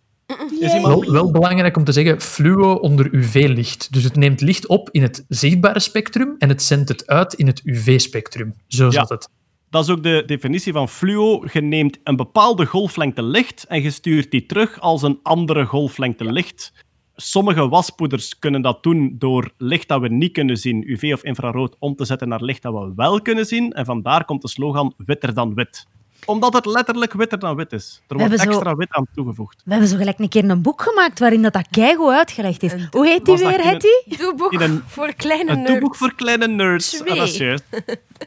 [0.61, 1.05] Is iemand...
[1.05, 3.93] Wel, wel belangrijk om te zeggen, fluo onder UV-licht.
[3.93, 7.47] Dus het neemt licht op in het zichtbare spectrum en het zendt het uit in
[7.47, 8.55] het UV-spectrum.
[8.67, 8.91] Zo Ja.
[8.91, 9.29] zat het.
[9.75, 11.45] Dat is ook de definitie van fluo.
[11.53, 16.33] Je neemt een bepaalde golflengte licht en je stuurt die terug als een andere golflengte
[16.33, 16.73] licht.
[17.17, 21.77] Sommige waspoeders kunnen dat doen door licht dat we niet kunnen zien, UV of infrarood,
[21.79, 23.73] om te zetten naar licht dat we wel kunnen zien.
[23.73, 25.87] En vandaar komt de slogan witter dan wit.
[26.25, 28.01] Omdat het letterlijk witter dan wit is.
[28.09, 29.63] Er wordt zo- extra wit aan toegevoegd.
[29.65, 32.73] We hebben zo gelijk een keer een boek gemaakt waarin dat, dat keigoed uitgelegd is.
[32.73, 34.17] Een- Hoe heet die weer, een- Hetty?
[34.17, 35.73] Doeboek een- voor kleine Een nerds.
[35.73, 37.01] toeboek voor kleine nerds.
[37.01, 37.65] Ah, dat is juist.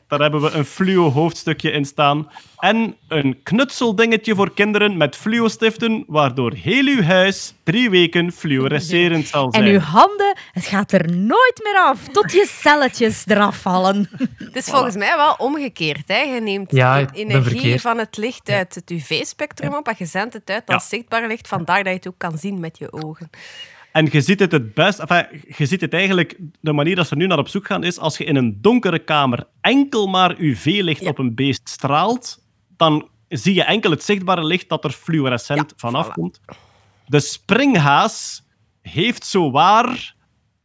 [0.07, 2.29] Daar hebben we een fluo hoofdstukje in staan.
[2.57, 9.51] En een knutseldingetje voor kinderen met fluo-stiften, waardoor heel uw huis drie weken fluorescerend zal
[9.51, 9.63] zijn.
[9.63, 14.09] En uw handen, het gaat er nooit meer af, tot je celletjes eraf vallen.
[14.37, 16.07] Het is volgens mij wel omgekeerd.
[16.07, 16.19] Hè.
[16.19, 20.33] Je neemt Ja, de energie van het licht uit het UV-spectrum op en je zendt
[20.33, 21.47] het uit als zichtbaar licht.
[21.47, 23.29] Vandaar dat je het ook kan zien met je ogen.
[23.91, 24.99] En je ziet het het best...
[24.99, 25.25] Enfin,
[25.57, 26.37] je ziet het eigenlijk...
[26.59, 27.99] De manier dat ze nu naar op zoek gaan is...
[27.99, 32.45] Als je in een donkere kamer enkel maar UV-licht op een beest straalt,
[32.77, 36.11] dan zie je enkel het zichtbare licht dat er fluorescent Ja, vanaf voilà.
[36.11, 36.39] komt.
[37.05, 38.43] De springhaas
[38.81, 40.15] heeft zowaar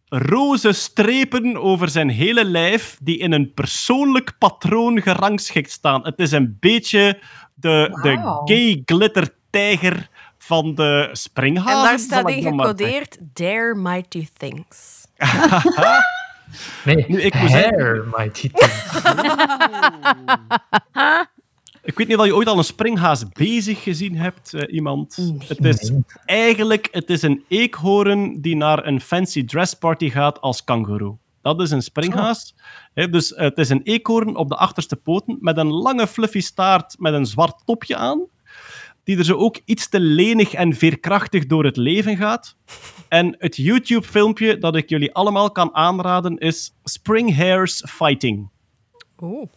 [0.09, 6.05] roze strepen over zijn hele lijf die in een persoonlijk patroon gerangschikt staan.
[6.05, 7.19] Het is een beetje
[7.55, 10.09] de, de gay glitter tijger
[10.39, 11.77] van de springhaas.
[11.77, 15.07] en daar staat in gecodeerd, Dare Mighty Things.
[16.85, 18.71] Nee, Nu, ik hair might hit them.
[21.85, 25.17] Ik weet niet of je ooit al een springhaas bezig gezien hebt, eh, iemand.
[25.47, 25.93] Het is
[26.25, 31.17] eigenlijk het is een eekhoorn die naar een fancy dress party gaat als kangoeroe.
[31.43, 32.55] Dat is een springhaas.
[32.95, 36.97] Hè, dus het is een eekhoorn op de achterste poten met een lange fluffy staart
[36.99, 38.21] met een zwart topje aan.
[39.05, 42.57] Die er zo ook iets te lenig en veerkrachtig door het leven gaat.
[43.09, 48.49] En het YouTube-filmpje dat ik jullie allemaal kan aanraden is Spring Hares Fighting.
[49.21, 49.49] Oeh.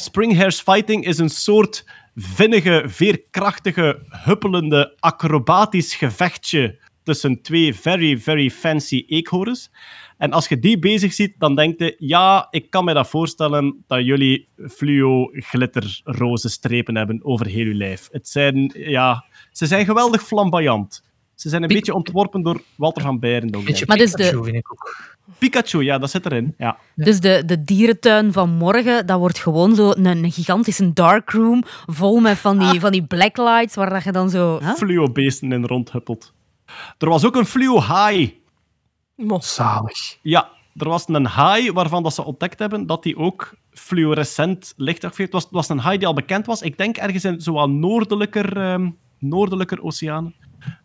[0.00, 1.84] Spring Hares Fighting is een soort
[2.14, 9.70] vinnige, veerkrachtige, huppelende, acrobatisch gevechtje tussen twee very, very fancy eekhoorns.
[10.18, 13.84] En als je die bezig ziet, dan denk je, ja, ik kan me dat voorstellen
[13.86, 18.08] dat jullie fluo glitter roze strepen hebben over heel je lijf.
[18.12, 21.04] Het zijn, ja, ze zijn geweldig flamboyant.
[21.36, 23.64] Ze zijn een Pik- beetje ontworpen door Walter van Beirendonk.
[23.64, 25.14] Beetje Maar dus de- Pikachu vind ik ook.
[25.38, 26.54] Pikachu, ja, dat zit erin.
[26.58, 26.76] Ja.
[26.94, 32.20] Dus de, de dierentuin van morgen, dat wordt gewoon zo een, een gigantische darkroom vol
[32.20, 34.58] met van die, van die blacklights, waar dat je dan zo...
[34.58, 34.74] Huh?
[34.74, 36.32] Fluo-beesten in rondhuppelt.
[36.98, 38.40] Er was ook een fluo-haai.
[39.38, 40.18] Zalig.
[40.22, 45.04] Ja, er was een haai waarvan dat ze ontdekt hebben dat die ook fluorescent licht
[45.04, 45.32] afgeeft.
[45.32, 46.62] Het was, het was een haai die al bekend was.
[46.62, 50.34] Ik denk ergens in zo'n noordelijker, ehm, noordelijker oceanen.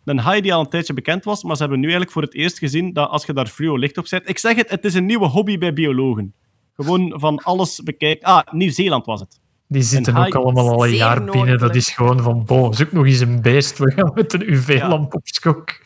[0.04, 2.34] Een haai die al een tijdje bekend was, maar ze hebben nu eigenlijk voor het
[2.34, 4.28] eerst gezien dat als je daar fluo licht op zet...
[4.28, 6.34] Ik zeg het, het is een nieuwe hobby bij biologen.
[6.76, 8.26] Gewoon van alles bekijken.
[8.26, 9.40] Ah, Nieuw-Zeeland was het.
[9.68, 11.58] Die zitten ook allemaal al een jaar binnen.
[11.58, 13.78] Dat is gewoon van, bo, zoek nog eens een beest.
[13.78, 15.84] We gaan met een UV-lamp op skok.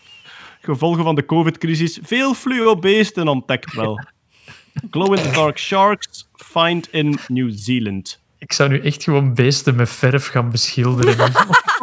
[0.60, 1.98] Gevolgen van de COVID-crisis.
[2.02, 4.00] Veel fluobeesten ontdekt wel.
[4.90, 8.24] Glow-in-the-dark sharks find in New Zealand.
[8.38, 11.32] Ik zou nu echt gewoon beesten met verf gaan beschilderen.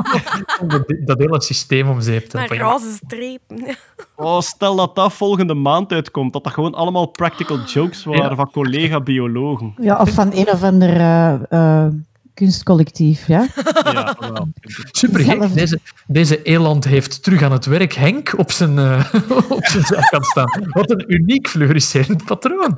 [0.62, 0.68] Om
[1.06, 2.58] dat, hele systeem om zeep te helpen.
[2.58, 3.66] Roze strepen.
[4.16, 8.36] Oh, stel dat dat volgende maand uitkomt, dat dat gewoon allemaal practical jokes waren Ja.
[8.36, 9.74] van collega-biologen.
[9.82, 11.88] Ja, of van een of ander eh, eh,
[12.34, 13.48] kunstcollectief, ja.
[13.94, 14.48] Ja, wel.
[14.92, 15.38] Super gek.
[15.38, 19.14] Zelf- Deze, deze eland heeft terug aan het werk Henk op zijn, eh,
[19.50, 20.64] op zijn zijkant staan.
[20.70, 22.78] Wat een uniek fluoriserend patroon.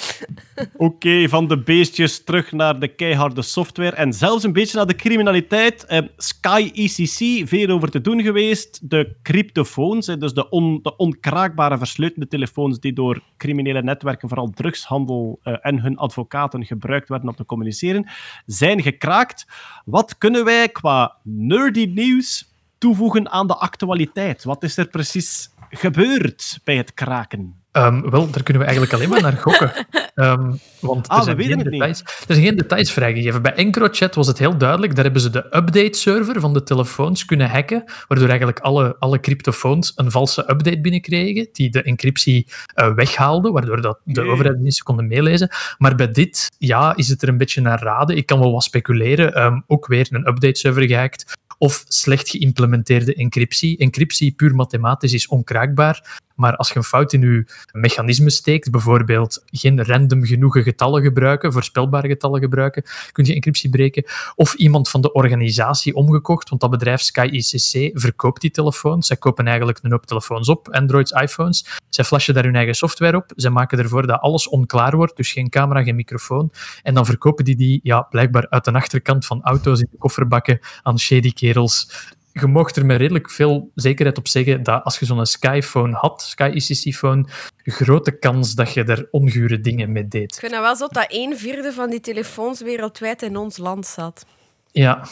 [0.76, 4.94] Oké, van de beestjes terug naar de keiharde software en zelfs een beetje naar de
[4.94, 5.84] criminaliteit.
[5.84, 8.90] Eh, Sky ECC, veel over te doen geweest.
[8.90, 10.48] De cryptofoons, dus de
[10.96, 17.28] onkraakbare versleutelde telefoons die door criminele netwerken, vooral drugshandel eh, en hun advocaten gebruikt werden
[17.28, 18.08] om te communiceren,
[18.46, 19.46] zijn gekraakt.
[19.84, 24.44] Wat kunnen wij qua nerdy nieuws toevoegen aan de actualiteit?
[24.44, 27.61] Wat is er precies gebeurd bij het kraken?
[27.72, 29.72] Ehm, wel, daar kunnen we eigenlijk alleen maar naar gokken.
[30.14, 31.70] Ehm, want Ah, er zijn, weten geen niet.
[31.70, 33.42] details, er zijn geen details vrijgegeven.
[33.42, 34.94] Bij EncroChat was het heel duidelijk.
[34.94, 39.92] Daar hebben ze de update-server van de telefoons kunnen hacken, waardoor eigenlijk alle, alle cryptofoons
[39.96, 44.82] een valse update binnenkregen, die de encryptie eh, weghaalde, waardoor dat de overheid niet eens
[44.82, 45.48] konden meelezen.
[45.78, 48.16] Maar bij dit ja, is het er een beetje naar raden.
[48.16, 49.34] Ik kan wel wat speculeren.
[49.34, 51.32] Ehm, ook weer een update-server gehackt.
[51.58, 53.78] Of slecht geïmplementeerde encryptie.
[53.78, 56.20] Encryptie, puur mathematisch, is onkraakbaar.
[56.42, 61.52] Maar als je een fout in je mechanisme steekt, bijvoorbeeld geen random genoeg getallen gebruiken,
[61.52, 62.82] voorspelbare getallen gebruiken,
[63.12, 64.04] kun je encryptie breken.
[64.34, 69.06] Of iemand van de organisatie omgekocht, want dat bedrijf Sky ICC verkoopt die telefoons.
[69.06, 71.66] Zij kopen eigenlijk een hoop telefoons op, Androids, iPhones.
[71.88, 73.32] Zij flashen daar hun eigen software op.
[73.36, 76.52] Zij maken ervoor dat alles onklaar wordt, dus geen camera, geen microfoon.
[76.82, 80.58] En dan verkopen die die ja, blijkbaar uit de achterkant van auto's in de kofferbakken
[80.82, 81.88] aan shady kerels
[82.32, 86.22] je mocht er met redelijk veel zekerheid op zeggen dat als je zo'n Skyphone had,
[86.22, 87.24] Sky ECC-phone,
[87.64, 90.38] grote kans dat je er ongure dingen mee Ik deed.
[90.38, 94.26] vind het wel zo dat een vierde van die telefoons wereldwijd in ons land zat.
[94.70, 95.04] Ja,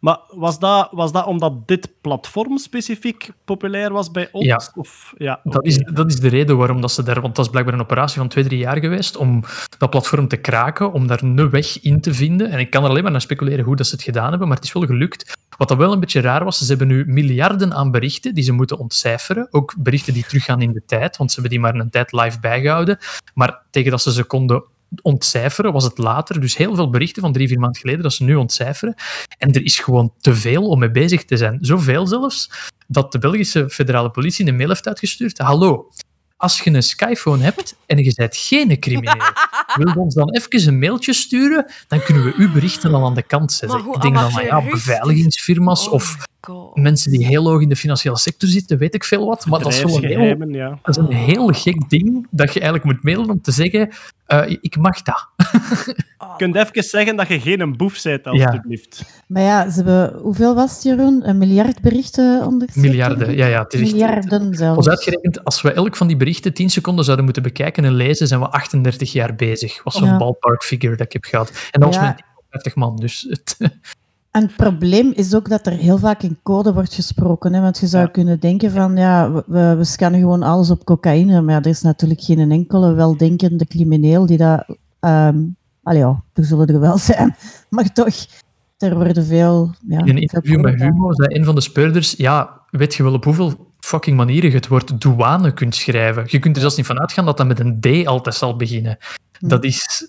[0.00, 4.46] Maar was dat, was dat omdat dit platform specifiek populair was bij ons?
[4.46, 4.60] Ja.
[4.74, 7.20] Of, ja dat, is, dat is de reden waarom dat ze daar...
[7.20, 9.42] Want dat is blijkbaar een operatie van twee, drie jaar geweest om
[9.78, 12.50] dat platform te kraken, om daar een weg in te vinden.
[12.50, 14.56] En ik kan er alleen maar naar speculeren hoe dat ze het gedaan hebben, maar
[14.56, 15.34] het is wel gelukt.
[15.56, 18.52] Wat dat wel een beetje raar was, ze hebben nu miljarden aan berichten die ze
[18.52, 19.48] moeten ontcijferen.
[19.50, 22.40] Ook berichten die teruggaan in de tijd, want ze hebben die maar een tijd live
[22.40, 22.98] bijgehouden.
[23.34, 24.64] Maar tegen dat ze ze konden
[25.02, 26.40] ontcijferen was het later.
[26.40, 28.94] Dus heel veel berichten van drie, vier maanden geleden dat ze nu ontcijferen.
[29.38, 31.58] En er is gewoon te veel om mee bezig te zijn.
[31.60, 32.50] Zoveel zelfs,
[32.86, 35.38] dat de Belgische federale politie een mail heeft uitgestuurd.
[35.38, 35.90] Hallo,
[36.36, 39.32] als je een Skyphone hebt en je bent geen crimineel,
[39.76, 41.72] wil je ons dan even een mailtje sturen?
[41.88, 43.80] Dan kunnen we uw berichten al aan de kant zetten.
[43.80, 46.16] Hoe Ik denk dan aan ja, beveiligingsfirma's Oh of
[46.46, 46.76] God.
[46.76, 49.46] mensen die heel hoog in de financiële sector zitten, weet ik veel wat.
[49.46, 50.78] Maar dat is, wel een heel, ja.
[50.82, 53.88] dat is een heel gek ding dat je eigenlijk moet mailen om te zeggen
[54.26, 55.28] eh, ik mag dat.
[55.38, 59.22] Oh, Je kunt even zeggen dat je geen boef bent, alstublieft.
[59.26, 61.28] Maar ja, ze hebben, hoeveel was het, Jeroen?
[61.28, 62.86] Een miljard berichten onderzocht?
[62.86, 63.62] Miljarden, ja, ja.
[63.62, 64.88] Het is echt- Miljarden zelfs.
[64.88, 68.40] uitgerekend, als we elk van die berichten 10 seconden zouden moeten bekijken en lezen, zijn
[68.40, 69.82] we 38 jaar bezig.
[69.82, 70.16] Was zo'n Ja.
[70.16, 71.50] ballpark figure dat ik heb gehad.
[71.70, 72.08] En dat was Ja.
[72.08, 73.56] met 50 man, dus het,
[74.36, 77.52] En het probleem is ook dat er heel vaak in code wordt gesproken.
[77.54, 77.60] Hè?
[77.60, 78.10] Want je zou Ja.
[78.10, 81.40] kunnen denken van, ja, we- we, scannen gewoon alles op cocaïne.
[81.42, 84.76] Maar ja, er is natuurlijk geen enkele weldenkende crimineel die dat...
[85.00, 85.38] ehm
[85.82, 87.36] allee, ja, er zullen er wel zijn.
[87.70, 88.14] Maar toch,
[88.78, 89.74] er worden veel...
[89.88, 93.12] Ja, in een interview met Humo zei een van de speurders, ja, weet je wel
[93.14, 96.24] op hoeveel fucking manieren je het woord douane kunt schrijven?
[96.26, 98.96] Je kunt er zelfs niet van uitgaan dat dat met een D altijd zal beginnen.
[99.38, 99.48] Hm.
[99.48, 100.08] Dat is...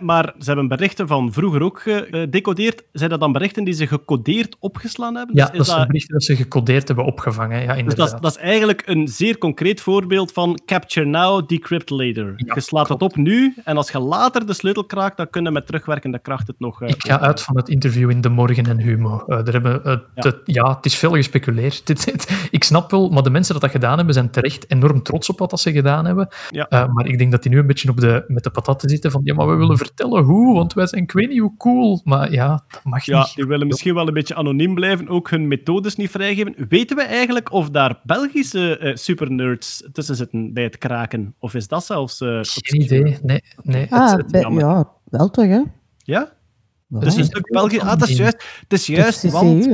[0.00, 1.80] Maar ze hebben berichten van vroeger ook
[2.10, 2.82] gedecodeerd.
[2.92, 5.36] Zijn dat dan berichten die ze gecodeerd opgeslaan hebben?
[5.36, 7.62] Ja, Dus is dat zijn berichten dat ze gecodeerd hebben opgevangen.
[7.62, 11.90] Ja, Dus dat, is- dat is eigenlijk een zeer concreet voorbeeld van capture now, decrypt
[11.90, 12.32] later.
[12.36, 15.44] Ja, je slaat het op nu en als je later de sleutel kraakt, dan kun
[15.44, 16.82] je met terugwerkende kracht het nog...
[16.82, 19.18] eh, Ik ga uit van het interview in De Morgen en Humo.
[19.26, 20.22] Eh, daar hebben, eh, Ja.
[20.22, 20.74] het- ja.
[20.76, 21.82] het is veel gespeculeerd.
[22.50, 25.38] Ik snap wel, maar de mensen dat dat gedaan hebben, zijn terecht enorm trots op
[25.38, 26.28] wat dat ze gedaan hebben.
[26.50, 26.68] Ja.
[26.68, 29.10] Eh, maar ik denk dat die nu een beetje op de, met de patatten zitten
[29.10, 32.00] van ja, maar we willen vertellen hoe, want wij zijn ik weet niet hoe cool.
[32.04, 33.34] Maar ja, dat mag Ja, niet.
[33.34, 36.54] die willen misschien wel een beetje anoniem blijven, ook hun methodes niet vrijgeven.
[36.68, 41.34] Weten we eigenlijk of daar Belgische eh, supernerds tussen zitten bij het kraken?
[41.38, 42.20] Of is dat zelfs...
[42.20, 43.18] eh, Geen idee.
[43.22, 43.86] Nee, nee.
[43.90, 45.60] Ah, Het- het- ja, wel toch, hè?
[45.98, 46.32] Ja?
[46.88, 47.78] Dus een stuk België...
[47.78, 48.44] Ah, dat is juist.
[48.60, 49.68] Het is Het juist, want?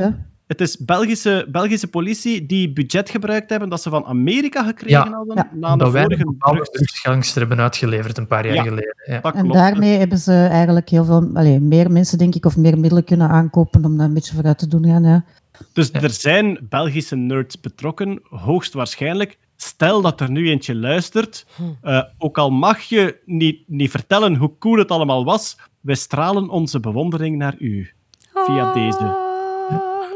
[0.47, 5.11] Het is Belgische, Belgische politie die budget gebruikt hebben dat ze van Amerika gekregen Ja.
[5.17, 5.49] hadden Ja.
[5.53, 8.63] na de dat wij een vorige drugsgangster hebben uitgeleverd een paar jaar Ja.
[8.63, 8.95] geleden.
[9.07, 9.21] Ja.
[9.21, 12.79] Dat En daarmee hebben ze eigenlijk heel veel, allee, meer mensen, denk ik, of meer
[12.79, 15.05] middelen kunnen aankopen om daar een beetje vooruit te doen gaan.
[15.05, 15.25] Ja.
[15.73, 19.39] Dus er zijn Belgische nerds betrokken, hoogstwaarschijnlijk.
[19.57, 21.47] Stel dat er nu eentje luistert,
[21.83, 26.49] eh, ook al mag je niet, niet vertellen hoe cool het allemaal was, wij stralen
[26.49, 27.91] onze bewondering naar u.
[28.35, 29.26] Via deze.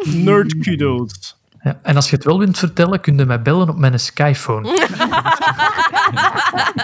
[0.05, 1.39] Nerd kudos.
[1.63, 4.69] Ja, en als je het wel wilt vertellen, kun je mij bellen op mijn Skyphone.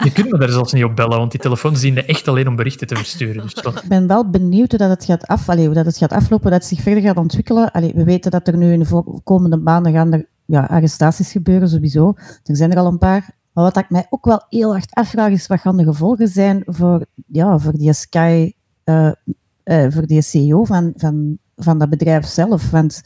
[0.05, 2.57] je kunt me daar zelfs niet op bellen, want die telefoons dienen echt alleen om
[2.57, 3.43] berichten te versturen.
[3.43, 3.83] Dus dat...
[3.83, 6.43] Ik ben wel benieuwd hoe dat het gaat, af, allee, hoe dat het gaat aflopen,
[6.43, 7.73] hoe dat het zich verder gaat ontwikkelen.
[7.73, 11.69] Allee, we weten dat er nu in de komende maanden gaan er, ja, arrestaties gebeuren,
[11.69, 12.15] sowieso.
[12.45, 13.31] Er zijn er al een paar.
[13.53, 16.63] Maar wat ik mij ook wel heel hard afvraag, is wat gaan de gevolgen zijn
[16.67, 18.53] voor, ja, voor die Sky,
[18.85, 19.11] eh,
[19.63, 22.71] eh, voor die CEO van, van, van dat bedrijf zelf.
[22.71, 23.03] Want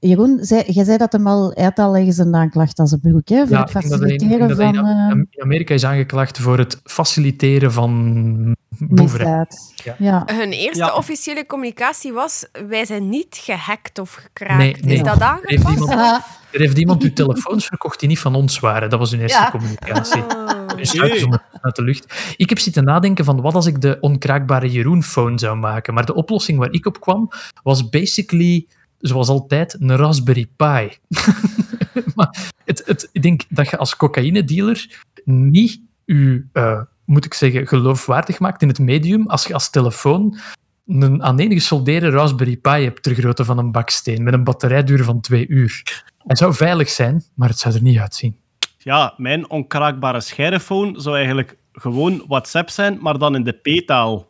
[0.00, 3.00] Jeroen, zei, jij zei dat hem al, hij had al ergens een aanklacht als een
[3.00, 6.80] broek, hè, voor Ja, het faciliteren van in, eh, in Amerika is aangeklaagd voor het
[6.84, 8.56] faciliteren van.
[8.78, 9.72] Misdaad.
[9.98, 10.22] Ja.
[10.26, 10.94] Hun eerste Ja.
[10.94, 14.58] officiële communicatie was: wij zijn niet gehackt of gekraakt.
[14.58, 14.96] Nee, nee.
[14.96, 15.90] Is dat Er heeft aangepast?
[15.90, 18.90] iemand, er heeft iemand uw telefoons verkocht die niet van ons waren.
[18.90, 19.50] Dat was hun eerste Ja.
[19.50, 20.22] communicatie.
[20.22, 21.34] Oh.
[21.60, 22.34] Uit de lucht.
[22.36, 25.94] Ik heb zitten nadenken van wat als ik de onkraakbare Jeroen-phone zou maken.
[25.94, 27.30] Maar de oplossing waar ik op kwam
[27.62, 28.66] was basically,
[28.98, 30.96] zoals altijd, een Raspberry Pi.
[32.14, 37.66] maar het, het, ik denk dat je als cocaïne-dealer niet je, eh, moet ik zeggen,
[37.66, 40.38] geloofwaardig maakt in het medium als je als telefoon
[40.86, 45.46] een aaneengesoldeerde Raspberry Pi hebt ter grootte van een baksteen met een batterijduur van twee
[45.48, 46.04] uur.
[46.18, 48.36] Hij zou veilig zijn, maar het zou er niet uitzien.
[48.78, 54.28] Ja, mijn onkraakbare schermphone zou eigenlijk gewoon WhatsApp zijn, maar dan in de P-taal.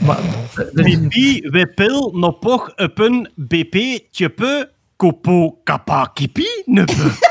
[0.00, 0.18] Maar,
[0.74, 7.30] Pipi, wepil, nopoch, upun, bp, tjepe, kopo, kappa, kipi, nuppe.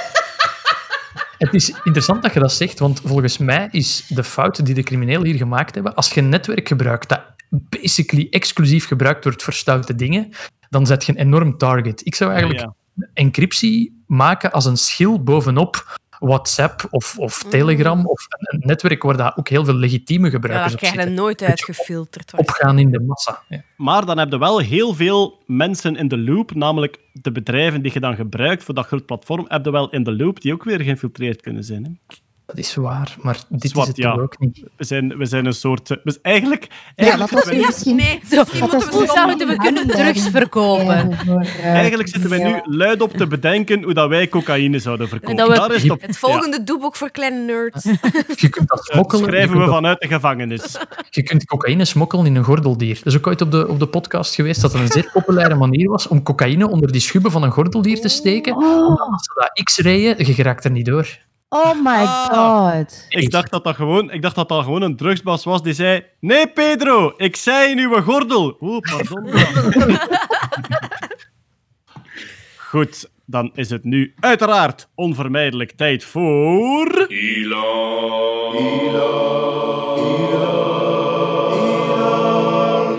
[1.41, 4.83] Het is interessant dat je dat zegt, want volgens mij is de fout die de
[4.83, 9.53] criminelen hier gemaakt hebben, als je een netwerk gebruikt dat basically exclusief gebruikt wordt voor
[9.53, 10.29] stoute dingen,
[10.69, 12.05] dan zet je een enorm target.
[12.05, 13.07] Ik zou eigenlijk Ja.
[13.13, 19.17] encryptie maken als een schil bovenop WhatsApp of, of Telegram of een, een netwerk waar
[19.17, 21.13] daar ook heel veel legitieme Ja, gebruikers dat op zitten.
[21.13, 22.33] nooit uitgefilterd.
[22.35, 23.41] Opgaan in de massa.
[23.49, 23.63] Ja.
[23.77, 27.93] Maar dan heb je wel heel veel mensen in de loop, namelijk de bedrijven die
[27.93, 30.63] je dan gebruikt voor dat groot platform, heb je wel in de loop die ook
[30.63, 31.83] weer geïnfiltreerd kunnen zijn.
[31.83, 32.15] Hè?
[32.53, 34.21] Dat is waar, maar dit Zwart, is het ja.
[34.21, 34.63] ook niet.
[34.77, 35.91] We zijn, we zijn een soort...
[35.91, 36.67] eh, Dus eigenlijk...
[36.69, 37.95] Ja, eigenlijk dat was zitten we nu- misschien...
[37.95, 41.17] Nee, Zo, hoe het zouden we kunnen drugs verkopen?
[41.61, 45.35] Eigenlijk zitten we nu luid op te bedenken hoe dat wij cocaïne zouden verkopen.
[45.35, 46.01] Dat we- Daar is het op.
[46.01, 47.83] Het volgende doeboek voor kleine nerds.
[48.43, 49.25] Je kunt dat Ja, smokkelen.
[49.25, 50.77] schrijven we vanuit de gevangenis.
[51.09, 52.95] Je kunt cocaïne smokkelen in een gordeldier.
[52.95, 55.55] Dat is ook ooit op de, op de podcast geweest dat het een zeer populaire
[55.55, 58.55] manier was om cocaïne onder die schubben van een gordeldier te steken.
[58.55, 61.07] Omdat als ze dat x-rayen, je geraakt er niet door.
[61.53, 62.25] Oh my Ah.
[62.79, 63.05] god.
[63.09, 66.03] Ik dacht dat dat gewoon, ik dacht dat dat gewoon een drugsbas was die zei:
[66.19, 68.57] Nee, Pedro, ik zei in uw gordel.
[68.61, 69.33] Oeh, pardon.
[72.57, 77.07] Goed, dan is het nu uiteraard onvermijdelijk tijd voor.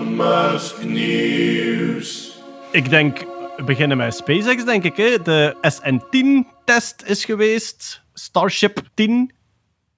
[0.07, 2.37] Musk News.
[2.71, 3.19] Ik denk,
[3.57, 4.97] we beginnen met SpaceX, denk ik.
[4.97, 5.21] Hè.
[5.21, 8.02] De SN10-test is geweest.
[8.23, 9.31] Starship 10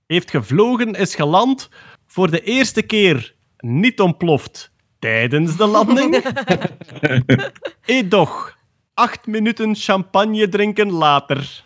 [0.08, 1.70] heeft gevlogen, is geland.
[2.08, 6.24] Voor de eerste keer niet ontploft tijdens de landing.
[7.86, 8.58] Edoch,
[8.94, 11.64] acht minuten champagne drinken later.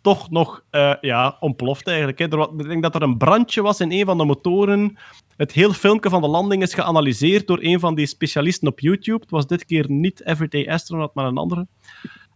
[0.00, 2.18] Toch nog eh, ja, ontploft eigenlijk.
[2.18, 2.28] Hè.
[2.28, 4.98] Er ik denk dat er een brandje was in een van de motoren.
[5.36, 9.20] Het hele filmpje van de landing is geanalyseerd door een van die specialisten op YouTube.
[9.20, 11.66] Het was dit keer niet Everyday Astronaut, maar een andere.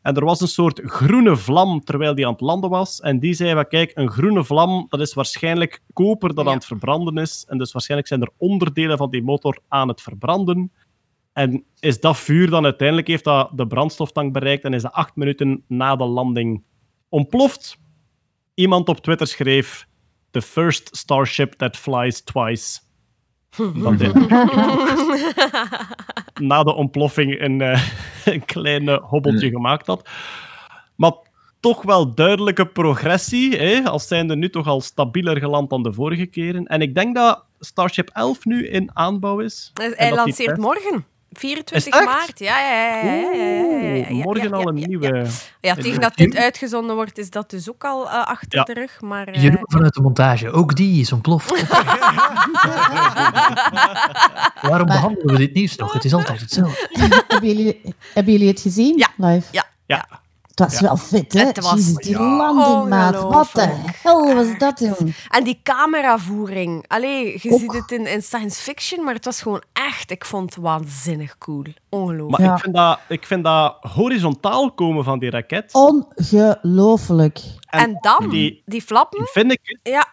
[0.04, 3.00] En er was een soort groene vlam terwijl die aan het landen was.
[3.00, 6.50] En die zei, kijk, een groene vlam, dat is waarschijnlijk koper dat Ja.
[6.50, 7.44] aan het verbranden is.
[7.48, 10.72] En dus waarschijnlijk zijn er onderdelen van die motor aan het verbranden.
[11.32, 15.16] En is dat vuur dan uiteindelijk, heeft dat de brandstoftank bereikt en is dat acht
[15.16, 16.62] minuten na de landing
[17.08, 17.78] ontploft.
[18.54, 19.86] Iemand op Twitter schreef,
[20.30, 22.80] the first starship that flies twice.
[23.56, 24.12] Dat hij
[26.40, 27.82] na de ontploffing een, eh,
[28.24, 30.08] een klein hobbeltje gemaakt had.
[30.96, 31.12] Maar
[31.60, 36.26] toch wel duidelijke progressie, hè, als zijnde nu toch al stabieler geland dan de vorige
[36.26, 36.66] keren.
[36.66, 39.70] En ik denk dat Starship 11 nu in aanbouw is.
[39.74, 41.04] En Hij lanceert morgen.
[41.38, 42.04] 24 Is het echt?
[42.04, 42.38] maart.
[42.38, 43.02] Ja, ja, ja.
[43.04, 45.06] ja, ja, ja, ja, ja, ja, Oeh, morgen ja, al een nieuwe...
[45.16, 45.24] Ja,
[45.60, 48.62] ja tegen dat dit uitgezonden wordt, is dat dus ook al eh, achter Ja.
[48.64, 49.00] de rug.
[49.00, 51.64] Maar, eh, Jeroen vanuit de montage, ook die is ontploft.
[54.62, 55.92] Waarom behandelen we dit nieuws nog?
[55.92, 56.88] Het is altijd hetzelfde.
[57.28, 58.98] hebben, jullie, hebben jullie het gezien?
[58.98, 59.08] Ja.
[59.16, 59.46] Live?
[59.50, 59.64] Ja.
[59.86, 60.06] Ja,
[60.54, 60.86] Het was Ja.
[60.86, 61.44] wel vet, hè?
[61.44, 62.36] Het was Jezus, die Ja.
[62.36, 63.22] landing, maat.
[63.22, 65.14] Wat de hel was dat, jong?
[65.28, 66.84] En die cameravoering.
[66.88, 67.60] Allee, je Ook.
[67.60, 70.10] ziet het in, in science fiction, maar het was gewoon echt...
[70.10, 71.64] Ik vond het waanzinnig cool.
[71.88, 72.38] Ongelooflijk.
[72.38, 72.54] Maar Ja.
[72.54, 75.72] ik, vind dat, ik vind dat horizontaal komen van die raket.
[75.72, 77.40] Ongelooflijk.
[77.66, 79.28] En dan, die- die, flappen.
[79.32, 80.06] Vind ik, Ja,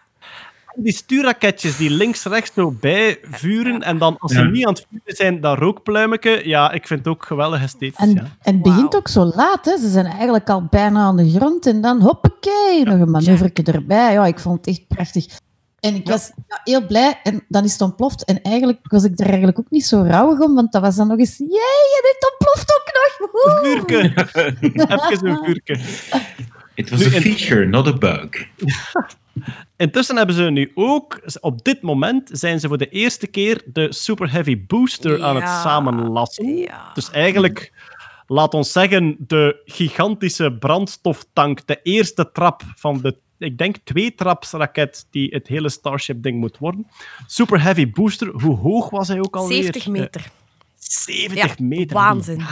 [0.76, 4.44] die stuurraketjes die links-rechts zo bijvuren en dan als ze Ja.
[4.44, 7.96] niet aan het vuren zijn, dat rookpluimetje, ja, ik vind het ook geweldig esthetisch.
[7.98, 8.20] En, ja.
[8.42, 9.76] en het begint ook zo laat, hè?
[9.78, 14.12] Ze zijn eigenlijk al bijna aan de grond en dan hoppakee, nog een manoeuvretje erbij.
[14.12, 15.26] Ja, ik vond het echt prachtig.
[15.80, 18.24] En ik was ja, heel blij en dan is het ontploft.
[18.24, 21.08] En eigenlijk was ik er eigenlijk ook niet zo rauwig om, want dat was dan
[21.08, 21.36] nog eens...
[21.38, 23.30] Jee, en het ontploft ook nog!
[23.32, 23.70] Woehoe!
[23.70, 25.10] Vuurke.
[25.12, 25.78] Even een vuurke.
[26.74, 28.28] Het was Nu, een en- feature, not a bug.
[29.76, 33.92] Intussen hebben ze nu ook, op dit moment zijn ze voor de eerste keer de
[33.92, 36.56] Super Heavy Booster aan het samenlassen.
[36.56, 36.90] ja.
[36.94, 37.72] Dus eigenlijk,
[38.26, 45.28] laat ons zeggen, de gigantische brandstoftank, de eerste trap van de, ik denk, twee-trapsraket die
[45.30, 46.86] het hele Starship-ding moet worden.
[47.26, 49.62] Super Heavy Booster, hoe hoog was hij ook alweer?
[49.62, 50.30] 70 meter.
[50.82, 51.96] Eh, 70 Ja, meter.
[51.96, 52.42] waanzin.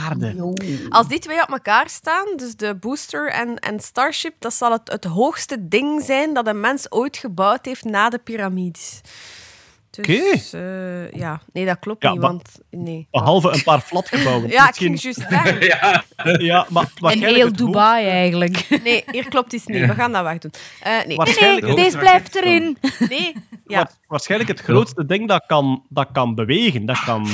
[0.89, 4.91] Als die twee op elkaar staan, dus de booster en, en Starship, dat zal het,
[4.91, 9.01] het hoogste ding zijn dat een mens ooit gebouwd heeft na de piramides.
[9.91, 12.49] Dus, eh, ja, nee, dat klopt Ja, niet, want...
[12.69, 13.07] Nee.
[13.11, 14.49] Behalve een paar flatgebouwen.
[14.57, 15.61] Ja, ik ging juist zeggen.
[15.67, 16.03] Ja,
[16.37, 18.67] ja, maar En waarschijnlijk heel Dubai eigenlijk.
[18.83, 19.85] Nee, hier klopt iets niet.
[19.85, 20.51] We gaan dat wegdoen.
[20.81, 21.17] Eh nee.
[21.17, 22.77] Nee, deze blijft erin.
[23.09, 23.35] nee.
[23.67, 23.91] Ja.
[24.07, 27.27] waarschijnlijk het grootste ding dat kan, dat kan bewegen, dat kan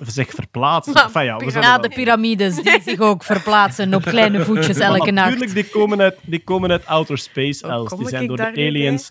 [0.00, 0.92] zich verplaatsen.
[0.92, 4.98] Maar Enfin, ja, we Na de piramides, die zich ook verplaatsen op kleine voetjes elke
[4.98, 5.54] Maar Natuurlijk, nacht.
[5.54, 7.96] die komen uit, die komen uit outer space, Hoe Els.
[7.96, 9.10] Die zijn door de aliens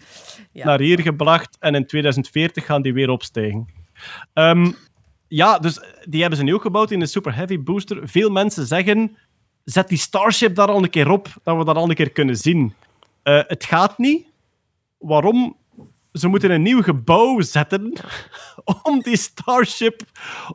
[0.51, 0.65] Ja.
[0.65, 3.67] naar hier gebracht en in 2040 gaan die weer opstijgen.
[4.33, 4.71] Ehm,
[5.27, 5.79] ja, dus
[6.09, 7.99] die hebben ze nu ook gebouwd in een Super Heavy Booster.
[8.03, 9.17] Veel mensen zeggen,
[9.63, 12.35] zet die Starship daar al een keer op, dat we dat al een keer kunnen
[12.37, 12.73] zien.
[13.23, 14.25] Eh, het gaat niet.
[14.97, 15.55] Waarom?
[16.13, 17.93] Ze moeten een nieuw gebouw zetten
[18.83, 20.01] om die Starship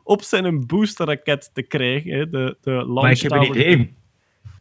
[0.03, 2.11] op zijn boosterraket te krijgen.
[2.11, 3.97] hè, De, de launch maar ik heb een idee.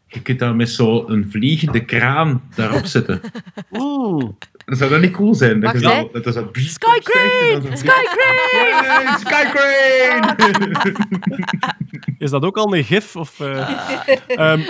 [0.07, 3.21] Je kunt daar met zo'n vliegende kraan daarop zetten.
[3.71, 4.25] Oeh.
[4.67, 5.61] Zou dat niet cool zijn?
[5.61, 7.77] Dat Wacht, zo, dat zo Sky Crane!
[7.77, 8.83] Sky Crane!
[8.83, 10.95] Yay, Sky Crane!
[12.19, 13.17] Is dat ook al een gif?
[13.17, 14.09] Of, eh?
[14.27, 14.61] Ehm,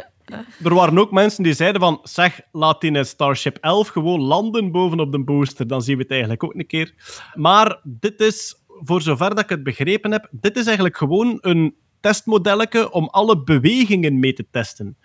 [0.64, 5.12] er waren ook mensen die zeiden van, zeg, laat die Starship 11 gewoon landen bovenop
[5.12, 5.66] de booster.
[5.66, 6.94] Dan zien we het eigenlijk ook een keer.
[7.34, 11.74] Maar dit is, voor zover dat ik het begrepen heb, dit is eigenlijk gewoon een
[12.00, 14.96] testmodelletje om alle bewegingen mee te testen.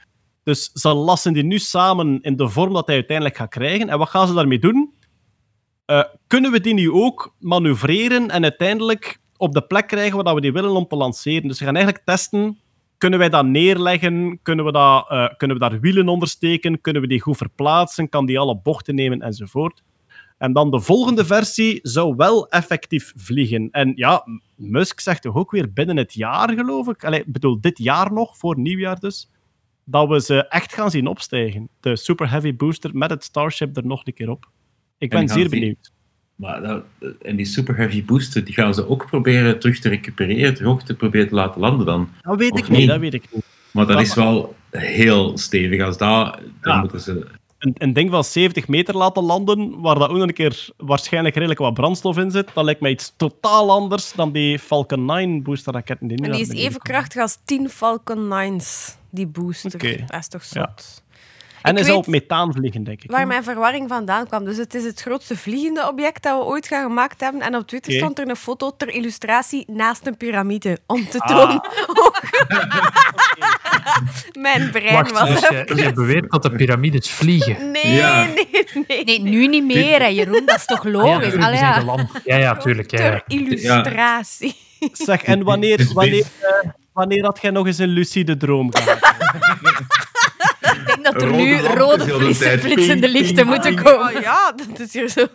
[0.43, 3.89] Dus ze lassen die nu samen in de vorm dat hij uiteindelijk gaat krijgen.
[3.89, 4.93] En wat gaan ze daarmee doen?
[5.85, 10.41] Eh, kunnen we die nu ook manoeuvreren en uiteindelijk op de plek krijgen waar we
[10.41, 11.47] die willen om te lanceren?
[11.47, 12.59] Dus we gaan eigenlijk testen,
[13.03, 14.39] kunnen wij dat neerleggen?
[14.41, 16.81] Kunnen we, dat, eh, kunnen we daar wielen onder steken?
[16.81, 18.09] Kunnen we die goed verplaatsen?
[18.09, 19.21] Kan die alle bochten nemen?
[19.21, 19.83] Enzovoort.
[20.37, 23.69] En dan de volgende versie zou wel effectief vliegen.
[23.71, 24.25] En ja,
[24.55, 27.05] Musk zegt toch ook weer binnen het jaar, geloof ik.
[27.05, 29.31] Allee, ik bedoel, dit jaar nog, voor nieuwjaar dus.
[29.85, 31.69] Dat we ze echt gaan zien opstijgen.
[31.79, 34.49] De Super Heavy Booster met het Starship er nog een keer op.
[34.97, 35.59] Ik En ben zeer zien.
[35.59, 35.92] benieuwd.
[36.43, 36.83] Maar dat,
[37.21, 40.95] en die Super Heavy Booster, die gaan ze ook proberen terug te recupereren, terug te
[40.95, 42.09] proberen te laten landen dan.
[42.21, 42.87] Dat weet Of ik niet, niet?
[42.87, 43.43] dat weet ik niet.
[43.71, 45.81] Maar dat Dat- is wel heel stevig.
[45.81, 46.79] Als dat, dan Ja.
[46.79, 47.27] moeten ze...
[47.59, 51.35] Een, een ding van 70 meter laten landen, waar dat ook nog een keer waarschijnlijk
[51.35, 55.43] redelijk wat brandstof in zit, dat lijkt mij iets totaal anders dan die Falcon 9
[55.43, 59.73] boosterraketten die nu En die is even krachtig als 10 Falcon 9's, die booster.
[59.73, 59.97] Oké.
[60.07, 60.73] Dat is toch Ja.
[61.63, 63.11] En hij zal weet op methaan vliegen, denk ik.
[63.11, 64.43] Waar mijn verwarring vandaan kwam.
[64.45, 67.41] Dus het is het grootste vliegende object dat we ooit gaan gemaakt hebben.
[67.41, 70.77] En op Twitter stond er een foto ter illustratie naast een piramide.
[70.87, 71.27] Om te Ah.
[71.37, 71.61] tonen.
[74.41, 75.75] mijn brein Wacht, was dus er.
[75.75, 77.71] je, je beweert dat de piramides vliegen.
[77.71, 78.25] Nee, Ja.
[78.25, 78.47] nee,
[78.87, 79.03] nee.
[79.03, 80.45] Nee, nu niet meer, hè, Jeroen.
[80.45, 81.33] Dat is toch logisch?
[81.33, 81.83] ja.
[82.23, 82.91] Ja, ja, tuurlijk.
[82.91, 82.97] Ja.
[82.97, 84.55] Ter illustratie.
[84.91, 89.02] Zeg, en wanneer, wanneer, eh, wanneer had jij nog eens een lucide droom gehad?
[91.03, 93.85] Dat er Rode nu rode flitsen- flitsende lichten moeten ping.
[93.87, 94.21] komen.
[94.21, 95.25] Ja, dat is hier zo.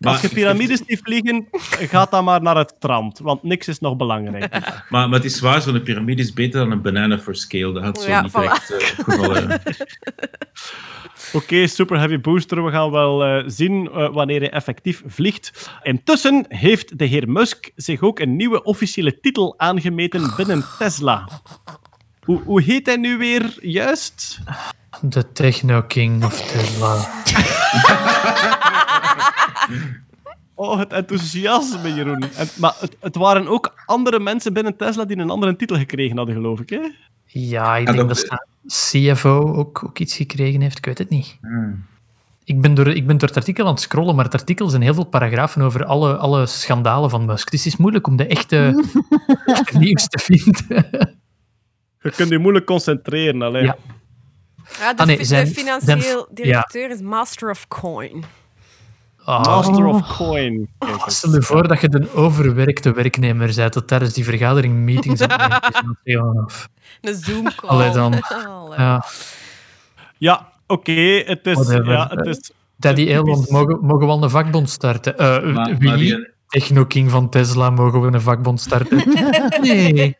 [0.00, 1.48] Als je piramides niet vliegen,
[1.90, 4.52] ga dan maar naar het strand, want niks is nog belangrijk.
[4.88, 7.72] Maar, maar het is waar, zo'n piramide is beter dan een banana for scale.
[7.72, 8.42] Dat had zo Ja, niet voilà.
[8.50, 9.60] echt eh, gevallen.
[11.32, 12.64] Oké, Super Heavy Booster.
[12.64, 15.70] We gaan wel eh, zien eh, wanneer hij effectief vliegt.
[15.82, 21.28] Intussen heeft de heer Musk zich ook een nieuwe officiële titel aangemeten binnen Tesla.
[22.26, 24.38] Hoe, hoe heet hij nu weer juist?
[25.00, 26.94] De Techno King of Tesla.
[30.58, 32.22] Oh, het enthousiasme, Jeroen.
[32.22, 36.16] En, maar het, het waren ook andere mensen binnen Tesla die een andere titel gekregen
[36.16, 36.70] hadden, geloof ik.
[36.70, 36.80] Hè?
[37.26, 40.78] Ja, ik denk dat- dat CFO ook, ook iets gekregen heeft.
[40.78, 41.36] Ik weet het niet.
[41.40, 41.84] Hmm.
[42.44, 44.82] Ik ben, door, ik ben door het artikel aan het scrollen, maar het artikel zijn
[44.82, 47.50] heel veel paragrafen over alle, alle schandalen van Musk.
[47.50, 48.84] Dus het is moeilijk om de echte,
[49.46, 50.90] echte nieuws te vinden.
[52.10, 53.42] Je kunt je moeilijk concentreren.
[53.42, 53.64] Alleen.
[53.64, 53.76] Ja.
[54.80, 58.24] Ja, de, Ah, nee, fi- zijn- de financieel zijn- directeur is Master of Coin.
[59.24, 60.68] Ah, Master of Coin.
[60.78, 61.16] Eens.
[61.18, 66.68] stel je voor dat je een overwerkte werknemer bent dat tijdens die vergadering meetings af.
[67.00, 67.70] Een Zoom-call.
[67.70, 68.14] Allee dan.
[68.46, 68.78] Allee.
[68.78, 69.04] Ja.
[70.18, 70.92] Ja, oké.
[71.26, 71.54] het is...
[71.54, 71.92] Whatever.
[71.92, 73.06] Ja, het is Daddy.
[73.06, 75.18] Elon, mogen, mogen we al een vakbond starten?
[75.18, 79.02] Eh Maar- Willy, die- Techno-king van Tesla, mogen we een vakbond starten?
[79.60, 80.16] nee.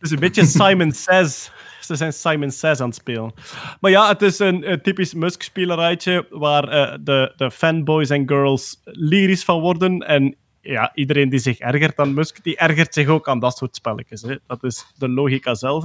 [0.00, 1.50] Het is een beetje Simon Says.
[1.80, 3.32] Ze zijn Simon Says aan het spelen.
[3.80, 8.80] Maar ja, het is een, een typisch Musk-spelerijtje waar eh, de, de fanboys en girls
[8.84, 9.98] lyrisch van worden.
[9.98, 13.76] En ja, iedereen die zich ergert aan Musk, die ergert zich ook aan dat soort
[13.76, 14.22] spelletjes.
[14.22, 14.36] Hè.
[14.46, 15.84] Dat is de logica zelf.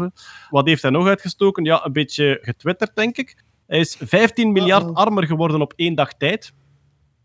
[0.50, 1.64] Wat heeft hij nog uitgestoken?
[1.64, 3.44] Ja, een beetje getwitterd, denk ik.
[3.68, 6.54] Hij is 15 miljard armer geworden op één dag tijd.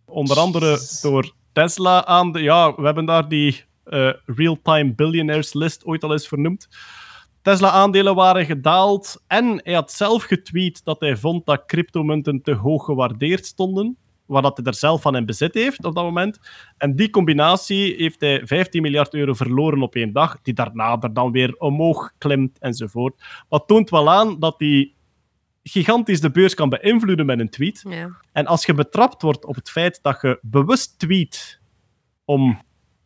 [0.04, 2.42] Onder andere door Tesla aan de...
[2.42, 6.68] Ja, we hebben daar die eh, real-time billionaires list ooit al eens vernoemd.
[7.42, 12.84] Tesla-aandelen waren gedaald en hij had zelf getweet dat hij vond dat cryptomunten te hoog
[12.84, 13.96] gewaardeerd stonden,
[14.26, 16.38] waar dat hij er zelf van in bezit heeft op dat moment.
[16.76, 21.12] En die combinatie heeft hij 15 miljard euro verloren op één dag, die daarna er
[21.12, 23.22] dan weer omhoog klimt enzovoort.
[23.48, 24.94] Wat toont wel aan dat hij
[25.62, 27.84] gigantisch de beurs kan beïnvloeden met een tweet.
[27.88, 28.16] Ja.
[28.32, 31.60] En als je betrapt wordt op het feit dat je bewust tweet
[32.24, 32.60] om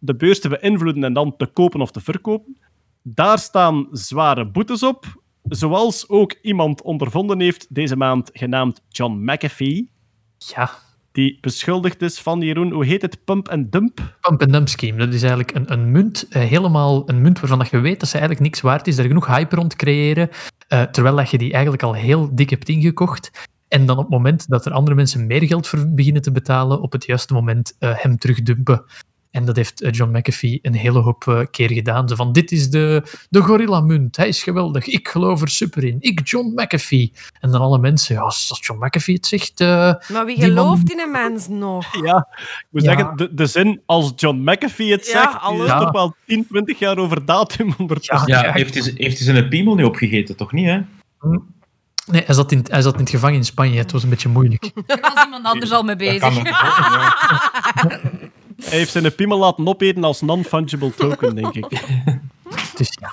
[0.04, 2.56] de beurs te beïnvloeden en dan te kopen of te verkopen,
[3.02, 5.22] daar staan zware boetes op.
[5.42, 9.90] Zoals ook iemand ondervonden heeft deze maand, genaamd John McAfee,
[10.38, 10.70] Ja,
[11.12, 14.16] die beschuldigd is van, Jeroen, hoe heet het, pump and dump?
[14.20, 14.98] pump and dump scheme.
[14.98, 18.08] Dat is eigenlijk een, een munt, eh, helemaal een munt waarvan dat je weet dat
[18.08, 20.28] ze eigenlijk niks waard is, daar genoeg hype rond creëren,
[20.68, 23.48] eh, terwijl dat je die eigenlijk al heel dik hebt ingekocht.
[23.68, 26.80] En dan op het moment dat er andere mensen meer geld voor beginnen te betalen,
[26.80, 28.84] op het juiste moment eh, hem terugdumpen.
[29.34, 32.08] En dat heeft eh, John McAfee een hele hoop eh, keer gedaan.
[32.08, 35.96] Zo van, dit is de, de gorilla-munt, hij is geweldig, ik geloof er super in,
[36.00, 37.12] ik John McAfee.
[37.40, 39.60] En dan alle mensen, ja, als John McAfee het zegt...
[39.60, 39.66] eh,
[40.12, 42.02] Maar wie man- gelooft in een mens nog?
[42.04, 42.96] Ja, ik moet Ja.
[42.96, 45.78] zeggen, de, de zin als John McAfee het Ja, zegt, is Ja.
[45.78, 48.28] toch wel 10, 20 jaar over datum ondertussen.
[48.28, 50.80] Ja, Ja, heeft, hij, heeft hij zijn piemel niet opgegeten, toch niet, hè?
[52.06, 53.78] Nee, hij zat, in, hij zat in het gevangen in Spanje.
[53.78, 54.64] Het was een beetje moeilijk.
[54.86, 56.42] Er was iemand anders al mee Dat bezig.
[58.64, 61.66] Hij heeft zijn piemel laten opeten als non-fungible token, denk ik.
[62.76, 63.12] Dus ja.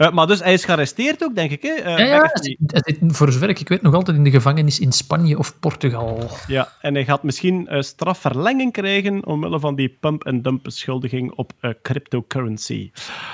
[0.00, 1.62] Eh, maar dus hij is gearresteerd ook, denk ik.
[1.62, 1.68] Hè?
[1.72, 2.56] Eh, Ja, ja, hij McAfee.
[2.60, 5.58] zit, hij zit voor zover ik weet nog altijd in de gevangenis in Spanje of
[5.58, 6.30] Portugal.
[6.46, 11.70] Ja, en hij gaat misschien eh, strafverlenging krijgen omwille van die pump-and-dump beschuldiging op eh,
[11.82, 12.90] cryptocurrency.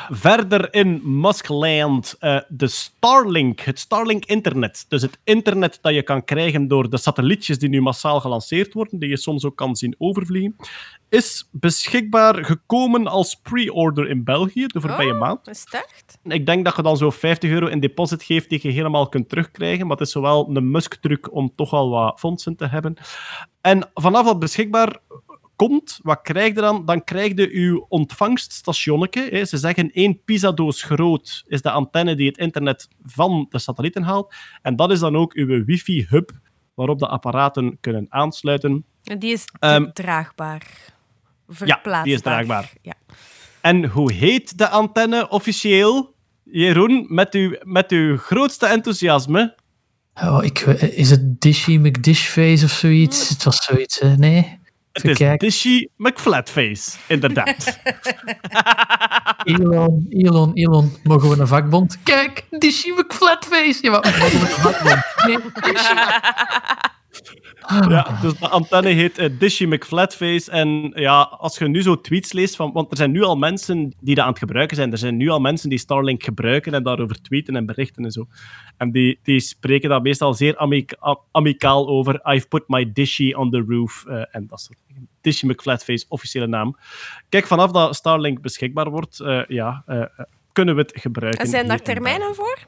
[0.09, 4.85] Verder in Muskland, eh, de Starlink, het Starlink-internet.
[4.89, 8.99] Dus het internet dat je kan krijgen door de satellietjes die nu massaal gelanceerd worden,
[8.99, 10.57] die je soms ook kan zien overvliegen,
[11.09, 15.21] is beschikbaar gekomen als pre-order in België de voorbije Oh.
[15.21, 15.49] maand.
[15.49, 16.19] Is het echt?
[16.23, 19.28] Ik denk dat je dan zo 50 euro in deposit geeft die je helemaal kunt
[19.28, 19.87] terugkrijgen.
[19.87, 22.95] Maar het is zowel een Musk-truc om toch al wat fondsen te hebben.
[23.61, 24.99] En vanaf dat beschikbaar
[25.57, 26.85] komt, wat krijg je dan?
[26.85, 29.45] Dan krijg je uw ontvangststationnetje.
[29.47, 34.35] Ze zeggen één pizzadoos groot is de antenne die het internet van de satellieten haalt.
[34.62, 36.31] En dat is dan ook uw wifi-hub
[36.74, 38.85] waarop de apparaten kunnen aansluiten.
[39.05, 40.62] En Die is Ehm, draagbaar.
[41.47, 42.05] ja, Verplaatsbaar.
[42.05, 42.73] die is draagbaar.
[42.83, 42.95] Ja.
[43.61, 46.15] En hoe heet de antenne officieel?
[46.51, 49.55] Jeroen, met uw, met uw grootste enthousiasme.
[50.23, 53.28] Oh, ik, weet- is het Dishy McDishface of zoiets?
[53.28, 54.16] Het was zoiets, hè?
[54.16, 54.59] Nee?
[54.93, 55.39] Het is.
[55.39, 57.78] Dishy McFlatface, inderdaad.
[59.44, 60.93] Elon, Elon, Elon.
[61.02, 61.98] Mogen we een vakbond?
[62.02, 63.78] Kijk, Dishy McFlatface.
[63.82, 65.05] Ja, maar mogen we een vakbond?
[65.27, 65.94] Nee, Dishy.
[67.89, 70.51] ja, dus de antenne heet eh, Dishy McFlatface.
[70.51, 73.95] En ja, als je nu zo tweets leest, van, want er zijn nu al mensen
[74.01, 74.93] die dat aan het gebruiken zijn.
[74.93, 78.27] Er zijn nu al mensen die Starlink gebruiken en daarover tweeten en berichten en zo.
[78.77, 80.59] En die, die spreken daar meestal zeer
[81.33, 82.21] amicaal over.
[82.35, 84.05] I've put my Dishy on the roof.
[84.07, 85.09] eh, en dat soort dingen.
[85.21, 86.77] Dishy McFlatface, officiële naam.
[87.29, 89.85] Kijk, vanaf dat Starlink beschikbaar wordt, eh, ja,
[90.53, 91.41] kunnen we het gebruiken.
[91.41, 92.59] En zijn daar termijnen voor?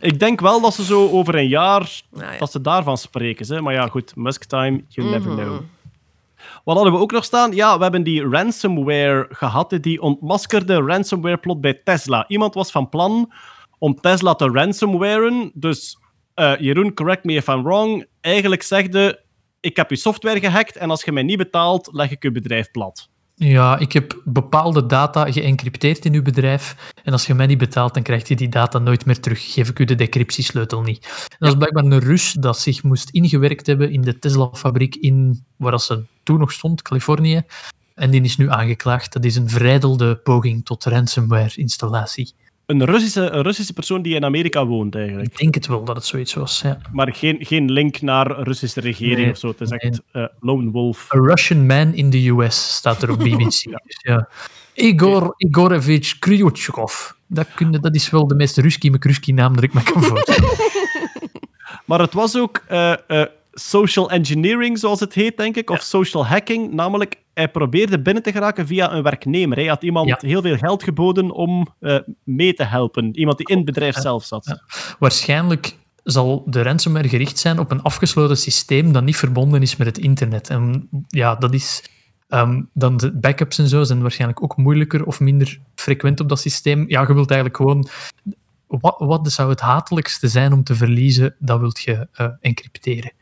[0.00, 2.38] Ik denk wel dat ze zo over een jaar Nou ja.
[2.38, 3.54] dat ze daarvan spreken.
[3.54, 3.60] Hè.
[3.60, 5.40] Maar ja, goed, Musk time, you never Mhm.
[5.42, 5.60] know.
[6.64, 7.52] Wat hadden we ook nog staan?
[7.54, 12.24] Ja, we hebben die ransomware gehad, die ontmaskerde ransomware-plot bij Tesla.
[12.28, 13.32] Iemand was van plan
[13.78, 15.50] om Tesla te ransomwaren.
[15.54, 15.98] Dus,
[16.34, 18.06] eh, Jeroen, correct me if I'm wrong.
[18.20, 19.22] Eigenlijk zegde,
[19.60, 22.70] ik heb je software gehackt en als je mij niet betaalt, leg ik je bedrijf
[22.70, 23.08] plat.
[23.42, 26.92] Ja, ik heb bepaalde data geëncrypteerd in uw bedrijf.
[27.04, 29.52] En als je mij niet betaalt, dan krijg je die data nooit meer terug.
[29.52, 31.04] Geef ik u de decryptiesleutel niet.
[31.28, 35.44] En dat is blijkbaar een Rus dat zich moest ingewerkt hebben in de Tesla-fabriek in
[35.56, 37.42] waar ze toen nog stond, Californië.
[37.94, 39.12] En die is nu aangeklaagd.
[39.12, 42.34] Dat is een vrijdelde poging tot ransomware-installatie.
[42.70, 45.30] Een Russische, een Russische persoon die in Amerika woont, eigenlijk.
[45.30, 46.60] Ik denk het wel dat het zoiets was.
[46.60, 46.80] Ja.
[46.92, 49.48] Maar geen, geen link naar Russische regering Nee, of zo.
[49.48, 49.78] Het is nee.
[49.78, 51.14] echt eh, Lone Wolf.
[51.14, 53.38] A Russian man in the US staat er op BBC.
[53.38, 54.28] Dus ja.
[54.74, 57.10] Igor Igorevich Kryuchkov.
[57.26, 60.50] Dat, kun, dat is wel de meest Ruski Mekruski naam dat ik me kan voorstellen.
[61.84, 65.70] Maar het was ook eh, eh, social engineering, zoals het heet, denk ik.
[65.70, 66.72] Of social hacking.
[66.72, 69.56] Namelijk, hij probeerde binnen te geraken via een werknemer.
[69.56, 70.18] Hij had iemand Ja.
[70.20, 73.16] heel veel geld geboden om eh, mee te helpen.
[73.18, 74.60] Iemand die in het bedrijf zelf zat.
[74.98, 79.86] Waarschijnlijk zal de ransomware gericht zijn op een afgesloten systeem dat niet verbonden is met
[79.86, 80.48] het internet.
[80.48, 81.84] En ja, dat is...
[82.28, 86.40] ehm, dan de backups en zo zijn waarschijnlijk ook moeilijker of minder frequent op dat
[86.40, 86.84] systeem.
[86.88, 87.88] Ja, je wilt eigenlijk gewoon...
[88.66, 91.34] Wat, wat zou het hatelijkste zijn om te verliezen?
[91.38, 93.12] Dat wilt je eh, encrypteren.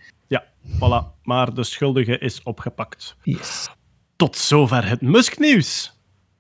[0.75, 1.17] Voilà.
[1.23, 3.17] Maar de schuldige is opgepakt.
[3.23, 3.69] Yes.
[4.17, 5.97] Tot zover het Musk-nieuws.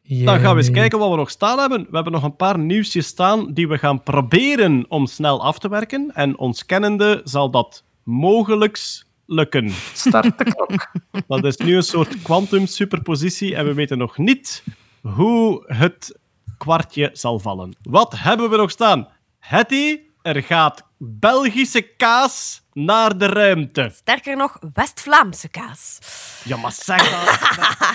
[0.08, 1.80] Dan gaan we eens kijken wat we nog staan hebben.
[1.80, 5.68] We hebben nog een paar nieuwsjes staan die we gaan proberen om snel af te
[5.68, 6.10] werken.
[6.14, 9.70] En ons kennende zal dat mogelijks lukken.
[9.94, 10.90] Start de klok.
[11.26, 14.64] Dat is nu een soort quantum superpositie en we weten nog niet
[15.00, 16.18] hoe het
[16.58, 17.76] kwartje zal vallen.
[17.82, 19.08] Wat hebben we nog staan?
[19.38, 23.90] Hetty, er gaat Belgische kaas naar de ruimte.
[23.94, 25.98] Sterker nog, West-Vlaamse kaas.
[26.44, 27.38] Ja, maar zeg dat.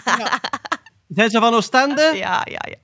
[0.19, 0.39] Ja.
[1.07, 2.11] Zijn ze van Oostende?
[2.15, 2.75] Ja, ja, ja.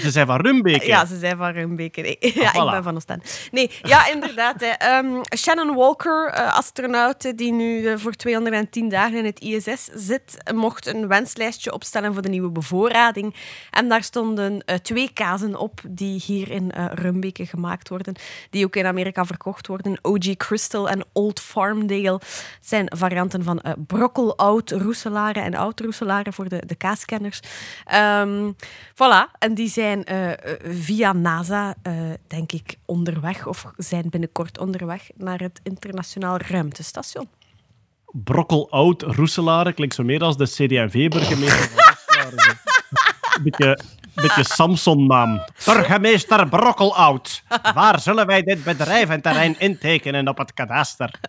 [0.00, 0.86] Ze zijn van Rumbeke.
[0.86, 2.00] Ja, ze zijn van Rumbeke.
[2.00, 2.18] Nee.
[2.40, 2.64] Ja, voilà.
[2.64, 3.24] ik ben van Oostende.
[3.50, 4.60] Nee, ja, inderdaad.
[4.60, 4.66] Hè.
[4.66, 10.52] Ehm, Shannon Walker, eh, astronaut die nu eh, voor 210 dagen in het ISS zit,
[10.54, 13.34] mocht een wenslijstje opstellen voor de nieuwe bevoorrading.
[13.70, 18.14] En daar stonden eh, twee kazen op die hier in Rumbeke gemaakt worden,
[18.50, 19.98] die ook in Amerika verkocht worden.
[20.02, 22.20] OG Crystal en Old Farmdale
[22.60, 27.40] zijn varianten van brokkel, oud, roeselaren en oud roeselaren voor de, de kaaskenners.
[27.84, 28.52] Ehm,
[28.94, 31.92] voilà, en die zijn eh, eh, via NASA, eh,
[32.26, 37.28] denk ik, onderweg of zijn binnenkort onderweg naar het internationaal ruimtestation.
[38.12, 42.56] Brokkeloud Roeselare klinkt zo meer als de CD&V-burgemeester van Roeselare.
[43.36, 43.78] Een beetje,
[44.14, 45.44] beetje Samson-naam.
[45.64, 47.42] Burgemeester Brokkeloud,
[47.74, 51.20] waar zullen wij dit bedrijf en terrein intekenen op het kadaster?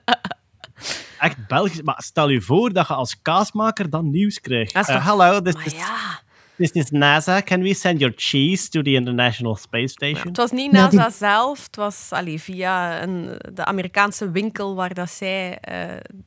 [1.19, 1.81] Echt Belgisch.
[1.81, 4.73] Maar stel je voor dat je als kaasmaker dan nieuws krijgt.
[4.73, 6.19] Dat is toch- Hallo, this Maar is, ja,
[6.61, 7.41] this is NASA.
[7.41, 10.27] Can we send your cheese to the International Space Station?
[10.27, 14.75] het was niet Ja, die- NASA zelf, het was allee, via een, de Amerikaanse winkel
[14.75, 15.83] waar dat zij eh,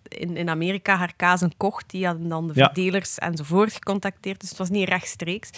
[0.09, 1.91] in, in Amerika haar kazen kocht.
[1.91, 2.65] Die hadden dan de Ja.
[2.65, 5.51] verdelers enzovoort gecontacteerd, dus het was niet rechtstreeks.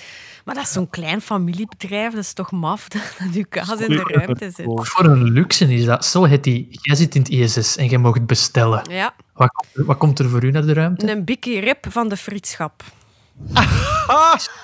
[0.44, 3.88] Maar dat is zo'n klein familiebedrijf, dat is toch maf dat, dat uw kaas in
[3.88, 4.66] de ruimte zit.
[4.88, 6.04] Voor een luxe is dat.
[6.04, 8.90] Stel, Hetty, jij zit in het ISS en je mag het bestellen.
[8.90, 11.10] Ja, Wat, komt er- wat komt er voor u naar de ruimte?
[11.10, 12.82] een bikkie rib van de frietschap.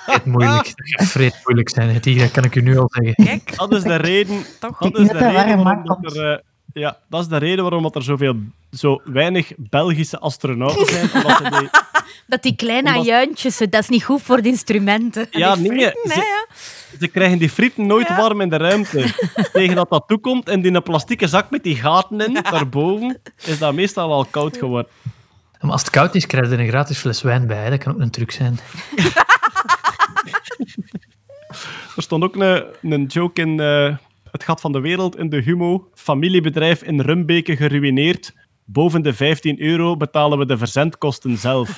[0.05, 0.73] Het moeilijk.
[0.75, 2.17] Gaat vreed moeilijk zijn, Hetty.
[2.17, 3.25] Dat kan ik u nu al zeggen.
[3.25, 4.77] Kijk, Dat is de reden, toch?
[4.77, 6.31] dat is de reden dat er...
[6.31, 6.37] eh,
[6.73, 8.35] ja, dat is de reden waarom dat er zoveel,
[8.71, 11.09] zo weinig Belgische astronauten zijn.
[11.13, 11.69] Omdat ze die,
[12.27, 15.27] Dat die kleine Omdat- ajuintjes, dat is niet goed voor de instrumenten.
[15.31, 16.45] ja, nee, frieten, ze, ja.
[16.99, 18.15] ze krijgen die frieten nooit Ja.
[18.17, 19.05] warm in de ruimte.
[19.53, 23.59] Tegen dat dat toekomt en die een plastieke zak met die gaten in, daarboven, is
[23.59, 24.91] dat meestal al koud geworden.
[25.63, 27.63] Maar als het koud is, krijg je er een gratis fles wijn bij.
[27.63, 27.69] hè.
[27.69, 28.59] Dat kan ook een truc zijn.
[31.95, 33.95] Er stond ook een, een joke in eh,
[34.31, 35.89] Het Gat van de Wereld in de Humo.
[35.93, 38.33] Familiebedrijf in Rumbeke geruineerd.
[38.65, 41.77] Boven de 15 euro betalen we de verzendkosten zelf.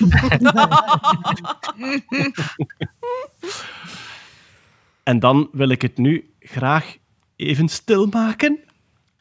[5.02, 6.96] en dan wil ik het nu graag
[7.36, 8.58] even stilmaken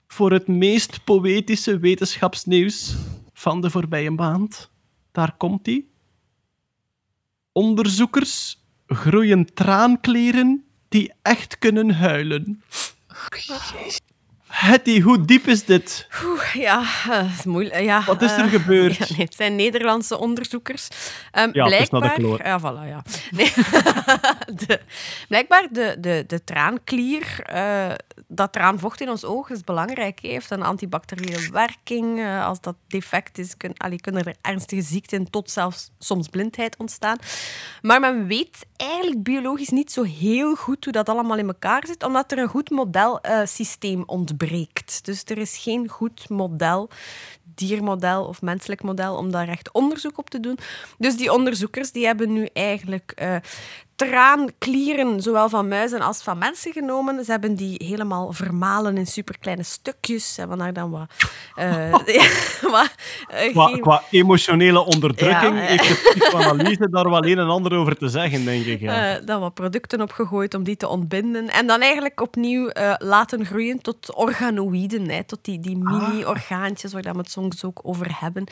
[0.07, 2.95] voor het meest poëtische wetenschapsnieuws
[3.35, 4.71] van de voorbije maand.
[5.11, 5.91] Daar komt ie.
[7.51, 12.63] Onderzoekers groeien traankleren die echt kunnen huilen.
[14.47, 16.07] Hetty, hoe diep is dit?
[16.25, 17.81] Oeh, ja, eh, dat is moeilijk.
[17.81, 18.95] Ja, Wat is er eh, gebeurd?
[18.97, 20.87] ja, nee, het zijn Nederlandse onderzoekers.
[21.31, 22.43] Ehm, Ja, het is naar de blijkbaar, kloor.
[22.45, 23.03] ja, voilà, ja.
[23.31, 23.53] Nee.
[24.67, 24.79] de,
[25.27, 27.91] blijkbaar de, de, de traanklier, eh,
[28.27, 30.19] dat traanvocht in ons oog is belangrijk.
[30.21, 32.19] heeft een antibacteriële werking.
[32.19, 36.77] Eh, als dat defect is, kun, allee, kunnen er ernstige ziekten tot zelfs soms blindheid
[36.77, 37.17] ontstaan.
[37.81, 42.03] Maar men weet eigenlijk biologisch niet zo heel goed hoe dat allemaal in elkaar zit,
[42.03, 44.33] omdat er een goed modelsysteem ontbreekt.
[45.03, 46.89] Dus er is geen goed model,
[47.43, 50.57] diermodel of menselijk model, om daar echt onderzoek op te doen.
[50.97, 53.35] Dus die onderzoekers die hebben nu eigenlijk eh,
[53.95, 57.25] traanklieren, zowel van muizen als van mensen genomen.
[57.25, 60.33] Ze hebben die helemaal vermalen in superkleine stukjes.
[60.33, 61.07] Ze hebben daar dan wat...
[61.55, 61.93] eh,
[63.27, 67.73] eh, Qua, geen- qua emotionele onderdrukking Ja, heeft de psychoanalyse daar wel een en ander
[67.77, 68.79] over te zeggen, denk ik.
[68.79, 69.15] Ja.
[69.15, 71.49] eh, dan wat producten opgegooid om die te ontbinden.
[71.49, 75.09] En dan eigenlijk opnieuw laten groeien tot organoïden.
[75.09, 78.43] Hè, tot die, die mini-orgaantjes waar we het soms ook over hebben.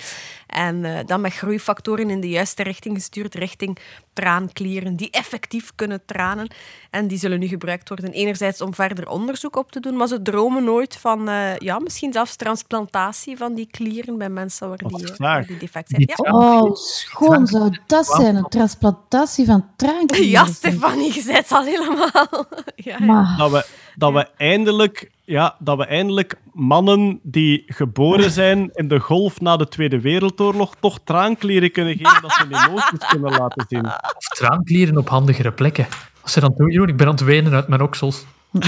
[0.48, 3.78] En dan met groeifactoren in de juiste richting gestuurd, richting
[4.14, 5.32] traanklieren die effectief
[5.76, 6.48] kunnen tranen.
[6.90, 10.22] En die zullen nu gebruikt worden enerzijds om verder onderzoek op te doen, maar ze
[10.22, 15.12] dromen nooit van eh, ja, misschien zelfs transplantatie van die klieren bij mensen waar die,
[15.12, 16.02] eh, waar die defect zijn.
[16.02, 16.32] Die Ja.
[16.32, 18.36] Oh, schoon zou dat zijn.
[18.36, 20.30] Een transplantatie van traanklieren.
[20.30, 22.12] Ja, Stefanie, je zei het al helemaal.
[22.76, 23.06] Ja, ja.
[23.06, 29.00] Maar, we, dat, we eindelijk, ja, dat we eindelijk mannen die geboren zijn in de
[29.00, 33.66] golf na de Tweede Wereldoorlog toch traanklieren kunnen geven, dat ze hun emoties kunnen laten
[33.68, 33.86] zien.
[33.86, 35.88] Of traanklieren op handigere plekken.
[36.22, 38.26] Wat ze dan doen, Jeroen, ik ben aan het wenen uit mijn oksels.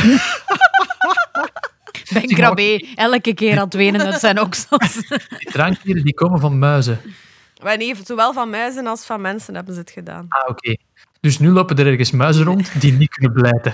[2.14, 4.93] Ben Krabbe elke keer aan het wenen uit zijn oksels.
[5.39, 6.99] Die traanklieren die komen van muizen.
[7.64, 10.26] Maar nee, zowel van muizen als van mensen hebben ze het gedaan.
[10.30, 10.76] Ah, oké.
[11.26, 13.73] Dus nu lopen er ergens muizen rond die niet kunnen blijten.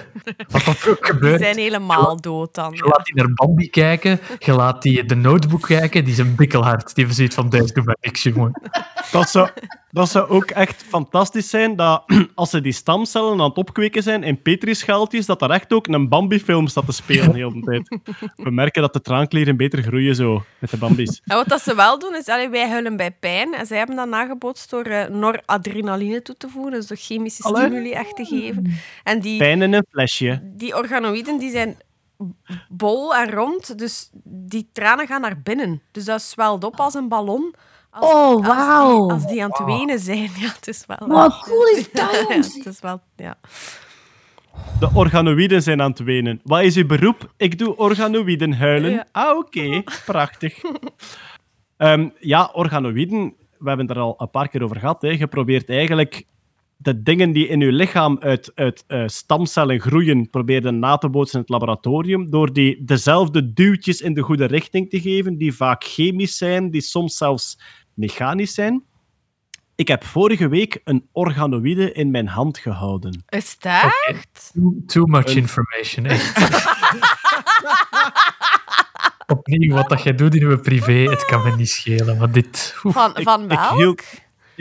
[0.50, 1.42] Wat dat ook Die gebeurt.
[1.42, 2.74] zijn helemaal dood dan.
[2.74, 6.36] Je laat die naar Bambi kijken, je laat die de notebook kijken, die is een
[6.36, 6.96] bikkelhard.
[6.96, 8.62] Die zoiets van, deze doet mij niks, jongen.
[9.12, 9.50] Dat zou,
[9.92, 12.04] dat zou ook echt fantastisch zijn, dat
[12.36, 16.10] als ze die stamcellen aan het opkweken zijn in petrischaaltjes, dat er echt ook een
[16.10, 18.00] Bambi-film staat te spelen de hele tijd.
[18.36, 21.22] We merken dat de traanklieren beter groeien zo, met de Bambi's.
[21.26, 23.54] En wat dat ze wel doen, is allee, wij huilen bij pijn.
[23.54, 27.66] En zij hebben dat nagebootst door eh, noradrenaline toe te voegen, dus door chemische Allee.
[27.66, 28.72] stimuli echt te geven.
[29.04, 30.42] En die, Pijn in een flesje.
[30.44, 31.78] die organoïden die zijn
[32.70, 35.82] bol en rond, dus die tranen gaan naar binnen.
[35.92, 37.54] Dus dat zwelt op als een ballon.
[37.92, 39.10] Als, Oh, als die- wauw.
[39.10, 40.30] Als die, aan het wenen zijn.
[40.40, 41.08] Ja, het is wel...
[41.08, 43.02] Wat cool is dat, Ja, het is wel...
[43.16, 43.38] Ja.
[44.80, 46.40] De organoïden zijn aan het wenen.
[46.44, 47.34] Wat is uw beroep?
[47.38, 48.92] Ik doe organoïden huilen.
[48.92, 49.06] Ja.
[49.12, 49.84] Ah, oké.
[50.06, 50.62] Prachtig.
[51.78, 55.02] Ehm, ja, organoïden, we hebben het er al een paar keer over gehad.
[55.02, 55.08] Hè.
[55.10, 56.24] Je probeert eigenlijk
[56.78, 61.36] de dingen die in je lichaam uit, uit eh, stamcellen groeien, probeerde na te bootsen
[61.36, 65.84] in het laboratorium, door die dezelfde duwtjes in de goede richting te geven, die vaak
[65.84, 67.60] chemisch zijn, die soms zelfs
[68.02, 68.84] mechanisch zijn.
[69.76, 73.24] Ik heb vorige week een organoïde in mijn hand gehouden.
[73.30, 74.52] Is dat echt?
[74.54, 76.38] Too, too much Een- information, echt.
[79.28, 82.18] Opnieuw, wat dat jij doet in je privé, het kan me niet schelen.
[82.18, 82.76] Maar dit...
[82.84, 82.94] oef.
[82.94, 83.78] Van, van Ik welk?
[83.78, 84.04] hield,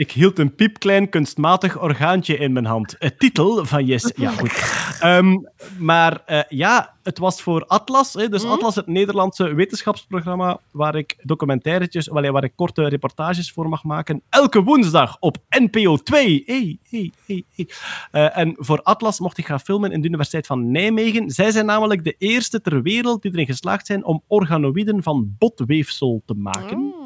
[0.01, 2.95] ik hield een piepklein kunstmatig orgaantje in mijn hand.
[2.99, 4.11] Het titel van Yes.
[4.15, 4.51] Ja, goed.
[4.99, 5.37] Ehm,
[5.77, 8.13] maar eh, ja, het was voor Atlas.
[8.13, 13.69] Hè, dus Atlas, het Nederlandse wetenschapsprogramma, waar ik documentaires, wel, waar ik korte reportages voor
[13.69, 14.21] mag maken.
[14.29, 16.43] Elke woensdag op NPO 2.
[16.45, 17.69] Hey, hey, hey, hey.
[18.11, 21.29] Eh, en voor Atlas mocht ik gaan filmen in de Universiteit van Nijmegen.
[21.29, 26.21] Zij zijn namelijk de eerste ter wereld die erin geslaagd zijn om organoïden van botweefsel
[26.25, 27.00] te maken.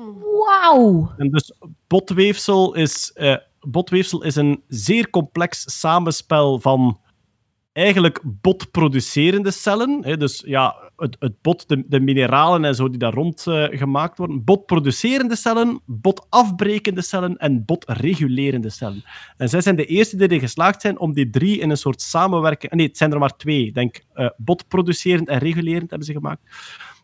[0.45, 1.13] Wauw.
[1.17, 1.53] En dus
[1.87, 6.99] botweefsel is, eh, botweefsel is een zeer complex samenspel van
[7.75, 9.99] eigenlijk botproducerende cellen.
[10.03, 14.17] Hè, dus ja, het, het bot, de, mineralen en zo die daar rond eh, gemaakt
[14.17, 14.43] worden.
[14.43, 19.03] Botproducerende cellen, botafbrekende cellen en botregulerende cellen.
[19.37, 22.01] En zij zijn de eerste die erin geslaagd zijn om die drie in een soort
[22.01, 22.71] samenwerking...
[22.71, 23.71] Nee, het zijn er maar twee.
[23.71, 26.41] Denk eh, botproducerend en regulerend hebben ze gemaakt.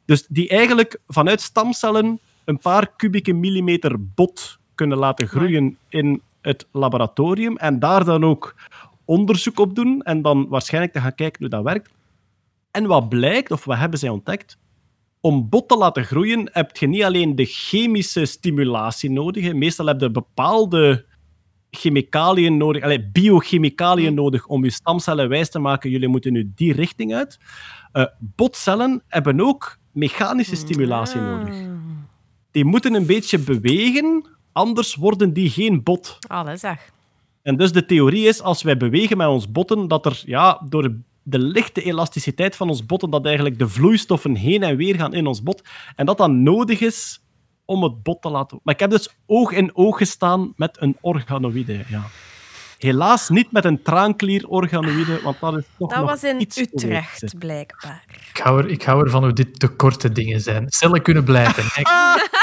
[0.06, 6.68] Dus die eigenlijk vanuit stamcellen een paar kubieke millimeter bot kunnen laten groeien in het
[6.72, 8.56] laboratorium en daar dan ook
[9.06, 11.90] onderzoek op doen en dan waarschijnlijk te gaan kijken hoe dat werkt.
[12.72, 14.58] En wat blijkt, of wat hebben zij ontdekt?
[15.20, 19.54] Om bot te laten groeien heb je niet alleen de chemische stimulatie nodig.
[19.54, 21.06] Meestal heb je bepaalde
[21.72, 26.74] chemicaliën nodig, allee, biochemicaliën nodig om je stamcellen wijs te maken, jullie moeten nu die
[26.74, 27.40] richting uit.
[27.92, 31.56] Eh, botcellen hebben ook mechanische stimulatie nodig.
[32.52, 36.18] Die moeten een beetje bewegen, anders worden die geen bot.
[36.28, 36.92] Allee, zeg.
[37.42, 40.92] En dus de theorie is, als wij bewegen met ons botten, dat er ja, door
[41.24, 45.28] de lichte elasticiteit van ons botten, dat eigenlijk de vloeistoffen heen en weer gaan in
[45.28, 45.62] ons bot.
[45.96, 47.22] En dat dan nodig is
[47.66, 48.60] om het bot te laten...
[48.64, 52.04] Maar ik heb dus oog in oog gestaan met een organoïde, ja.
[52.78, 57.38] Helaas niet met een traanklierorganoïde, want dat is toch Dat nog was in iets Utrecht,
[57.40, 58.04] blijkbaar.
[58.34, 60.66] Ik hou, er, ik hou ervan hoe dit de korte dingen zijn.
[60.68, 61.64] Cellen kunnen blijven.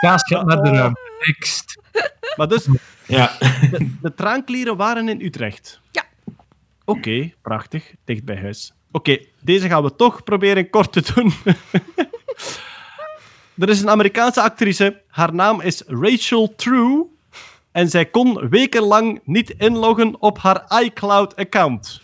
[0.00, 1.00] Kaas gaat naar de ruimte.
[1.26, 1.78] Next.
[2.36, 2.68] Maar dus,
[3.06, 3.32] Ja.
[3.70, 5.80] de, de traanklieren waren in Utrecht.
[5.90, 6.04] Ja.
[6.84, 7.92] Oké, prachtig.
[8.04, 8.72] Dicht bij huis.
[8.92, 11.32] Oké, deze gaan we toch proberen kort te doen.
[13.58, 15.02] er is een Amerikaanse actrice.
[15.08, 17.06] Haar naam is Rachel True.
[17.72, 22.00] En zij kon wekenlang niet inloggen op haar iCloud-account.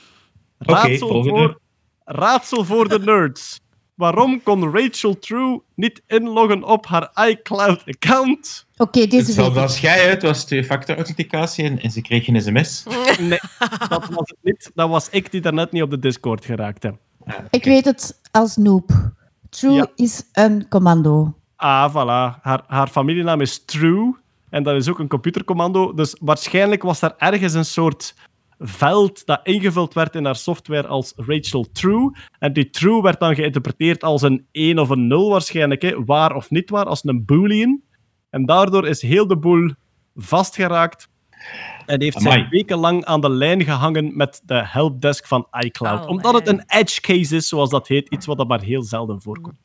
[0.58, 1.60] Raadsel, voor,
[2.04, 3.60] raadsel voor de nerds.
[4.02, 8.66] Waarom kon Rachel True niet inloggen op haar iCloud-account?
[8.76, 9.56] Oké, Het deze ik.
[9.56, 12.84] als jij uit, was twee-factor authenticatie en, en ze kreeg een sms.
[13.30, 13.38] Nee,
[13.88, 14.70] dat was het niet.
[14.74, 16.94] Dat was ik die daarnet niet op de Discord geraakt heb.
[17.50, 18.90] Ik weet het als noob.
[19.50, 19.86] True Ja.
[19.96, 21.34] is een commando.
[21.56, 22.40] Ah, voilà.
[22.42, 24.14] Haar, haar familienaam is True.
[24.50, 25.94] En dat is ook een computercommando.
[25.94, 28.14] Dus waarschijnlijk was er ergens een soort
[28.62, 32.10] veld dat ingevuld werd in haar software als Rachel True.
[32.38, 35.82] En die True werd dan geïnterpreteerd als een 1 of een 0 waarschijnlijk.
[35.82, 36.04] Hè.
[36.04, 37.80] Waar of niet waar, als een boolean.
[38.30, 39.70] En daardoor is heel de boel
[40.14, 41.10] vastgeraakt.
[41.86, 42.48] En heeft zij Amai.
[42.50, 46.02] wekenlang aan de lijn gehangen met de helpdesk van iCloud.
[46.02, 48.08] Oh, Omdat het een edge case is, zoals dat heet.
[48.08, 49.58] Iets wat dat maar heel zelden voorkomt.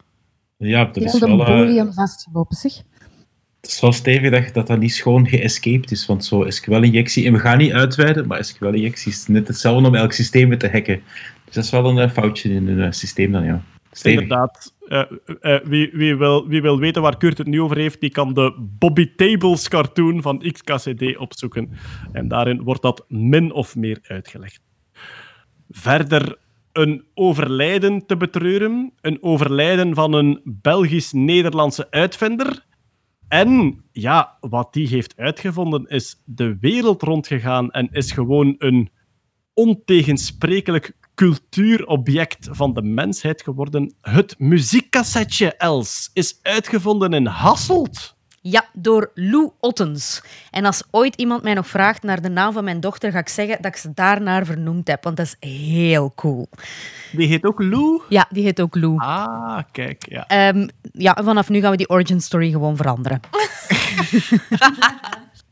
[0.58, 2.74] Ja, dat is Heel de wel, eh, boolean vastgelopen, zeg.
[3.62, 6.06] Het is wel stevig dat, dat niet schoon geëscaped is.
[6.06, 10.12] Want zo SQL-injectie, en we gaan niet uitweiden, maar SQL-injectie is net hetzelfde om elk
[10.12, 11.02] systeem te hacken.
[11.46, 13.62] Dus dat is wel een eh, foutje in een eh, systeem dan, ja.
[14.04, 14.74] Inderdaad.
[14.88, 18.34] Eh, wie, wie, wil, wie wil weten waar Kurt het nu over heeft, die kan
[18.34, 21.70] de Bobby Tables cartoon van XKCD opzoeken.
[22.12, 24.62] En daarin wordt dat min of meer uitgelegd.
[25.70, 26.38] Verder
[26.72, 28.94] een overlijden te betreuren.
[29.02, 32.66] Een overlijden van een Belgisch-Nederlandse uitvinder.
[33.28, 38.90] En ja, wat die heeft uitgevonden is de wereld rondgegaan en is gewoon een
[39.54, 43.96] ontegensprekelijk cultuurobject van de mensheid geworden.
[44.02, 48.17] Het muziekcassetje Els is uitgevonden in Hasselt.
[48.50, 50.22] Ja, door Lou Ottens.
[50.52, 53.30] En als ooit iemand mij nog vraagt naar de naam van mijn dochter, ga ik
[53.30, 56.48] zeggen dat ik ze daarnaar vernoemd heb, want dat is heel cool.
[57.12, 58.02] Die heet ook Lou.
[58.10, 58.98] Ja, die heet ook Lou.
[58.98, 60.28] Ah, kijk, ja.
[60.28, 63.20] Ehm, ja, en vanaf nu gaan we die origin story gewoon veranderen.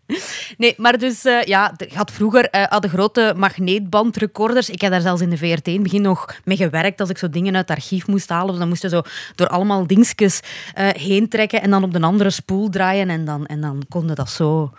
[0.58, 4.70] Nee, maar dus, eh, ja, je had vroeger eh, hadden grote magneetbandrecorders.
[4.70, 7.18] Ik heb daar zelfs in de VRT in het begin nog mee gewerkt als ik
[7.18, 8.60] zo dingen uit het archief moest halen.
[8.60, 9.02] Dan moesten zo
[9.36, 10.40] door allemaal dingetjes
[10.74, 14.16] eh, heen trekken en dan op de andere spoel draaien en dan, en dan konden
[14.16, 14.72] dat zo...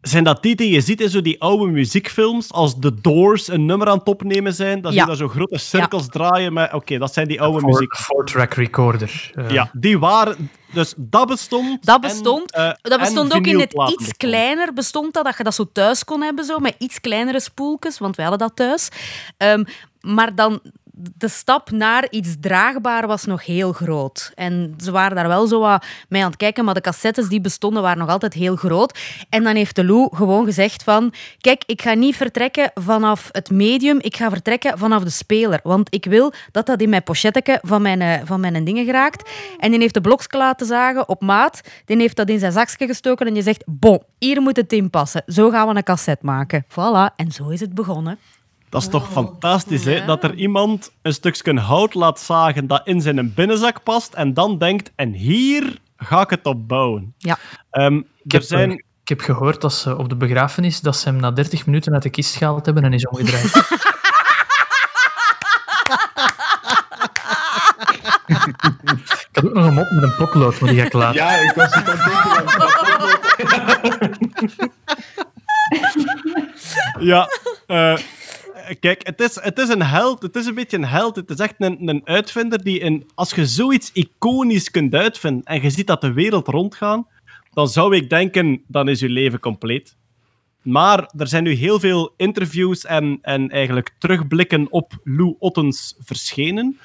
[0.00, 3.66] Zijn dat die die je ziet in zo die oude muziekfilms, als The Doors een
[3.66, 4.98] nummer aan het opnemen zijn, dat Ja.
[4.98, 6.72] zie je daar zo grote cirkels draaien met...
[6.72, 7.96] Oké, dat zijn die oude muziek.
[7.96, 9.30] Four-track recorder.
[9.34, 10.50] Eh, Ja, die waren...
[10.72, 11.84] Dus dat bestond.
[11.86, 12.52] Dat en, bestond.
[12.52, 16.04] eh, dat bestond ook in het iets kleiner bestond dat, dat je dat zo thuis
[16.04, 18.88] kon hebben, zo, met iets kleinere spoeltjes, want wij hadden dat thuis.
[19.36, 19.64] Ehm,
[20.00, 20.60] maar dan
[21.16, 24.32] de stap naar iets draagbaar was nog heel groot.
[24.34, 27.40] En ze waren daar wel zo wat mee aan het kijken, maar de cassettes die
[27.40, 28.98] bestonden waren nog altijd heel groot.
[29.28, 33.50] En dan heeft de Lou gewoon gezegd van, kijk, ik ga niet vertrekken vanaf het
[33.50, 35.60] medium, ik ga vertrekken vanaf de speler.
[35.62, 39.30] Want ik wil dat dat in mijn pochetteke van mijn, eh, van mijn dingen geraakt.
[39.58, 41.60] En die heeft de blokjes laten zagen op maat.
[41.84, 44.90] Die heeft dat in zijn zakje gestoken en je zegt, bon, hier moet het in
[44.90, 45.22] passen.
[45.26, 46.64] Zo gaan we een cassette maken.
[46.68, 48.18] Voilà, en zo is het begonnen.
[48.70, 50.04] Dat is toch fantastisch, hè?
[50.04, 54.58] Dat er iemand een stukje hout laat zagen dat in zijn binnenzak past en dan
[54.58, 57.14] denkt, en hier ga ik het op bouwen.
[57.18, 57.38] Ja.
[57.70, 58.70] Ehm, Ik er heb, zijn...
[58.70, 62.02] ik heb gehoord dat ze op de begrafenis dat ze hem na 30 minuten uit
[62.02, 63.54] de kist gehaald hebben en is omgedraaid.
[68.28, 71.14] ik had ook nog een mop met een potlood, maar die ga ik laten.
[71.14, 73.68] Ja, ik was het aan het denken.
[77.00, 77.28] Ja,
[77.66, 77.96] eh,
[78.80, 80.22] kijk, het is, het is een held.
[80.22, 81.16] Het is een beetje een held.
[81.16, 85.62] Het is echt een, een uitvinder die, in, als je zoiets iconisch kunt uitvinden en
[85.62, 87.06] je ziet dat de wereld rondgaan,
[87.52, 89.96] dan zou ik denken, dan is je leven compleet.
[90.62, 96.78] Maar er zijn nu heel veel interviews en, en eigenlijk terugblikken op Lou Ottens verschenen.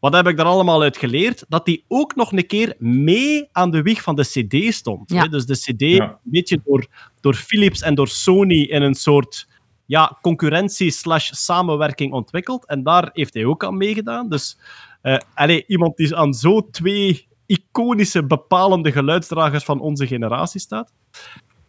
[0.00, 1.44] Wat heb ik daar allemaal uit geleerd?
[1.48, 5.10] Dat hij ook nog een keer mee aan de wieg van de CD stond.
[5.10, 5.22] Ja.
[5.22, 5.28] hè.
[5.28, 6.04] Dus de CD, Ja.
[6.04, 6.86] een beetje door,
[7.20, 9.47] door Philips en door Sony in een soort
[9.88, 12.66] ja, concurrentie slash samenwerking ontwikkeld.
[12.66, 14.28] En daar heeft hij ook aan meegedaan.
[14.28, 14.58] Dus
[15.02, 20.92] eh allee, iemand die aan zo twee iconische, bepalende geluidsdragers van onze generatie staat.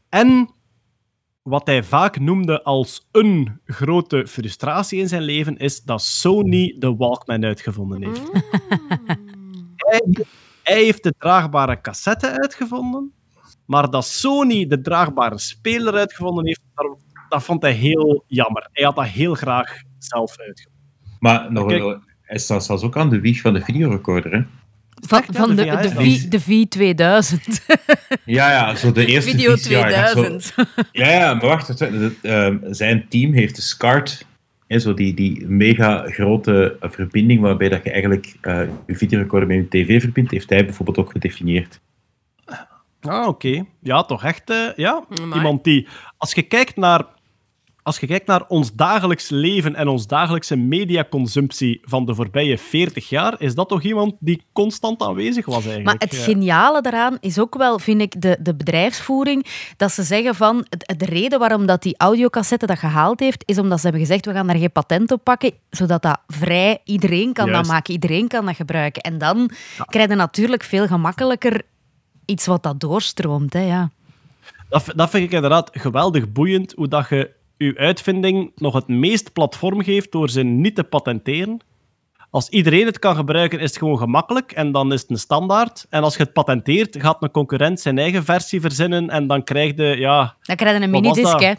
[0.09, 0.53] En
[1.41, 6.95] wat hij vaak noemde als een grote frustratie in zijn leven, is dat Sony de
[6.95, 8.31] Walkman uitgevonden heeft.
[9.75, 10.01] hij,
[10.63, 13.13] hij heeft de draagbare cassette uitgevonden,
[13.65, 16.97] maar dat Sony de draagbare speler uitgevonden heeft, daar-
[17.29, 18.69] dat vond hij heel jammer.
[18.71, 20.81] Hij had dat heel graag zelf uitgevonden.
[21.19, 21.83] Maar nog, Kijk.
[21.83, 24.41] een- hij staat zelfs ook aan de wieg van de videorecorder, hè?
[25.07, 26.21] Van, de de, de, VHS.
[26.21, 27.65] V, de V2000.
[28.25, 30.53] Ja, ja, zo de eerste Video visie, ja, ik had zo- 2000.
[30.91, 31.67] Ja, ja, maar wacht.
[31.67, 34.27] het- het- ehm, zijn team heeft de SCART
[34.67, 39.57] Hè, zo die, die mega grote verbinding waarbij dat je eigenlijk eh, je videorecorder met
[39.57, 41.79] je tv verbindt, heeft hij bijvoorbeeld ook gedefinieerd.
[43.01, 43.63] Ah, oké.
[43.81, 44.49] Ja, toch echt.
[44.49, 45.37] eh, ja, Amai.
[45.37, 45.87] iemand die.
[46.17, 47.05] Als je kijkt naar.
[47.83, 53.09] Als je kijkt naar ons dagelijks leven en ons dagelijkse mediaconsumptie van de voorbije 40
[53.09, 55.85] jaar, is dat toch iemand die constant aanwezig was eigenlijk?
[55.85, 56.23] Maar het Ja.
[56.23, 59.45] geniale daaraan is ook wel, vind ik, de, de bedrijfsvoering.
[59.77, 60.65] Dat ze zeggen van,
[60.97, 64.33] de reden waarom dat die audiocassette dat gehaald heeft, is omdat ze hebben gezegd, we
[64.33, 67.61] gaan daar geen patent op pakken, zodat dat vrij, iedereen kan Juist.
[67.61, 69.01] dat maken, iedereen kan dat gebruiken.
[69.01, 69.51] En dan
[69.85, 71.61] krijg je natuurlijk veel gemakkelijker
[72.25, 73.53] iets wat dat doorstroomt.
[73.53, 73.89] Hè, ja.
[74.69, 77.37] Dat, dat vind ik inderdaad geweldig boeiend, hoe dat je
[77.67, 81.59] je uitvinding nog het meest platform geeft door ze niet te patenteren.
[82.31, 85.85] Als iedereen het kan gebruiken, is het gewoon gemakkelijk en dan is het een standaard.
[85.89, 89.75] En als je het patenteert, gaat een concurrent zijn eigen versie verzinnen en dan krijg
[89.75, 91.53] je, ja, Dan krijg je een minidisc, hè.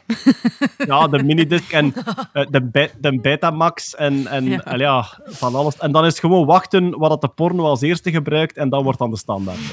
[0.87, 1.95] ja de minidisc en
[2.33, 4.63] eh, de, Be- de Betamax en, en Ja.
[4.65, 4.77] ja.
[4.77, 5.77] ja, van alles.
[5.79, 8.83] En dan is het gewoon wachten wat dat de porno als eerste gebruikt en dan
[8.83, 9.59] wordt dan de standaard.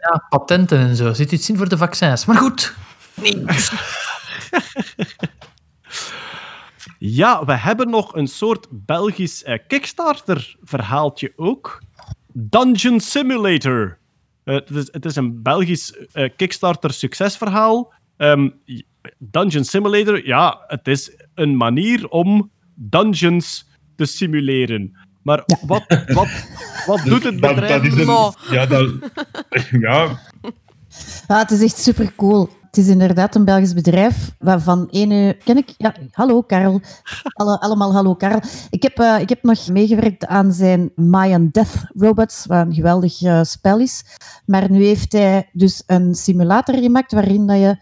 [0.00, 1.12] Ja, patenten en zo.
[1.12, 2.24] Zit iets in voor de vaccins.
[2.26, 2.74] Maar goed.
[6.98, 11.82] Ja, we hebben nog een soort Belgisch eh, Kickstarter-verhaaltje ook.
[12.32, 13.98] Dungeon Simulator.
[14.44, 17.92] Eh, het, is, het is een Belgisch eh, Kickstarter-succesverhaal.
[18.16, 18.48] Ehm,
[19.18, 23.66] Dungeon Simulator, ja, het is een manier om dungeons
[23.96, 24.96] te simuleren.
[25.22, 26.28] Maar wat, wat,
[26.86, 27.82] wat doet het bedrijf?
[27.82, 28.32] dat is een- Mo.
[28.50, 28.90] ja, dat,
[29.80, 30.20] ja,
[31.28, 32.48] Ja, het is echt super cool.
[32.68, 35.36] Het is inderdaad een Belgisch bedrijf waarvan ene...
[35.44, 35.74] Ken ik?
[35.76, 36.80] Ja, hallo Karel.
[37.32, 38.40] Alle, allemaal hallo Karel.
[38.70, 43.22] Ik heb, eh, ik heb nog meegewerkt aan zijn Mayan Death Robots, wat een geweldig
[43.22, 44.04] eh, spel is.
[44.46, 47.76] Maar nu heeft hij dus een simulator gemaakt waarin dat je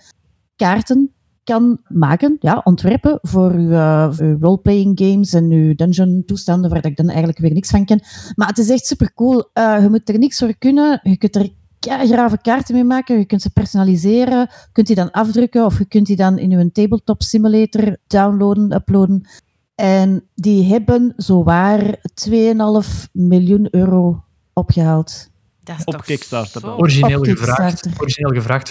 [0.57, 1.11] kaarten
[1.45, 6.87] kan maken, ja, ontwerpen voor uw, voor uw roleplaying games en uw dungeon toestanden, waar
[6.87, 8.01] ik dan eigenlijk weer niks van ken.
[8.35, 9.51] Maar het is echt super cool.
[9.55, 11.01] je moet er niks voor kunnen.
[11.03, 11.51] Je kunt er
[11.87, 13.19] grave kaarten mee maken.
[13.19, 14.39] Je kunt ze personaliseren.
[14.39, 18.73] Je kunt die dan afdrukken of je kunt die dan in je tabletop simulator downloaden,
[18.73, 19.27] uploaden.
[19.75, 21.83] En die hebben zowaar
[22.15, 25.29] 2,5 miljoen euro opgehaald.
[25.63, 26.77] Dat is Op toch Kickstarter zo-.
[26.77, 28.01] Origineel Op gevraagd, Kickstarter.
[28.01, 28.71] origineel gevraagd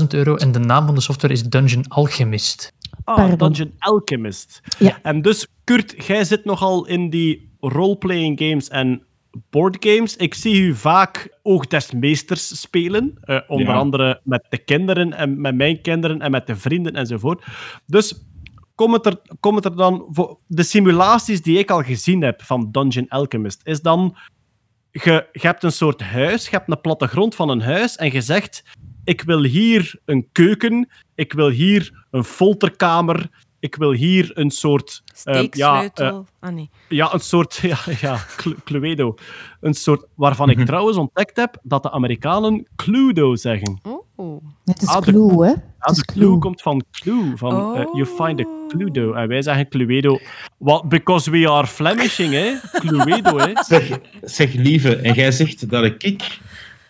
[0.00, 0.34] 75.000 euro.
[0.36, 2.72] En de naam van de software is Dungeon Alchemist.
[3.04, 3.38] Ah, Pardon.
[3.38, 4.60] Dungeon Alchemist.
[4.78, 4.98] Ja.
[5.02, 9.02] En dus, Kurt, jij zit nogal in die role-playing games en
[9.50, 10.16] boardgames.
[10.16, 13.18] Ik zie u vaak Oog des Meesters spelen.
[13.20, 13.74] eh, onder Ja.
[13.74, 17.44] andere met de kinderen en met mijn kinderen en met de vrienden enzovoort.
[17.86, 18.24] Dus
[18.74, 22.42] kom het er, kom het er dan voor de simulaties die ik al gezien heb
[22.42, 24.16] van Dungeon Alchemist, is dan
[24.90, 28.20] je, je hebt een soort huis, je hebt een plattegrond van een huis en je
[28.20, 28.62] zegt
[29.04, 33.28] ik wil hier een keuken, ik wil hier een folterkamer,
[33.64, 35.02] ik wil hier een soort...
[35.24, 36.70] eh, ja, eh, ah, nee.
[36.88, 37.54] ja, een soort...
[37.62, 39.14] Ja, ja Clu- Cluedo.
[39.60, 40.04] Een soort...
[40.14, 43.80] Waarvan ik trouwens ontdekt heb dat de Amerikanen Cluedo zeggen.
[44.16, 44.42] Oeh.
[44.64, 45.52] Het is Ah, de- Clue, hè?
[45.90, 49.12] Is de clue komt van clue, van eh, you find a Cluedo.
[49.12, 50.18] En wij zeggen Cluedo.
[50.58, 52.52] Well, because we are Flemishing, hè.
[52.72, 53.52] Cluedo, hè.
[53.64, 56.38] zeg, zeg lieve, en jij zegt dat ik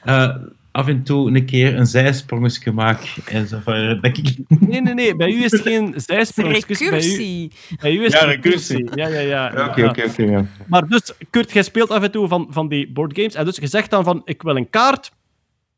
[0.02, 0.36] eh,
[0.74, 3.16] af en toe een keer een zijsprongetje maak.
[3.24, 4.36] En zo van, dat ik...
[4.48, 5.16] Nee, nee, nee.
[5.16, 6.66] Bij u is het geen zijsprongjes.
[6.66, 7.52] Bij u, Recursie.
[7.80, 8.90] bij u is Ja, recursie.
[8.94, 9.66] Ja, ja, ja.
[9.68, 10.48] Oké, oké, oké.
[10.66, 13.34] Maar dus, Kurt, jij speelt af en toe van, van die boardgames.
[13.34, 15.10] En dus je zegt dan van, ik wil een kaart,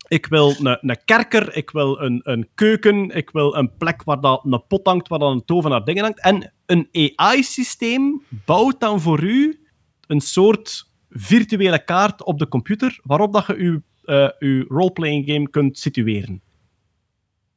[0.09, 4.21] ik wil een, een kerker, ik wil een, een keuken, ik wil een plek waar
[4.21, 6.21] dat een pot hangt, waar dan een tovenaar dingen hangt.
[6.21, 9.67] En een AI-systeem bouwt dan voor u
[10.07, 15.51] een soort virtuele kaart op de computer, waarop dat je uw, eh, uw roleplaying game
[15.51, 16.41] kunt situeren.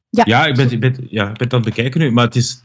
[0.09, 2.35] Ja, ik ben, ik, ben, ja, ik ben het aan het bekijken nu, maar het
[2.35, 2.61] is,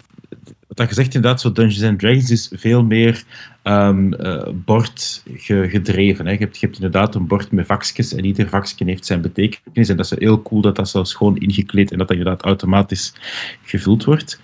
[0.68, 3.24] wat je zegt inderdaad, zo Dungeons and Dragons is veel meer
[3.62, 6.26] ehm eh, bordgedreven.
[6.26, 6.32] Hè.
[6.32, 9.88] Je, hebt, je hebt inderdaad een bord met vakjes en ieder vakje heeft zijn betekenis.
[9.88, 13.14] En dat is heel cool dat dat zo schoon ingekleed en dat dat inderdaad automatisch
[13.62, 14.40] gevuld wordt.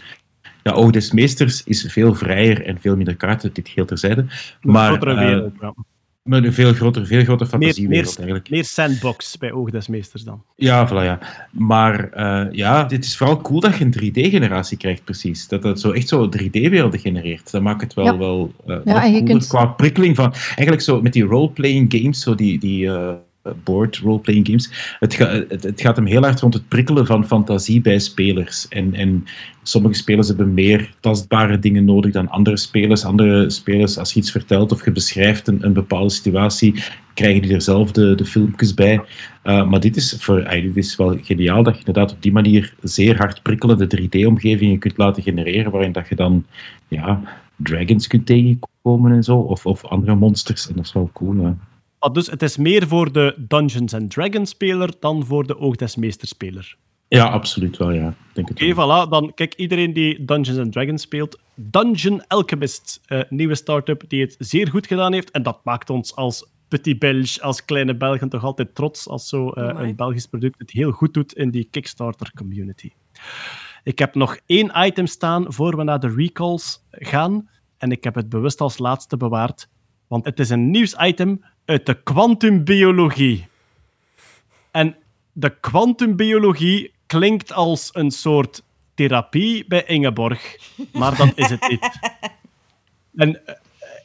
[0.63, 4.21] Ja, Oog des Meesters is veel vrijer en veel minder kaarten, dit heel terzijde.
[4.21, 4.29] Een
[4.61, 5.75] Maar, grotere wereld, ja.
[6.23, 8.51] Maar een veel groter, veel groter meer, meer, fantasiewereld eigenlijk.
[8.51, 10.43] meer sandbox bij Oog des Meesters dan.
[10.57, 11.19] Ja, voilà, ja.
[11.53, 15.49] Maar eh, ja, het is vooral cool dat je een 3D-generatie krijgt, precies.
[15.49, 17.51] Dat dat zo echt zo 3D-werelden genereert.
[17.51, 18.17] Dat maakt het wel, Ja.
[18.19, 20.33] wel eh, Ja, cooler kunt- qua prikkeling van...
[20.33, 23.13] Eigenlijk zo met die role-playing games, zo die, die eh,
[23.65, 25.19] board role-playing games, het,
[25.49, 28.69] het, gaat hem heel hard rond het prikkelen van fantasie bij spelers.
[28.69, 29.25] En, en
[29.63, 33.05] sommige spelers hebben meer tastbare dingen nodig dan andere spelers.
[33.05, 36.83] Andere spelers, als je iets vertelt of je beschrijft een, bepaalde situatie,
[37.15, 39.01] krijgen die er zelf de, filmpjes bij.
[39.45, 42.33] Uh, maar dit is, voor, uh, dit is wel geniaal dat je inderdaad op die
[42.33, 46.47] manier zeer hard prikkelende 3D-omgevingen kunt laten genereren, waarin dat je dan
[46.89, 47.23] ja,
[47.57, 50.69] dragons kunt tegenkomen en zo, of, of andere monsters.
[50.69, 51.57] En dat is wel cool.
[52.13, 55.97] Dus het is meer voor de Dungeons and Dragons speler dan voor de Oog des
[55.97, 56.77] Meesters speler.
[57.09, 58.15] Ja, absoluut wel, ja.
[58.35, 59.09] Oké, okay, voilà.
[59.09, 64.37] Dan, kijk, iedereen die Dungeons and Dragons speelt, Dungeon Alchemist, uh, nieuwe start-up die het
[64.39, 65.31] zeer goed gedaan heeft.
[65.31, 69.53] En dat maakt ons als Petit Belge, als kleine Belgen toch altijd trots als zo
[69.55, 72.91] uh, een Belgisch product het heel goed doet in die Kickstarter-community.
[73.83, 77.49] Ik heb nog één item staan voor we naar de recalls gaan.
[77.79, 79.69] En ik heb het bewust als laatste bewaard,
[80.11, 83.47] want het is een nieuwsitem uit de kwantumbiologie.
[84.71, 84.97] En
[85.33, 88.63] de kwantumbiologie klinkt als een soort
[88.95, 90.57] therapie bij Ingeborg,
[90.93, 91.99] maar dat is het niet.
[93.15, 93.55] En eh,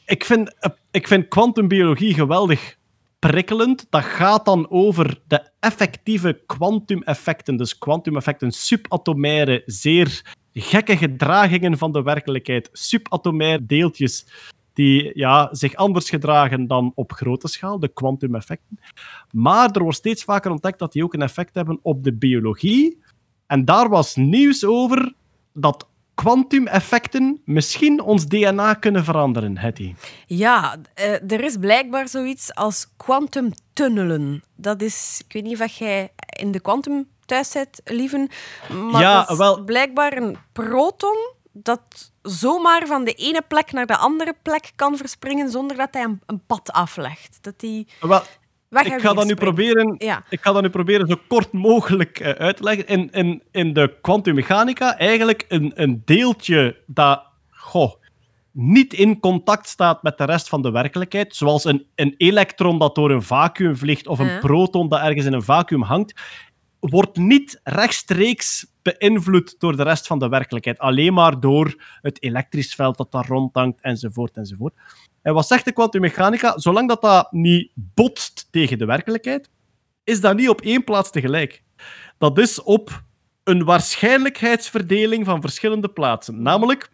[0.06, 2.76] ik vind, eh, ik vind kwantumbiologie geweldig
[3.18, 3.86] prikkelend.
[3.90, 7.56] Dat gaat dan over de effectieve kwantumeffecten.
[7.56, 12.68] Dus kwantumeffecten, subatomaire, zeer gekke gedragingen van de werkelijkheid.
[12.72, 14.26] Subatomaire deeltjes
[14.76, 18.78] die ja, zich anders gedragen dan op grote schaal, de kwantumeffecten.
[19.30, 23.02] Maar er wordt steeds vaker ontdekt dat die ook een effect hebben op de biologie.
[23.46, 25.12] En daar was nieuws over
[25.52, 29.94] dat kwantumeffecten misschien ons DNA kunnen veranderen, Hetty.
[30.26, 34.42] Ja, uh, er is blijkbaar zoiets als kwantumtunnelen.
[34.56, 38.28] Dat is, ik weet niet of jij in de kwantum thuis zit, lieven,
[38.90, 39.64] maar ja, dat is wel...
[39.64, 45.50] blijkbaar een proton dat zomaar van de ene plek naar de andere plek kan verspringen
[45.50, 47.38] zonder dat hij een, een pad aflegt.
[47.40, 48.22] Dat hij wel,
[48.68, 50.24] ik ga dat nu proberen, ja.
[50.28, 52.86] ik ga dat nu proberen zo kort mogelijk uh, uit te leggen.
[52.86, 57.92] In, in, in de kwantummechanica eigenlijk een, een deeltje dat goh,
[58.52, 62.94] niet in contact staat met de rest van de werkelijkheid, zoals een, een elektron dat
[62.94, 66.20] door een vacuüm vliegt of een proton dat ergens in een vacuüm hangt,
[66.80, 70.78] wordt niet rechtstreeks beïnvloed door de rest van de werkelijkheid.
[70.78, 74.74] Alleen maar door het elektrisch veld dat daar rondhangt, enzovoort, enzovoort.
[75.22, 76.58] En wat zegt de kwantummechanica?
[76.58, 79.50] Zolang dat, dat niet botst tegen de werkelijkheid,
[80.04, 81.62] is dat niet op één plaats tegelijk.
[82.18, 83.02] Dat is op
[83.44, 86.42] een waarschijnlijkheidsverdeling van verschillende plaatsen.
[86.42, 86.90] Namelijk,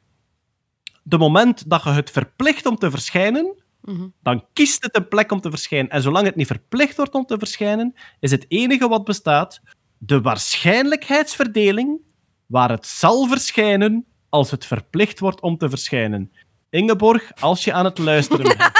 [1.03, 4.07] de moment dat je het verplicht om te verschijnen, Mhm.
[4.23, 5.91] dan kiest het een plek om te verschijnen.
[5.91, 9.61] En zolang het niet verplicht wordt om te verschijnen, is het enige wat bestaat
[10.05, 12.01] de waarschijnlijkheidsverdeling
[12.47, 16.33] waar het zal verschijnen als het verplicht wordt om te verschijnen.
[16.71, 18.71] Ingeborg, als je aan het luisteren bent.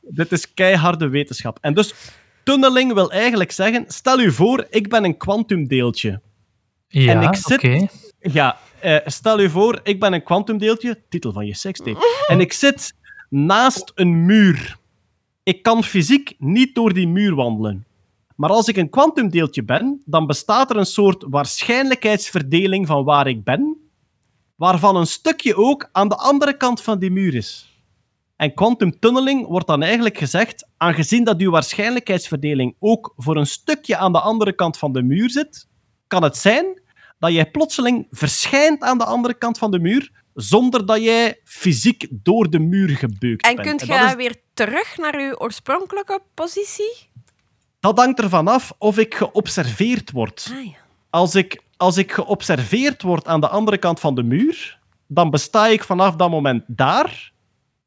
[0.00, 1.58] Dit is keiharde wetenschap.
[1.60, 1.94] En dus,
[2.42, 6.20] tunneling wil eigenlijk zeggen, stel u voor, ik ben een kwantumdeeltje.
[6.88, 7.86] Ja, En ik zit- oké.
[8.20, 12.52] Ja, eh, stel u voor, ik ben een kwantumdeeltje, titel van je sekstape, en ik
[12.52, 12.94] zit
[13.28, 14.76] naast een muur.
[15.42, 17.84] Ik kan fysiek niet door die muur wandelen.
[18.34, 23.44] Maar als ik een kwantumdeeltje ben, dan bestaat er een soort waarschijnlijkheidsverdeling van waar ik
[23.44, 23.76] ben,
[24.56, 27.68] waarvan een stukje ook aan de andere kant van die muur is.
[28.36, 34.12] En quantumtunneling wordt dan eigenlijk gezegd, aangezien dat uw waarschijnlijkheidsverdeling ook voor een stukje aan
[34.12, 35.68] de andere kant van de muur zit,
[36.06, 36.82] kan het zijn
[37.18, 42.06] dat jij plotseling verschijnt aan de andere kant van de muur, zonder dat jij fysiek
[42.10, 43.68] door de muur gebeukt En bent.
[43.68, 47.12] kunt En dat, is- weer terug naar je oorspronkelijke positie?
[47.84, 50.50] Dat hangt ervan af of ik geobserveerd word.
[50.52, 50.72] Ah, ja.
[51.10, 55.66] Als ik, als ik geobserveerd word aan de andere kant van de muur, dan besta
[55.66, 57.32] ik vanaf dat moment daar.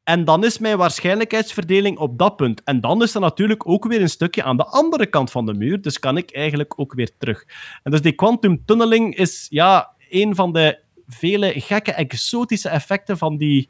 [0.04, 2.62] En dan is mijn waarschijnlijkheidsverdeling op dat punt.
[2.64, 5.54] En dan is er natuurlijk ook weer een stukje aan de andere kant van de
[5.54, 5.80] muur.
[5.80, 7.44] Dus kan ik eigenlijk ook weer terug.
[7.82, 13.68] En dus die quantumtunneling is ja, een van de vele gekke, exotische effecten van die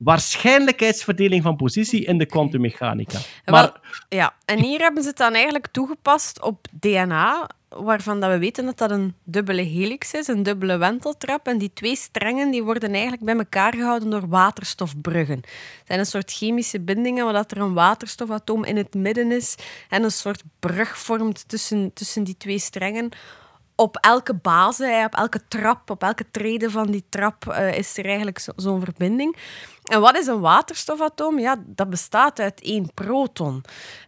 [0.00, 3.18] waarschijnlijkheidsverdeling van positie in de kwantummechanica.
[3.44, 8.38] Maar ja, en hier hebben ze het dan eigenlijk toegepast op DNA, waarvan dat we
[8.38, 11.46] weten dat dat een dubbele helix is, een dubbele wenteltrap.
[11.46, 15.36] En die twee strengen die worden eigenlijk bij elkaar gehouden door waterstofbruggen.
[15.36, 19.54] Het zijn een soort chemische bindingen, waar dat er een waterstofatoom in het midden is
[19.88, 23.08] en een soort brug vormt tussen, tussen die twee strengen.
[23.80, 27.98] Op elke base, hè, op elke trap, op elke trede van die trap eh, is
[27.98, 29.36] er eigenlijk zo- zo'n verbinding.
[29.84, 31.38] En wat is een waterstofatoom?
[31.38, 33.64] Ja, dat bestaat uit één proton.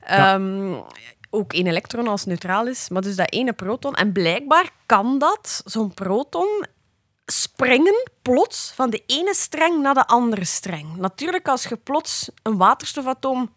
[0.06, 0.34] Ja.
[0.34, 0.74] Ehm,
[1.30, 3.94] ook één elektron als neutraal is, maar dus dat ene proton.
[3.94, 6.66] En blijkbaar kan dat, zo'n proton,
[7.26, 10.96] springen plots van de ene streng naar de andere streng.
[10.96, 13.50] Natuurlijk, als je plots een waterstofatoom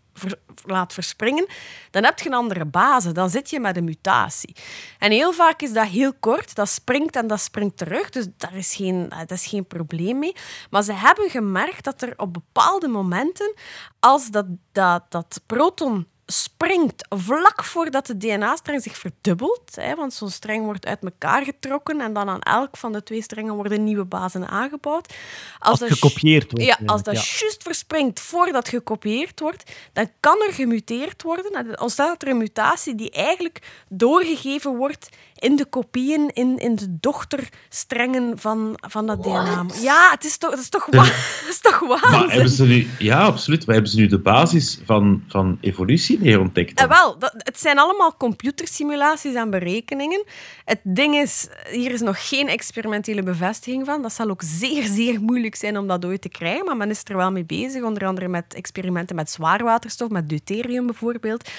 [0.63, 1.45] laat verspringen,
[1.91, 3.11] dan heb je een andere base.
[3.11, 4.55] Dan zit je met een mutatie.
[4.99, 6.55] En heel vaak is dat heel kort.
[6.55, 8.09] Dat springt en dat springt terug.
[8.09, 10.35] Dus daar is geen, daar is geen probleem mee.
[10.69, 13.53] Maar ze hebben gemerkt dat er op bepaalde momenten,
[13.99, 19.75] als dat, dat, dat proton springt vlak voordat de DNA-streng zich verdubbelt.
[19.75, 23.21] Hè, want zo'n streng wordt uit elkaar getrokken en dan aan elk van de twee
[23.21, 25.13] strengen worden nieuwe bazen aangebouwd.
[25.59, 26.65] Als dat gekopieerd wordt.
[26.65, 31.51] ja, als dat juist verspringt voordat gekopieerd wordt, dan kan er gemuteerd worden.
[31.51, 36.75] En dan ontstaat er een mutatie die eigenlijk doorgegeven wordt in de kopieën, in, in
[36.75, 39.65] de dochterstrengen van, van dat DNA.
[39.81, 40.97] Ja, het is toch, dat is toch, wa-
[41.41, 42.29] dat is toch Maar waanzin?
[42.29, 42.87] hebben ze nu...
[42.99, 43.65] Ja, absoluut.
[43.65, 46.79] Maar hebben ze nu de basis van, van evolutie meer ontdekt?
[46.79, 50.23] Eh, wel, dat, het zijn allemaal computersimulaties en berekeningen.
[50.65, 54.01] Het ding is, hier is nog geen experimentele bevestiging van.
[54.01, 56.65] Dat zal ook zeer, zeer moeilijk zijn om dat ooit te krijgen.
[56.65, 60.85] Maar men is er wel mee bezig, onder andere met experimenten met zwaarwaterstof, met deuterium
[60.85, 61.49] bijvoorbeeld.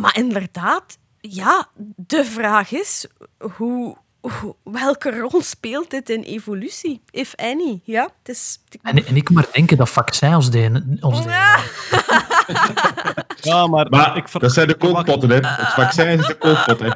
[0.00, 0.98] Maar inderdaad,
[1.28, 3.06] ja, de vraag is,
[3.38, 7.80] hoe, hoe- welke rol speelt dit in evolutie, if any?
[7.84, 8.58] Ja, het is...
[8.82, 10.82] En, en ik maar denken dat vaccin ons DNA...
[11.00, 11.20] Ons.
[13.40, 15.48] Ja, maar, Maar ik, ver- dat zijn de verwacht- kookpotten, hè.
[15.50, 16.86] Het vaccin is de kookpot, hè.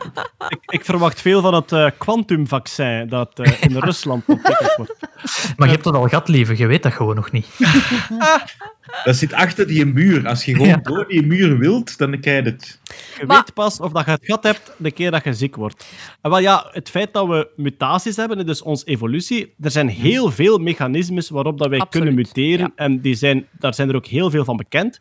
[0.49, 4.93] ik, ik verwacht veel van het eh, kwantumvaccin dat eh, in Rusland ontwikkeld wordt.
[5.57, 6.57] Maar je hebt dat al gehad, lieve.
[6.57, 7.47] Je weet dat gewoon nog niet.
[9.05, 10.29] Dat zit achter die muur.
[10.29, 10.77] Als je gewoon Ja.
[10.77, 12.81] door die muur wilt, dan krijg je het.
[13.19, 15.57] Je Maar- weet pas of dat je het gehad hebt de keer dat je ziek
[15.57, 15.87] wordt.
[16.21, 20.31] En wel ja, het feit dat we mutaties hebben, dus onze evolutie, er zijn heel
[20.31, 22.73] veel mechanismes waarop dat wij Absoluut, kunnen muteren.
[22.77, 25.01] En die zijn, daar zijn er ook heel veel van bekend.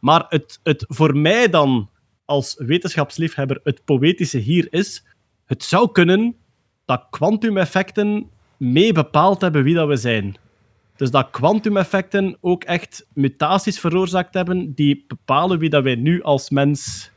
[0.00, 1.90] Maar het, het voor mij dan,
[2.24, 5.04] als wetenschapsliefhebber, het poëtische hier is,
[5.46, 6.36] het zou kunnen
[6.84, 10.36] dat kwantumeffecten mee bepaald hebben wie dat we zijn.
[10.96, 16.50] Dus dat kwantumeffecten ook echt mutaties veroorzaakt hebben die bepalen wie dat wij nu als
[16.50, 17.10] mens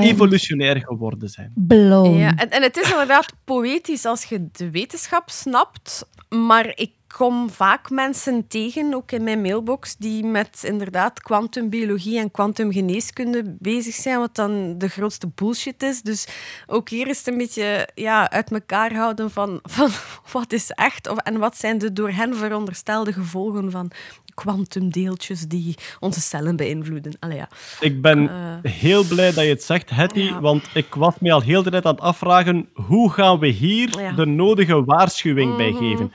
[0.00, 1.52] evolutionair geworden zijn.
[1.54, 2.18] blown.
[2.18, 7.50] Ja, en, en het is inderdaad poëtisch als je de wetenschap snapt, maar ik kom
[7.50, 14.18] vaak mensen tegen, ook in mijn mailbox, die met inderdaad kwantumbiologie en kwantumgeneeskunde bezig zijn,
[14.18, 16.02] wat dan de grootste bullshit is.
[16.02, 16.26] Dus
[16.66, 19.90] ook hier is het een beetje ja, uit elkaar houden van, van
[20.32, 23.90] wat is echt of, en wat zijn de door hen veronderstelde gevolgen van
[24.34, 27.16] kwantumdeeltjes die onze cellen beïnvloeden.
[27.20, 27.48] Allee, ja.
[27.80, 28.70] Ik ben Eh.
[28.72, 30.40] heel blij dat je het zegt, Hetty, Ja.
[30.40, 34.00] want ik was me al heel de tijd aan het afvragen hoe gaan we hier
[34.00, 34.12] Ja.
[34.12, 35.78] de nodige waarschuwing bij Mhm.
[35.78, 36.12] geven.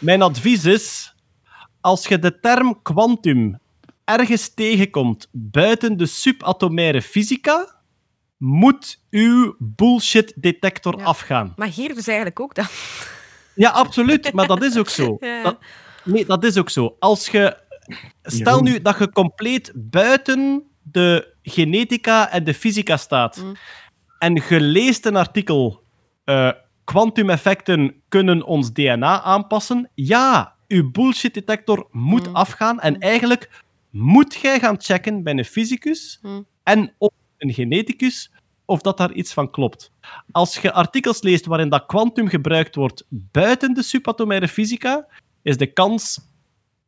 [0.00, 1.14] Mijn advies is,
[1.80, 3.58] als je de term kwantum
[4.04, 7.78] ergens tegenkomt buiten de subatomaire fysica,
[8.36, 11.04] moet uw bullshit-detector Ja.
[11.04, 11.52] afgaan.
[11.56, 12.66] Maar hier dus eigenlijk ook dan.
[13.54, 15.16] Ja, absoluut, maar dat is ook zo.
[15.20, 15.42] Ja.
[15.42, 15.58] Dat,
[16.04, 16.96] nee, dat is ook zo.
[16.98, 17.56] Als je...
[18.22, 23.54] Stel nu dat je compleet buiten de genetica en de fysica staat Mm.
[24.18, 25.82] en je leest een artikel
[26.24, 26.50] eh
[26.90, 29.90] kwantumeffecten kunnen ons DNA aanpassen.
[29.94, 32.34] Ja, uw bullshit-detector moet Mm.
[32.34, 36.46] afgaan en eigenlijk moet jij gaan checken bij een fysicus Mm.
[36.62, 38.30] en of een geneticus
[38.64, 39.92] of dat daar iets van klopt.
[40.30, 45.06] Als je artikels leest waarin dat kwantum gebruikt wordt buiten de subatomaire fysica,
[45.42, 46.20] is de kans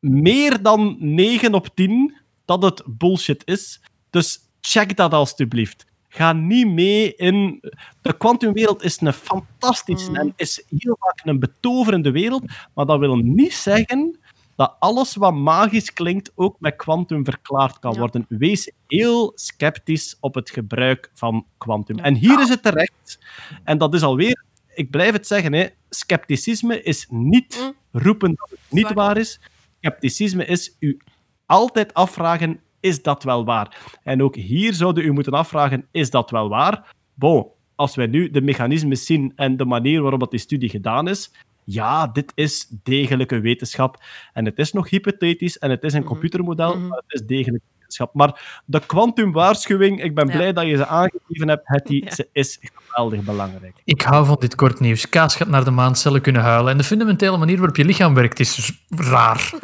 [0.00, 3.80] meer dan 9 op 10 dat het bullshit is.
[4.10, 5.84] Dus check dat alstublieft.
[6.14, 7.60] Ga niet mee in...
[8.02, 10.16] De kwantumwereld is een fantastische Mm.
[10.16, 12.44] en is heel vaak een betoverende wereld,
[12.74, 14.18] maar dat wil niet zeggen
[14.56, 17.98] dat alles wat magisch klinkt ook met kwantum verklaard kan Ja.
[17.98, 18.26] worden.
[18.28, 21.98] Wees heel sceptisch op het gebruik van kwantum.
[21.98, 23.18] En hier is het terecht.
[23.64, 24.44] En dat is alweer,
[24.74, 27.58] ik blijf het zeggen, hè, scepticisme is niet
[27.92, 28.00] Mm.
[28.02, 29.40] roepen dat het niet waar is.
[29.80, 30.98] Scepticisme is u
[31.46, 33.98] altijd afvragen, is dat wel waar?
[34.02, 36.94] En ook hier zouden u moeten afvragen, is dat wel waar?
[37.14, 41.08] Bon, als wij nu de mechanismes zien en de manier waarop dat die studie gedaan
[41.08, 41.32] is,
[41.64, 44.02] ja, dit is degelijke wetenschap.
[44.32, 46.88] En het is nog hypothetisch en het is een computermodel, Mhm.
[46.88, 48.14] maar het is degelijk wetenschap.
[48.14, 50.32] Maar de kwantumwaarschuwing, ik ben Ja.
[50.32, 52.10] blij dat je ze aangegeven hebt, Hetty, Ja.
[52.10, 53.74] ze is geweldig belangrijk.
[53.84, 55.08] Ik hou van dit kort nieuws.
[55.08, 56.72] Kaas gaat naar de maan, cellen kunnen huilen.
[56.72, 59.50] En de fundamentele manier waarop je lichaam werkt is dus raar.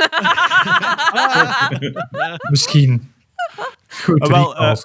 [2.51, 3.13] Misschien.
[3.89, 4.77] Goed, Ah, wel, recall.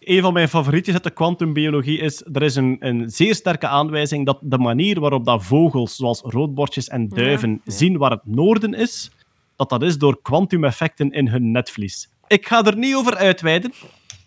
[0.00, 4.26] Een van mijn favorietjes uit de kwantumbiologie is, er is een, een zeer sterke aanwijzing
[4.26, 9.10] dat de manier waarop dat vogels, zoals roodborstjes en duiven, zien waar het noorden is,
[9.56, 12.08] dat dat is door kwantumeffecten in hun netvlies.
[12.30, 13.72] Ik ga er niet over uitweiden,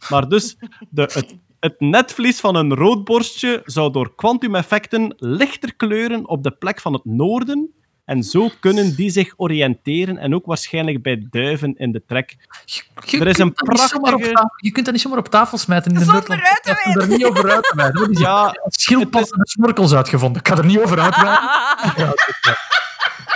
[0.10, 0.58] maar dus
[0.90, 6.82] de, het, het netvlies van een roodborstje zou door kwantumeffecten lichter kleuren op de plek
[6.82, 7.74] van het noorden
[8.06, 12.36] en zo kunnen die zich oriënteren en ook waarschijnlijk bij duiven in de trek.
[13.06, 15.04] Je er is kunt een dat niet zomaar op prachtige- tafel- je kunt dat niet
[15.04, 17.64] zomaar op tafel smijten in de Zonder uit te Ik heb er niet over uit
[17.64, 20.42] te is Ja, ja, schildpadden en snorkels uitgevonden.
[20.42, 21.50] Ik ga er niet over uitweiden.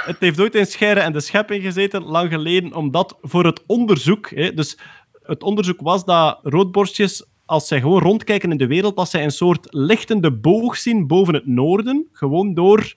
[0.06, 4.30] Het heeft ooit in Scheire en de Schepping gezeten, lang geleden, omdat voor het onderzoek,
[4.30, 4.78] hè, dus
[5.24, 9.32] het onderzoek was dat roodborstjes, als zij gewoon rondkijken in de wereld, dat zij een
[9.32, 12.94] soort lichtende boog zien boven het noorden, gewoon door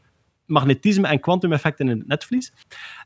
[0.47, 2.53] magnetisme en kwantumeffecten in het netvlies.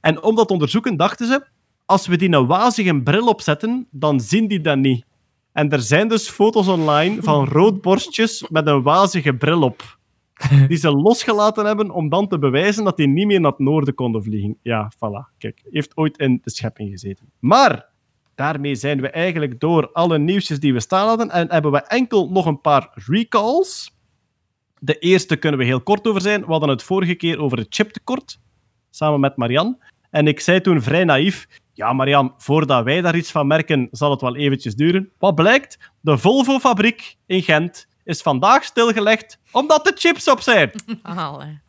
[0.01, 1.47] En om dat te onderzoeken dachten ze,
[1.85, 5.05] als we die een wazige bril opzetten, dan zien die dat niet.
[5.53, 9.99] En er zijn dus foto's online van roodborstjes met een wazige bril op.
[10.69, 13.95] Die ze losgelaten hebben om dan te bewijzen dat die niet meer naar het noorden
[13.95, 14.59] konden vliegen.
[14.63, 15.37] Ja, voilà.
[15.39, 17.31] Kijk, heeft ooit in de schepping gezeten.
[17.39, 17.89] Maar
[18.35, 22.31] daarmee zijn we eigenlijk door alle nieuwsjes die we staan hadden en hebben we enkel
[22.31, 23.99] nog een paar recalls.
[24.79, 26.41] De eerste kunnen we heel kort over zijn.
[26.41, 28.41] We hadden het vorige keer over het chiptekort,
[28.91, 29.79] samen met Marian.
[30.11, 34.11] En ik zei toen vrij naïef, ja Marian, voordat wij daar iets van merken, zal
[34.11, 35.11] het wel eventjes duren.
[35.19, 35.93] Wat blijkt?
[36.01, 40.71] De Volvo-fabriek in Gent is vandaag stilgelegd omdat de chips op zijn.
[41.03, 41.63] Allee.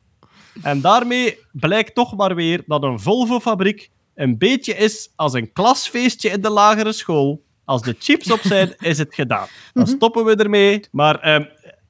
[0.62, 6.30] En daarmee blijkt toch maar weer dat een Volvo-fabriek een beetje is als een klasfeestje
[6.30, 7.44] in de lagere school.
[7.66, 9.48] Als de chips op zijn, is het gedaan.
[9.74, 10.80] Dan stoppen we ermee.
[10.92, 11.46] Maar ehm,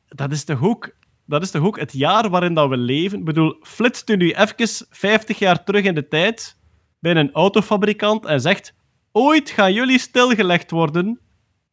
[0.07, 0.95] dat, is toch ook,
[1.25, 3.19] dat is toch ook het jaar waarin dat we leven?
[3.19, 6.57] Ik bedoel, flitst u nu even 50 jaar terug in de tijd
[6.99, 8.73] bij een autofabrikant en zegt
[9.11, 11.19] ooit gaan jullie stilgelegd worden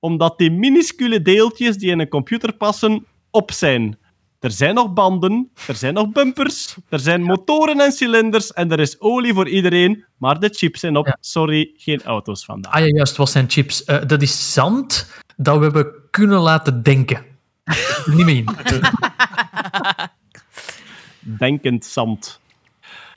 [0.03, 3.99] omdat die minuscule deeltjes die in een computer passen op zijn.
[4.41, 8.81] Er zijn nog banden, er zijn nog bumpers, er zijn motoren en cilinders en er
[8.81, 11.07] is olie voor iedereen, maar de chips zijn op.
[11.07, 11.17] Ja.
[11.21, 12.73] Sorry, geen auto's vandaag.
[12.73, 13.85] Ah ja, juist, wat zijn chips?
[13.85, 17.25] Eh, dat is zand dat we hebben kunnen laten denken.
[18.15, 18.47] Niet meer in.
[21.21, 22.41] Denkend zand.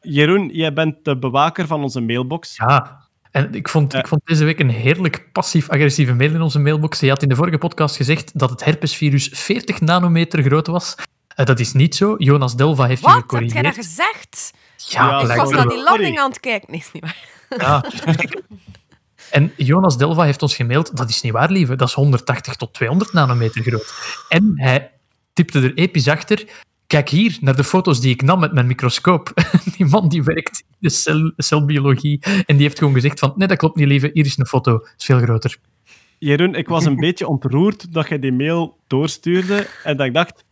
[0.01, 2.57] Jeroen, jij bent de bewaker van onze mailbox.
[2.57, 3.04] Ja.
[3.35, 6.99] En ik vond, ik vond deze week een heerlijk passief-agressieve mail in onze mailbox.
[6.99, 10.95] Je had in de vorige podcast gezegd dat het herpesvirus 40 nanometer groot was.
[11.27, 12.15] Eh, dat is niet zo.
[12.17, 13.15] Jonas Delva heeft je Wat?
[13.15, 13.75] Heb jij dat gecorrigeerd.
[13.75, 14.53] gezegd?
[14.77, 16.71] Ja, Ja, Ik was naar die landing aan het kijken.
[16.71, 17.17] Nee, is niet waar.
[17.57, 17.85] Ja.
[19.31, 21.75] En Jonas Delva heeft ons gemaild, dat is niet waar, lieve.
[21.75, 23.93] Dat is 180 tot 200 nanometer groot.
[24.29, 24.91] En hij
[25.33, 26.45] tipte er episch achter.
[26.87, 29.33] Kijk hier naar de foto's die ik nam met mijn microscoop.
[29.77, 32.19] Die man die werkt de cel, celbiologie.
[32.45, 34.09] En die heeft gewoon gezegd van, nee, dat klopt niet, lieve.
[34.13, 34.71] Hier is een foto.
[34.71, 35.57] Dat is veel groter.
[36.19, 40.45] Jeroen, ik was een beetje ontroerd dat je die mail doorstuurde en dat ik dacht,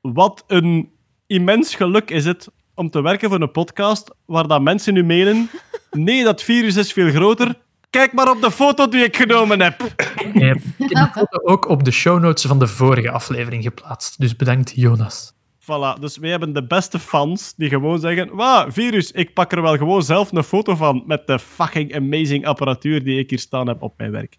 [0.00, 0.90] wat een
[1.26, 5.50] immens geluk is het om te werken voor een podcast waar dat mensen nu mailen,
[5.90, 7.54] nee, dat virus is veel groter,
[7.90, 9.94] kijk maar op de foto die ik genomen heb.
[10.32, 14.20] Nee, ik heb de foto ook op de show notes van de vorige aflevering geplaatst.
[14.20, 15.32] Dus bedankt, Jonas.
[15.72, 19.62] Voilà, dus wij hebben de beste fans die gewoon zeggen, wauw, virus, ik pak er
[19.62, 23.66] wel gewoon zelf een foto van met de fucking amazing apparatuur die ik hier staan
[23.68, 24.36] heb op mijn werk.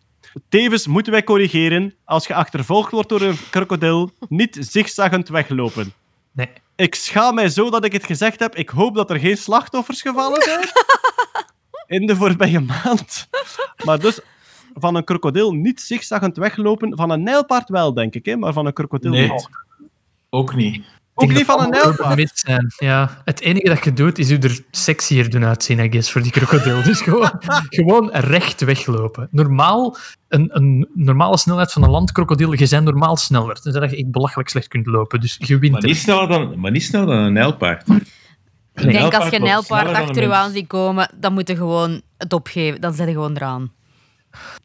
[0.49, 5.93] Tevens moeten wij corrigeren, als je achtervolgd wordt door een krokodil, niet zigzaggend weglopen.
[6.31, 6.49] Nee.
[6.75, 8.55] Ik schaam mij zo dat ik het gezegd heb.
[8.55, 10.65] Ik hoop dat er geen slachtoffers gevallen zijn
[12.01, 13.27] in de voorbije maand.
[13.85, 14.19] Maar dus
[14.73, 16.97] van een krokodil niet zigzaggend weglopen.
[16.97, 18.35] Van een nijlpaard wel, denk ik, hè?
[18.35, 19.29] maar van een krokodil Nee.
[19.29, 19.49] niet.
[20.29, 20.85] Ook niet.
[21.15, 22.31] Ook niet van een nijlpaard.
[22.33, 22.73] zijn.
[22.77, 26.21] Ja, het enige dat je doet, is je er sexier doen uitzien, I guess, voor
[26.21, 26.83] die krokodil.
[26.83, 27.31] Dus gewoon,
[27.79, 29.27] gewoon recht weglopen.
[29.31, 33.61] Normaal, een, een normale snelheid van een landkrokodil, je bent normaal sneller.
[33.61, 35.19] Tenzij dat je echt belachelijk slecht kunt lopen.
[35.19, 37.87] Dus je wint Maar niet sneller dan, maar niet sneller dan een nijlpaard.
[38.73, 41.55] Ik denk als je een nijlpaard achter achter je aan ziet komen, dan moet je
[41.55, 42.81] gewoon het opgeven.
[42.81, 43.71] Dan zet je gewoon eraan.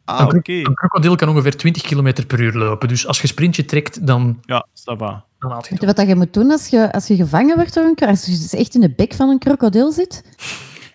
[0.05, 0.53] Ah, Een, oké.
[0.53, 2.87] een krokodil kan ongeveer 20 km per uur lopen.
[2.87, 4.65] Dus als je sprintje trekt, dan, Ja,
[5.39, 7.55] dan haalt je Weet je wat dat je moet doen als je, als je gevangen
[7.55, 8.15] wordt door een krokodil?
[8.15, 10.23] Als je dus echt in de bek van een krokodil zit,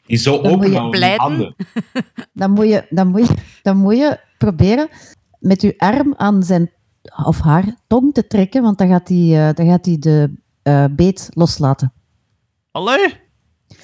[0.06, 0.80] zo Dan moet je
[2.32, 4.88] dan moet je, dan moet je, dan moet je proberen
[5.38, 6.72] met je arm aan zijn
[7.24, 10.32] of haar tong te trekken, want dan gaat hij dan gaat hij de
[10.62, 11.92] eh, beet loslaten.
[12.70, 13.22] Allee?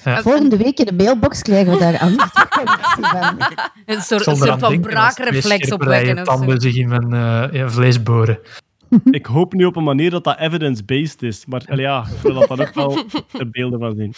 [0.03, 2.09] Volgende week in de mailbox krijgen we daar van.
[3.85, 6.23] Een soort, een soort van braakreflex opwekken.
[6.23, 8.39] tanden zich in mijn eh, ja, vlees boren.
[9.11, 11.45] Ik hoop nu op een manier dat dat evidence-based is.
[11.45, 14.13] Maar ja, ik wil dat dan ook wel de beelden van zien.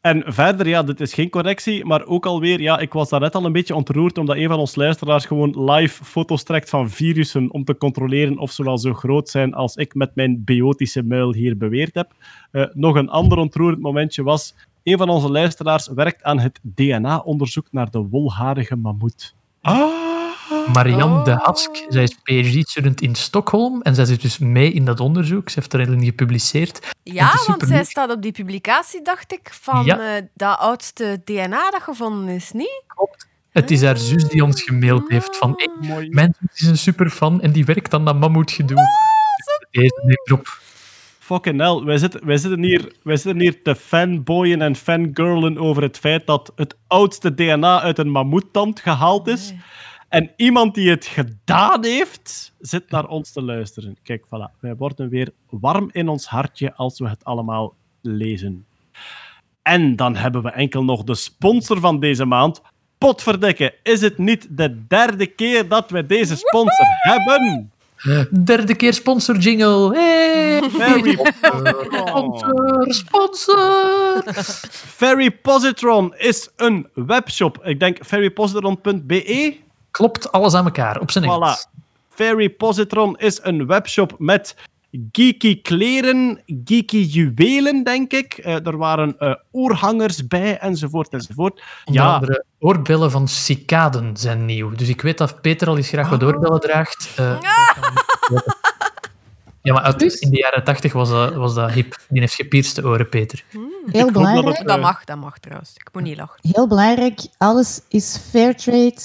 [0.00, 3.44] En verder, ja, dit is geen correctie, maar ook alweer, ja, ik was daarnet al
[3.44, 7.64] een beetje ontroerd omdat een van ons luisteraars gewoon live foto's trekt van virussen om
[7.64, 11.56] te controleren of ze wel zo groot zijn als ik met mijn biotische muil hier
[11.56, 12.12] beweerd heb.
[12.50, 17.66] Eh, nog een ander ontroerend momentje was, een van onze luisteraars werkt aan het DNA-onderzoek
[17.70, 19.34] naar de wolharige mammoet.
[20.72, 21.44] Marianne de Oh.
[21.44, 25.48] Hask, zij is PhD-student in Stockholm en zij zit dus mee in dat onderzoek.
[25.50, 26.90] Ze heeft erin gepubliceerd.
[27.02, 30.16] Ja, want zij staat op die publicatie, dacht ik, van Ja.
[30.16, 32.82] eh, dat oudste DNA dat gevonden is, niet?
[33.50, 36.08] Het is haar zus die ons gemaild heeft van hey, Mooi.
[36.10, 38.78] mijn zus is een superfan en die werkt aan dat mammoetgedoe.
[39.70, 40.60] Deze neemt erop.
[41.22, 45.82] Fucking hell, wij zitten, wij, zitten hier, wij zitten hier te fanboyen en fangirlen over
[45.82, 49.54] het feit dat het oudste DNA uit een mammoettand gehaald is.
[50.08, 53.96] En iemand die het gedaan heeft, zit naar ons te luisteren.
[54.02, 54.60] Kijk, voilà.
[54.60, 58.66] Wij worden weer warm in ons hartje als we het allemaal lezen.
[59.62, 62.62] En dan hebben we enkel nog de sponsor van deze maand.
[62.98, 67.71] Potverdikke, is het niet de derde keer dat we deze sponsor hebben?
[68.30, 69.94] Derde keer sponsor jingle.
[69.94, 70.70] Hey!
[70.70, 71.16] Very
[71.92, 74.22] Sponsor, sponsor.
[74.70, 77.64] Ferry Positron is een webshop.
[77.64, 79.56] Ik denk ferrypositron.be.
[79.90, 81.66] Klopt, alles aan elkaar, op zijn Engels.
[81.66, 81.80] Voilà.
[82.08, 84.56] Ferry Positron is een webshop met
[85.12, 88.32] geeky kleren, geeky juwelen, denk ik.
[88.34, 91.62] Eh, er waren eh, oorhangers bij, enzovoort, enzovoort.
[91.84, 94.70] Onder Ja, andere oorbellen van cicaden zijn nieuw.
[94.70, 97.10] Dus ik weet dat Peter al eens graag wat oorbellen draagt.
[97.16, 97.36] Eh,
[99.62, 101.96] ja, maar uit, Dus- in de jaren tachtig was dat, was dat hip.
[102.08, 103.44] Die heeft gepierste oren, Peter.
[103.50, 103.60] Heel
[103.92, 104.58] hoop dat belangrijk.
[104.58, 105.72] het- Dat mag, dat mag trouwens.
[105.74, 106.38] Ik moet niet lachen.
[106.42, 109.00] Heel belangrijk, alles is fairtrade.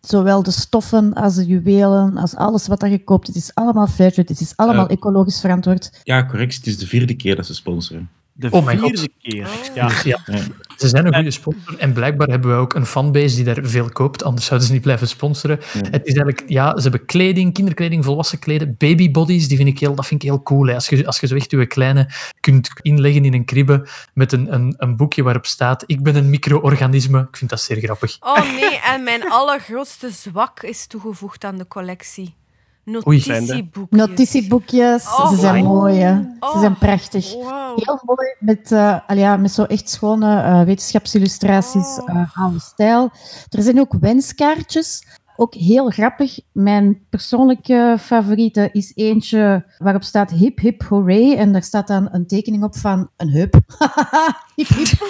[0.00, 3.26] Zowel de stoffen als de juwelen, als alles wat dat je koopt.
[3.26, 6.00] Het is allemaal fairtrade, het is allemaal ecologisch verantwoord.
[6.04, 6.54] Ja, correct.
[6.54, 8.10] Het is de vierde keer dat ze sponsoren.
[8.38, 9.08] De Oh mijn vierde God.
[9.22, 9.48] keer.
[9.74, 9.86] Ja.
[9.88, 10.38] Dus ja, Ja.
[10.76, 11.78] ze zijn een goede sponsor.
[11.78, 14.24] En blijkbaar hebben we ook een fanbase die daar veel koopt.
[14.24, 15.58] Anders zouden ze niet blijven sponsoren.
[15.72, 15.80] Ja.
[15.90, 19.48] Het is eigenlijk, ja, ze hebben kleding, kinderkleding, volwassen kleden, babybodies.
[19.48, 20.66] Die vind ik heel, dat vind ik heel cool.
[20.66, 20.74] Hè.
[20.74, 22.08] Als, je, als je zo echt je kleine
[22.40, 26.30] kunt inleggen in een kribbe met een, een, een boekje waarop staat: Ik ben een
[26.30, 27.20] micro-organisme.
[27.30, 28.16] Ik vind dat zeer grappig.
[28.20, 32.34] Oh nee, en mijn allergrootste zwak is toegevoegd aan de collectie.
[33.06, 33.18] Oei.
[33.26, 33.98] Notitieboekjes.
[34.00, 35.62] Notitieboekjes, Oh, ze zijn my.
[35.62, 35.96] mooi.
[35.98, 36.14] Hè.
[36.14, 36.60] Ze Oh.
[36.60, 37.32] zijn prachtig.
[37.34, 37.78] Wow.
[37.84, 42.38] Heel mooi, met, eh, ja, met zo echt schone eh, wetenschapsillustraties, Oh.
[42.38, 43.10] oude stijl.
[43.48, 45.06] Er zijn ook wenskaartjes.
[45.40, 46.38] Ook heel grappig.
[46.52, 51.36] Mijn persoonlijke favoriete is eentje waarop staat hip hip hooray.
[51.36, 53.54] En daar staat dan een tekening op van een heup.
[54.56, 54.88] hip hip.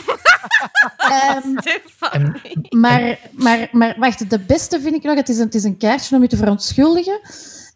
[0.98, 2.36] Ehm, Stefan.
[2.70, 5.76] maar, maar, maar wacht, de beste vind ik nog, het is een, het is een
[5.76, 7.20] kaartje om je te verontschuldigen.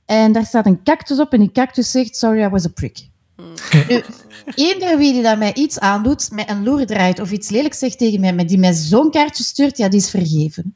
[0.07, 3.11] En daar staat een cactus op en die cactus zegt, sorry, I was a prick.
[3.89, 4.03] Nu,
[4.55, 7.99] eender wie die dat mij iets aandoet, met een loer draait of iets lelijks zegt
[7.99, 10.75] tegen mij, maar die mij zo'n kaartje stuurt, ja, die is vergeven.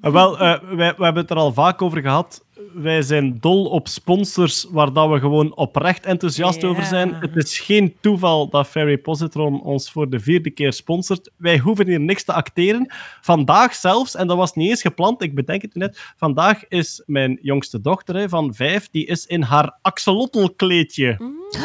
[0.00, 2.43] Eh, Wel, eh, wij, we hebben het er al vaak over gehad.
[2.72, 7.14] Wij zijn dol op sponsors waar dat we gewoon oprecht enthousiast over zijn.
[7.14, 11.30] Het is geen toeval dat Ferry Positron ons voor de vierde keer sponsort.
[11.36, 12.92] Wij hoeven hier niks te acteren.
[13.20, 16.14] Vandaag zelfs, en dat was niet eens gepland, ik bedenk het nu net.
[16.16, 21.16] Vandaag is mijn jongste dochter hè, van vijf, die is in haar axolotl-kleedje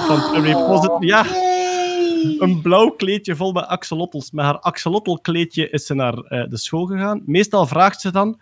[0.08, 1.06] van Ferry Positron.
[1.06, 1.26] Ja,
[2.40, 4.32] een blauw kleedje vol met axolotls.
[4.32, 7.22] Met haar axolotl-kleedje is ze naar eh, de school gegaan.
[7.26, 8.40] Meestal vraagt ze dan: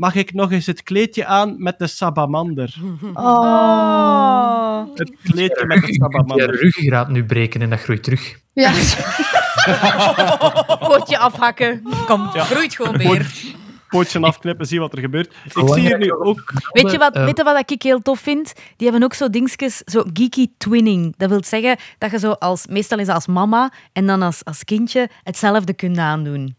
[0.00, 2.74] Mag ik nog eens het kleedje aan met de sabamander?
[3.14, 4.82] Oh.
[4.94, 6.50] Het kleedje met de Je kunt je sabamander.
[6.60, 8.38] ruggengraat nu breken en dat groeit terug.
[8.52, 8.70] Ja.
[10.88, 11.82] Pootje afhakken.
[12.06, 12.44] Kom, Ja.
[12.44, 13.30] groeit gewoon weer.
[13.88, 15.34] Pootje afknippen, zie wat er gebeurt.
[15.44, 16.52] Ik zie hier nu ook.
[16.72, 18.52] Weet je, wat, Eh, weet je wat ik heel tof vind?
[18.76, 21.14] Die hebben ook zo dingetjes, zo geeky twinning.
[21.16, 24.64] Dat wil zeggen dat je zo als, meestal is als mama en dan als, als
[24.64, 26.56] kindje hetzelfde kunt aandoen.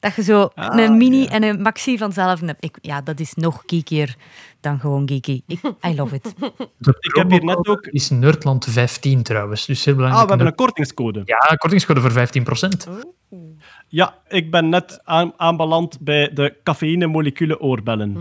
[0.00, 1.28] Dat je zo Ah, een mini ja.
[1.28, 2.64] en een maxi van hetzelfde hebt.
[2.64, 4.16] Ik, ja, dat is nog geekier
[4.60, 5.42] dan gewoon geeky.
[5.46, 6.34] Ik, I love it.
[7.00, 9.66] Ik heb hier net ook- is Nerdland 15 trouwens.
[9.66, 10.28] Dus heel Ah, belangrijk.
[10.28, 11.22] we hebben een kortingscode.
[11.24, 12.88] Ja, kortingscode voor 15%.
[13.88, 18.16] Ja, ik ben net aan, aanbeland bij de cafeïne-moleculen oorbellen.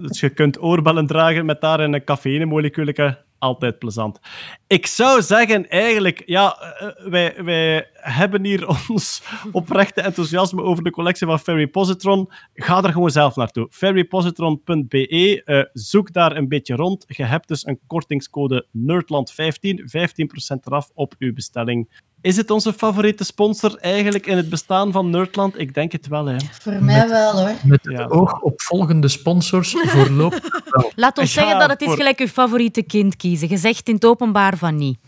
[0.00, 3.18] Dus je kunt oorbellen dragen met daarin een cafeïne-moleculeke.
[3.44, 4.18] Altijd plezant.
[4.66, 9.22] Ik zou zeggen, eigenlijk, ja, eh, wij, wij hebben hier ons
[9.52, 12.30] oprechte enthousiasme over de collectie van Ferry Positron.
[12.54, 13.66] Ga er gewoon zelf naartoe.
[13.70, 15.42] ferrypositron.be.
[15.44, 17.04] eh, zoek daar een beetje rond.
[17.08, 19.84] Je hebt dus een kortingscode NERDLAND15.
[19.84, 22.02] 15% eraf op uw bestelling.
[22.24, 25.58] Is het onze favoriete sponsor eigenlijk in het bestaan van Nerdland?
[25.58, 26.36] Ik denk het wel, hè.
[26.60, 27.52] Voor mij wel, hoor.
[27.64, 28.06] Met het Ja.
[28.06, 30.92] oog op volgende sponsors voorlopig wel.
[30.94, 33.48] Laat ons Ja, zeggen dat het is gelijk je favoriete kind kiezen.
[33.48, 34.98] Je zegt in het openbaar van niet.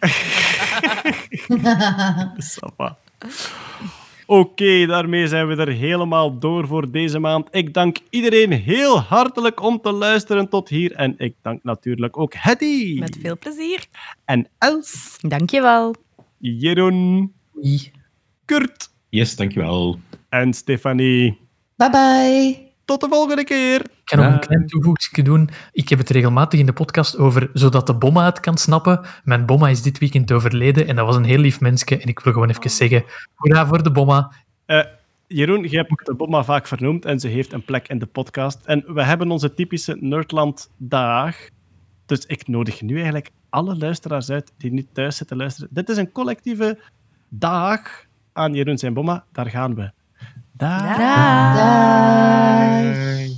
[2.54, 2.96] Ça va.
[4.26, 7.48] Oké, daarmee zijn we er helemaal door voor deze maand.
[7.50, 10.92] Ik dank iedereen heel hartelijk om te luisteren tot hier.
[10.92, 13.86] En ik dank natuurlijk ook Hedy Met veel plezier.
[14.24, 15.94] en Els, Dankjewel.
[16.40, 17.32] Jeroen.
[18.44, 19.98] Kurt Yes, dankjewel.
[20.28, 21.38] en Stefanie.
[21.76, 22.68] Bye bye.
[22.84, 23.80] Tot de volgende keer.
[23.80, 25.50] Ik ga nog een klein toevoeging doen.
[25.72, 29.00] Ik heb het regelmatig in de podcast over zodat de bomma het kan snappen.
[29.24, 31.98] Mijn bomma is dit weekend overleden en dat was een heel lief mensje.
[31.98, 33.04] En ik wil gewoon even zeggen,
[33.34, 34.32] hoera voor de bomma.
[34.66, 34.84] Eh,
[35.26, 38.64] Jeroen, je hebt de Bomma vaak vernoemd en ze heeft een plek in de podcast.
[38.64, 41.36] En we hebben onze typische Nerdland-dag.
[42.10, 45.68] Dus ik nodig nu eigenlijk alle luisteraars uit die nu thuis zitten luisteren.
[45.72, 46.78] Dit is een collectieve
[47.28, 49.24] dag aan Jeroen zijn Bomma.
[49.32, 49.90] Daar gaan we.
[50.52, 50.96] Dag.
[50.96, 51.54] Dag.
[51.54, 53.29] Dag.